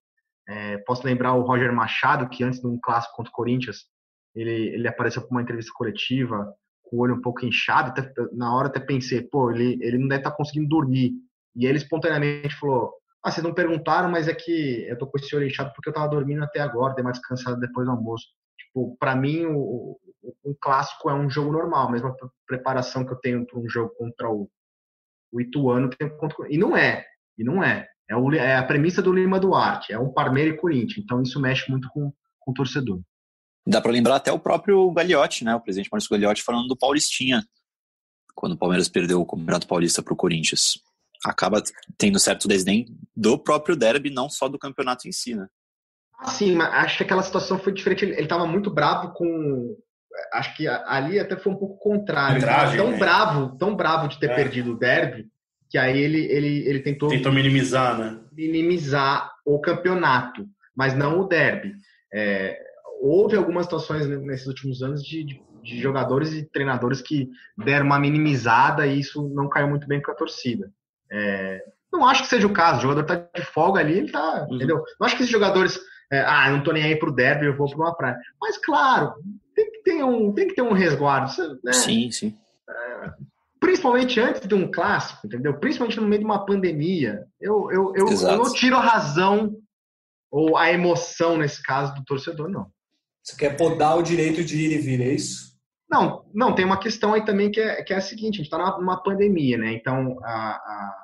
É, 0.48 0.78
posso 0.78 1.06
lembrar 1.06 1.34
o 1.34 1.42
Roger 1.42 1.72
Machado, 1.72 2.28
que 2.28 2.44
antes 2.44 2.60
de 2.60 2.66
um 2.66 2.78
clássico 2.80 3.16
contra 3.16 3.30
o 3.30 3.34
Corinthians, 3.34 3.86
ele, 4.34 4.74
ele 4.74 4.88
apareceu 4.88 5.22
para 5.22 5.30
uma 5.30 5.42
entrevista 5.42 5.72
coletiva 5.74 6.52
com 6.82 6.96
o 6.96 7.00
olho 7.00 7.14
um 7.14 7.20
pouco 7.20 7.44
inchado, 7.46 7.90
até, 7.90 8.12
na 8.32 8.54
hora 8.54 8.68
até 8.68 8.78
pensei, 8.78 9.22
pô, 9.22 9.50
ele, 9.50 9.78
ele 9.80 9.98
não 9.98 10.08
deve 10.08 10.20
estar 10.20 10.30
tá 10.30 10.36
conseguindo 10.36 10.68
dormir. 10.68 11.12
E 11.56 11.66
ele 11.66 11.78
espontaneamente 11.78 12.54
falou, 12.56 12.92
ah, 13.22 13.30
vocês 13.30 13.42
não 13.42 13.54
perguntaram, 13.54 14.10
mas 14.10 14.28
é 14.28 14.34
que 14.34 14.86
eu 14.86 14.98
tô 14.98 15.06
com 15.06 15.16
esse 15.16 15.34
olho 15.34 15.46
inchado 15.46 15.72
porque 15.74 15.88
eu 15.88 15.94
tava 15.94 16.08
dormindo 16.08 16.42
até 16.44 16.60
agora, 16.60 16.94
dei 16.94 17.02
mais 17.02 17.18
descansado 17.18 17.58
depois 17.58 17.86
do 17.86 17.92
almoço. 17.92 18.26
Tipo, 18.58 18.96
para 18.98 19.16
mim, 19.16 19.46
o, 19.46 19.98
o, 20.22 20.50
o, 20.50 20.54
clássico 20.54 21.08
é 21.08 21.14
um 21.14 21.30
jogo 21.30 21.50
normal, 21.50 21.88
a 21.88 21.92
mesma 21.92 22.14
preparação 22.46 23.04
que 23.04 23.12
eu 23.12 23.16
tenho 23.16 23.46
para 23.46 23.58
um 23.58 23.68
jogo 23.68 23.94
contra 23.96 24.28
o, 24.28 24.50
o 25.32 25.40
Ituano, 25.40 25.88
contra, 26.18 26.52
e 26.52 26.58
não 26.58 26.76
é, 26.76 27.06
e 27.38 27.44
não 27.44 27.62
é. 27.64 27.88
É, 28.08 28.16
o, 28.16 28.32
é 28.32 28.56
a 28.56 28.62
premissa 28.62 29.00
do 29.00 29.12
Lima 29.12 29.40
Duarte, 29.40 29.92
é 29.92 29.98
um 29.98 30.12
Parmeira 30.12 30.50
e 30.50 30.56
Corinthians, 30.56 31.04
então 31.04 31.22
isso 31.22 31.40
mexe 31.40 31.70
muito 31.70 31.88
com, 31.88 32.12
com 32.38 32.50
o 32.50 32.54
torcedor. 32.54 33.00
Dá 33.66 33.80
para 33.80 33.92
lembrar 33.92 34.16
até 34.16 34.30
o 34.30 34.38
próprio 34.38 34.90
Gagliotti, 34.92 35.44
né? 35.44 35.54
O 35.54 35.60
presidente 35.60 35.88
Maurício 35.90 36.10
Gagliotti 36.10 36.42
falando 36.42 36.68
do 36.68 36.76
Paulistinha, 36.76 37.42
quando 38.34 38.52
o 38.52 38.58
Palmeiras 38.58 38.88
perdeu 38.88 39.20
o 39.20 39.26
Campeonato 39.26 39.66
Paulista 39.66 40.02
para 40.02 40.12
o 40.12 40.16
Corinthians. 40.16 40.78
Acaba 41.24 41.62
tendo 41.96 42.18
certo 42.18 42.46
desdém 42.46 42.86
do 43.16 43.38
próprio 43.38 43.74
derby, 43.74 44.10
não 44.10 44.28
só 44.28 44.46
do 44.48 44.58
campeonato 44.58 45.08
em 45.08 45.12
si, 45.12 45.34
né? 45.34 45.46
Ah, 46.18 46.28
sim, 46.28 46.54
mas 46.54 46.72
acho 46.74 46.98
que 46.98 47.04
aquela 47.04 47.22
situação 47.22 47.58
foi 47.58 47.72
diferente. 47.72 48.04
Ele 48.04 48.20
estava 48.20 48.46
muito 48.46 48.70
bravo 48.70 49.12
com. 49.14 49.76
Acho 50.32 50.54
que 50.54 50.68
ali 50.68 51.18
até 51.18 51.36
foi 51.36 51.52
um 51.52 51.56
pouco 51.56 51.78
contrário. 51.78 52.40
Tragem, 52.40 52.76
tão 52.76 52.90
né? 52.90 52.98
bravo, 52.98 53.56
tão 53.56 53.74
bravo 53.74 54.08
de 54.08 54.18
ter 54.20 54.30
é. 54.30 54.34
perdido 54.34 54.72
o 54.72 54.78
derby, 54.78 55.26
que 55.74 55.78
aí 55.78 56.00
ele, 56.00 56.24
ele, 56.26 56.68
ele 56.68 56.78
tentou. 56.78 57.08
Tentou 57.08 57.32
minimizar, 57.32 57.98
né? 57.98 58.16
Minimizar 58.30 59.32
o 59.44 59.60
campeonato, 59.60 60.46
mas 60.72 60.94
não 60.94 61.18
o 61.18 61.26
derby. 61.26 61.74
É, 62.14 62.56
houve 63.00 63.34
algumas 63.34 63.66
situações 63.66 64.06
nesses 64.06 64.46
últimos 64.46 64.84
anos 64.84 65.02
de, 65.02 65.24
de, 65.24 65.42
de, 65.64 65.80
jogadores 65.80 66.32
e 66.32 66.48
treinadores 66.48 67.02
que 67.02 67.28
deram 67.58 67.86
uma 67.86 67.98
minimizada 67.98 68.86
e 68.86 69.00
isso 69.00 69.28
não 69.34 69.48
caiu 69.48 69.66
muito 69.66 69.88
bem 69.88 70.00
com 70.00 70.12
a 70.12 70.14
torcida. 70.14 70.70
É, 71.10 71.60
não 71.92 72.06
acho 72.06 72.22
que 72.22 72.28
seja 72.28 72.46
o 72.46 72.52
caso. 72.52 72.78
O 72.78 72.82
jogador 72.82 73.00
está 73.00 73.28
de 73.36 73.44
folga 73.44 73.80
ali, 73.80 73.98
ele 73.98 74.12
tá, 74.12 74.46
uhum. 74.48 74.54
entendeu? 74.54 74.76
Não 75.00 75.04
acho 75.04 75.16
que 75.16 75.24
esses 75.24 75.32
jogadores, 75.32 75.80
é, 76.08 76.20
ah, 76.20 76.52
não 76.52 76.62
tô 76.62 76.70
nem 76.70 76.84
aí 76.84 76.94
pro 76.94 77.12
derby, 77.12 77.46
eu 77.46 77.56
vou 77.56 77.68
para 77.68 77.78
uma 77.78 77.96
praia. 77.96 78.16
Mas 78.40 78.56
claro, 78.58 79.12
tem 79.56 79.68
que 79.72 79.82
ter 79.82 80.04
um, 80.04 80.32
tem 80.32 80.46
que 80.46 80.54
ter 80.54 80.62
um 80.62 80.72
resguardo. 80.72 81.32
Né? 81.64 81.72
Sim, 81.72 82.12
sim. 82.12 82.38
É, 82.70 83.10
principalmente 83.64 84.20
antes 84.20 84.46
de 84.46 84.54
um 84.54 84.70
clássico, 84.70 85.26
entendeu? 85.26 85.58
Principalmente 85.58 85.98
no 85.98 86.06
meio 86.06 86.20
de 86.20 86.24
uma 86.26 86.44
pandemia. 86.44 87.24
Eu, 87.40 87.70
eu, 87.70 87.94
eu, 87.96 88.06
eu 88.08 88.36
não 88.36 88.52
tiro 88.52 88.76
a 88.76 88.80
razão 88.80 89.56
ou 90.30 90.58
a 90.58 90.70
emoção 90.70 91.38
nesse 91.38 91.62
caso 91.62 91.94
do 91.94 92.04
torcedor, 92.04 92.50
não. 92.50 92.70
Você 93.22 93.34
quer 93.36 93.56
podar 93.56 93.96
o 93.96 94.02
direito 94.02 94.44
de 94.44 94.58
ir 94.58 94.72
e 94.72 94.78
vir, 94.78 95.00
é 95.00 95.14
isso? 95.14 95.54
Não, 95.90 96.26
não, 96.34 96.54
tem 96.54 96.66
uma 96.66 96.78
questão 96.78 97.14
aí 97.14 97.24
também 97.24 97.50
que 97.50 97.58
é, 97.58 97.82
que 97.82 97.94
é 97.94 97.96
a 97.96 98.02
seguinte, 98.02 98.34
a 98.34 98.44
gente 98.44 98.52
está 98.52 98.78
numa 98.78 99.02
pandemia, 99.02 99.56
né? 99.56 99.72
Então, 99.72 100.18
a, 100.22 100.56
a, 100.56 100.94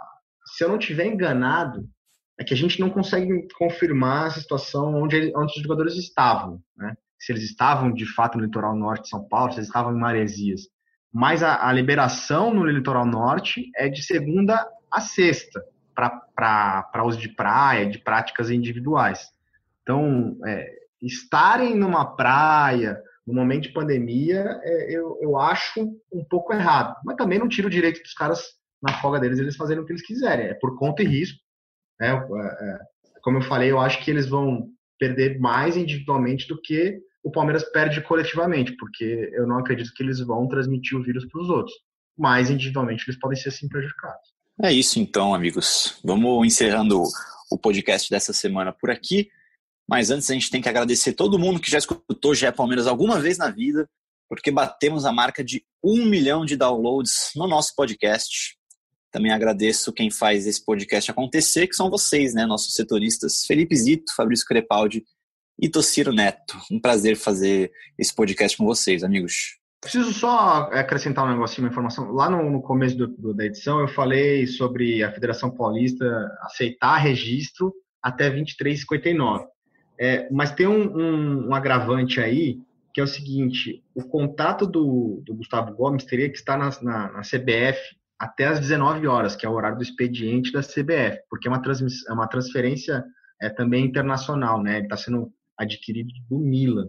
se 0.44 0.62
eu 0.62 0.68
não 0.68 0.78
tiver 0.78 1.06
enganado, 1.06 1.88
é 2.38 2.44
que 2.44 2.52
a 2.52 2.56
gente 2.56 2.78
não 2.78 2.90
consegue 2.90 3.48
confirmar 3.56 4.26
a 4.26 4.30
situação 4.30 4.94
onde, 4.96 5.32
onde 5.34 5.52
os 5.56 5.62
jogadores 5.62 5.94
estavam, 5.94 6.60
né? 6.76 6.94
se 7.18 7.32
eles 7.32 7.44
estavam 7.44 7.90
de 7.90 8.04
fato 8.04 8.36
no 8.36 8.44
litoral 8.44 8.76
norte 8.76 9.04
de 9.04 9.08
São 9.10 9.26
Paulo, 9.26 9.52
se 9.52 9.58
eles 9.58 9.68
estavam 9.68 9.94
em 9.94 9.98
Maresias. 9.98 10.68
Mas 11.12 11.42
a, 11.42 11.68
a 11.68 11.72
liberação 11.72 12.54
no 12.54 12.64
litoral 12.64 13.04
norte 13.04 13.70
é 13.76 13.88
de 13.88 14.02
segunda 14.02 14.66
a 14.90 15.00
sexta, 15.00 15.62
para 15.94 17.04
uso 17.04 17.18
de 17.18 17.28
praia, 17.28 17.86
de 17.86 17.98
práticas 17.98 18.50
individuais. 18.50 19.28
Então, 19.82 20.36
é, 20.46 20.66
estarem 21.02 21.74
numa 21.74 22.16
praia 22.16 23.00
no 23.26 23.34
momento 23.34 23.64
de 23.64 23.72
pandemia, 23.72 24.60
é, 24.62 24.96
eu, 24.96 25.18
eu 25.20 25.38
acho 25.38 25.80
um 26.12 26.24
pouco 26.24 26.52
errado. 26.52 26.96
Mas 27.04 27.16
também 27.16 27.38
não 27.38 27.48
tiro 27.48 27.68
o 27.68 27.70
direito 27.70 28.02
dos 28.02 28.14
caras, 28.14 28.42
na 28.82 28.92
folga 28.94 29.20
deles, 29.20 29.38
eles 29.38 29.56
fazerem 29.56 29.82
o 29.82 29.86
que 29.86 29.92
eles 29.92 30.06
quiserem. 30.06 30.46
É 30.46 30.54
por 30.54 30.76
conta 30.76 31.02
e 31.02 31.06
risco. 31.06 31.38
Né? 32.00 32.08
É, 32.08 32.14
é, 32.14 32.78
como 33.22 33.38
eu 33.38 33.42
falei, 33.42 33.70
eu 33.70 33.78
acho 33.78 34.02
que 34.02 34.10
eles 34.10 34.28
vão 34.28 34.68
perder 34.98 35.38
mais 35.38 35.76
individualmente 35.76 36.48
do 36.48 36.60
que 36.60 37.00
o 37.22 37.30
Palmeiras 37.30 37.64
perde 37.70 38.00
coletivamente, 38.02 38.74
porque 38.76 39.30
eu 39.32 39.46
não 39.46 39.58
acredito 39.58 39.92
que 39.94 40.02
eles 40.02 40.20
vão 40.20 40.48
transmitir 40.48 40.98
o 40.98 41.02
vírus 41.02 41.26
para 41.26 41.40
os 41.40 41.50
outros. 41.50 41.74
Mas 42.18 42.50
individualmente 42.50 43.04
eles 43.06 43.18
podem 43.18 43.38
ser 43.38 43.50
sim 43.50 43.68
prejudicados. 43.68 44.30
É 44.62 44.72
isso 44.72 44.98
então, 44.98 45.34
amigos. 45.34 45.98
Vamos 46.04 46.46
encerrando 46.46 47.02
o 47.50 47.58
podcast 47.58 48.10
dessa 48.10 48.32
semana 48.32 48.72
por 48.72 48.90
aqui. 48.90 49.28
Mas 49.88 50.10
antes 50.10 50.30
a 50.30 50.34
gente 50.34 50.50
tem 50.50 50.62
que 50.62 50.68
agradecer 50.68 51.14
todo 51.14 51.38
mundo 51.38 51.60
que 51.60 51.70
já 51.70 51.78
escutou 51.78 52.34
GE 52.34 52.50
Palmeiras 52.52 52.86
alguma 52.86 53.18
vez 53.18 53.38
na 53.38 53.50
vida, 53.50 53.88
porque 54.28 54.50
batemos 54.50 55.04
a 55.04 55.12
marca 55.12 55.42
de 55.42 55.64
um 55.82 56.04
milhão 56.04 56.44
de 56.44 56.56
downloads 56.56 57.32
no 57.34 57.48
nosso 57.48 57.74
podcast. 57.74 58.56
Também 59.10 59.32
agradeço 59.32 59.92
quem 59.92 60.10
faz 60.10 60.46
esse 60.46 60.64
podcast 60.64 61.10
acontecer, 61.10 61.66
que 61.66 61.74
são 61.74 61.90
vocês, 61.90 62.34
né? 62.34 62.46
Nossos 62.46 62.74
setoristas 62.74 63.44
Felipe 63.44 63.74
Zito, 63.74 64.14
Fabrício 64.14 64.46
Crepaldi 64.46 65.02
e 65.60 65.68
Tociro 65.68 66.12
Neto. 66.12 66.56
Um 66.70 66.80
prazer 66.80 67.16
fazer 67.16 67.70
esse 67.98 68.14
podcast 68.14 68.56
com 68.56 68.64
vocês, 68.64 69.04
amigos. 69.04 69.58
Preciso 69.80 70.12
só 70.12 70.68
acrescentar 70.72 71.24
um 71.24 71.32
negocinho, 71.32 71.66
uma 71.66 71.70
informação. 71.70 72.10
Lá 72.12 72.28
no, 72.28 72.50
no 72.50 72.62
começo 72.62 72.96
do, 72.96 73.06
do, 73.08 73.34
da 73.34 73.44
edição, 73.44 73.80
eu 73.80 73.88
falei 73.88 74.46
sobre 74.46 75.02
a 75.02 75.12
Federação 75.12 75.50
Paulista 75.50 76.04
aceitar 76.42 76.96
registro 76.96 77.72
até 78.02 78.30
23,59. 78.30 79.46
É, 79.98 80.28
mas 80.30 80.52
tem 80.52 80.66
um, 80.66 80.96
um, 80.96 81.48
um, 81.48 81.54
agravante 81.54 82.20
aí, 82.20 82.58
que 82.92 83.00
é 83.00 83.04
o 83.04 83.06
seguinte: 83.06 83.82
o 83.94 84.02
contato 84.02 84.66
do, 84.66 85.22
do 85.24 85.34
Gustavo 85.34 85.74
Gomes 85.74 86.04
teria 86.04 86.28
que 86.28 86.36
estar 86.36 86.58
na, 86.58 86.70
na, 86.82 87.12
na, 87.12 87.20
CBF 87.20 87.78
até 88.18 88.46
as 88.46 88.60
19 88.60 89.06
horas, 89.06 89.36
que 89.36 89.46
é 89.46 89.48
o 89.48 89.52
horário 89.52 89.76
do 89.76 89.82
expediente 89.82 90.52
da 90.52 90.60
CBF, 90.60 91.22
porque 91.28 91.48
é 91.48 91.50
uma, 91.50 91.60
transmiss, 91.60 92.06
é 92.06 92.12
uma 92.12 92.26
transferência 92.26 93.04
é, 93.40 93.48
também 93.48 93.84
internacional, 93.84 94.62
né? 94.62 94.76
Ele 94.76 94.86
está 94.86 94.96
sendo 94.96 95.32
adquirido 95.60 96.12
do 96.28 96.38
Milan. 96.38 96.88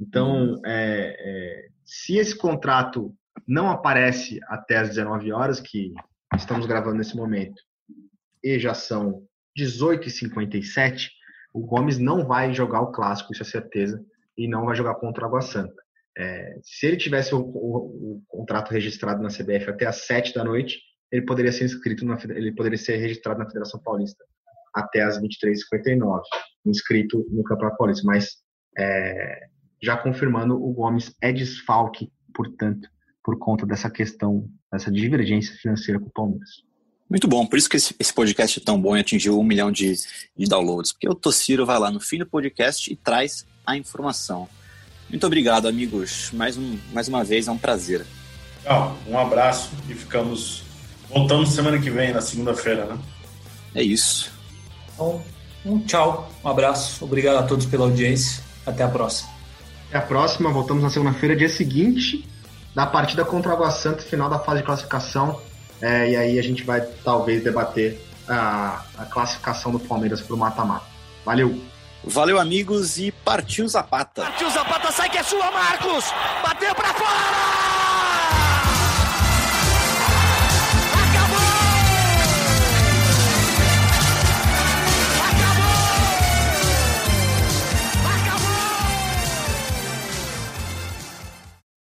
Então, 0.00 0.60
é, 0.64 1.16
é, 1.18 1.68
se 1.84 2.16
esse 2.16 2.36
contrato 2.36 3.14
não 3.46 3.70
aparece 3.70 4.40
até 4.48 4.78
as 4.78 4.88
19 4.88 5.32
horas, 5.32 5.60
que 5.60 5.92
estamos 6.34 6.66
gravando 6.66 6.96
nesse 6.96 7.16
momento, 7.16 7.62
e 8.42 8.58
já 8.58 8.74
são 8.74 9.22
18h57, 9.58 11.08
o 11.52 11.60
Gomes 11.60 11.98
não 11.98 12.26
vai 12.26 12.52
jogar 12.52 12.80
o 12.82 12.92
clássico, 12.92 13.32
isso 13.32 13.42
é 13.42 13.46
certeza, 13.46 14.04
e 14.36 14.46
não 14.46 14.66
vai 14.66 14.76
jogar 14.76 14.96
contra 14.96 15.24
o 15.24 15.26
Água 15.26 15.40
Santa. 15.40 15.82
É, 16.16 16.58
se 16.62 16.86
ele 16.86 16.96
tivesse 16.96 17.34
o, 17.34 17.38
o, 17.38 18.16
o, 18.16 18.22
contrato 18.26 18.70
registrado 18.70 19.22
na 19.22 19.28
CBF 19.28 19.70
até 19.70 19.86
as 19.86 20.06
7 20.06 20.34
da 20.34 20.44
noite, 20.44 20.80
ele 21.10 21.22
poderia 21.22 21.52
ser 21.52 21.64
inscrito 21.64 22.04
na, 22.04 22.18
ele 22.30 22.52
poderia 22.52 22.78
ser 22.78 22.96
registrado 22.96 23.38
na 23.38 23.46
Federação 23.46 23.80
Paulista 23.80 24.24
até 24.78 25.02
as 25.02 25.20
23h59, 25.20 26.20
inscrito 26.66 27.24
no 27.30 27.42
Campeonato 27.42 27.76
Paulista. 27.76 28.02
Mas 28.06 28.36
é, 28.78 29.46
já 29.82 29.96
confirmando, 29.96 30.54
o 30.54 30.72
Gomes 30.72 31.14
é 31.22 31.32
desfalque, 31.32 32.10
portanto, 32.34 32.88
por 33.22 33.38
conta 33.38 33.66
dessa 33.66 33.90
questão, 33.90 34.48
dessa 34.72 34.90
divergência 34.90 35.54
financeira 35.56 36.00
com 36.00 36.06
o 36.06 36.12
Palmeiras. 36.12 36.48
Muito 37.10 37.26
bom, 37.26 37.46
por 37.46 37.58
isso 37.58 37.70
que 37.70 37.76
esse, 37.76 37.94
esse 37.98 38.12
podcast 38.12 38.60
é 38.60 38.62
tão 38.62 38.80
bom 38.80 38.94
e 38.96 39.00
atingiu 39.00 39.38
um 39.38 39.42
milhão 39.42 39.72
de, 39.72 39.94
de 40.36 40.46
downloads, 40.46 40.92
porque 40.92 41.08
o 41.08 41.14
Tossiro 41.14 41.64
vai 41.64 41.78
lá 41.78 41.90
no 41.90 42.00
fim 42.00 42.18
do 42.18 42.26
podcast 42.26 42.92
e 42.92 42.96
traz 42.96 43.46
a 43.66 43.76
informação. 43.76 44.48
Muito 45.08 45.26
obrigado, 45.26 45.66
amigos. 45.66 46.30
Mais, 46.32 46.58
um, 46.58 46.78
mais 46.92 47.08
uma 47.08 47.24
vez, 47.24 47.48
é 47.48 47.50
um 47.50 47.56
prazer. 47.56 48.04
Tchau, 48.62 48.98
um 49.06 49.18
abraço 49.18 49.70
e 49.88 49.94
ficamos. 49.94 50.62
Voltamos 51.08 51.48
semana 51.50 51.78
que 51.78 51.88
vem, 51.88 52.12
na 52.12 52.20
segunda-feira, 52.20 52.84
né? 52.84 52.98
É 53.74 53.82
isso. 53.82 54.37
Então, 54.98 55.22
um 55.64 55.78
tchau, 55.78 56.28
um 56.44 56.48
abraço. 56.48 57.04
Obrigado 57.04 57.36
a 57.36 57.44
todos 57.44 57.64
pela 57.66 57.84
audiência. 57.84 58.42
Até 58.66 58.82
a 58.82 58.88
próxima. 58.88 59.30
Até 59.88 59.98
a 59.98 60.02
próxima. 60.02 60.50
Voltamos 60.50 60.82
na 60.82 60.90
segunda-feira, 60.90 61.36
dia 61.36 61.48
seguinte, 61.48 62.28
da 62.74 62.84
partida 62.84 63.24
contra 63.24 63.50
o 63.52 63.54
Água 63.54 63.70
Santa, 63.70 64.02
final 64.02 64.28
da 64.28 64.40
fase 64.40 64.58
de 64.58 64.66
classificação. 64.66 65.40
É, 65.80 66.10
e 66.10 66.16
aí 66.16 66.38
a 66.38 66.42
gente 66.42 66.64
vai 66.64 66.80
talvez 67.04 67.44
debater 67.44 68.04
a, 68.28 68.82
a 68.98 69.04
classificação 69.04 69.70
do 69.70 69.78
Palmeiras 69.78 70.20
para 70.20 70.34
o 70.34 70.38
mata-mata. 70.38 70.84
Valeu! 71.24 71.62
Valeu, 72.02 72.40
amigos, 72.40 72.98
e 72.98 73.12
partiu 73.12 73.68
Zapata. 73.68 74.22
Partiu 74.22 74.50
Zapata, 74.50 74.90
sai 74.90 75.08
que 75.08 75.18
é 75.18 75.22
sua, 75.22 75.50
Marcos! 75.50 76.04
Bateu 76.42 76.74
para 76.74 76.94
fora! 76.94 77.87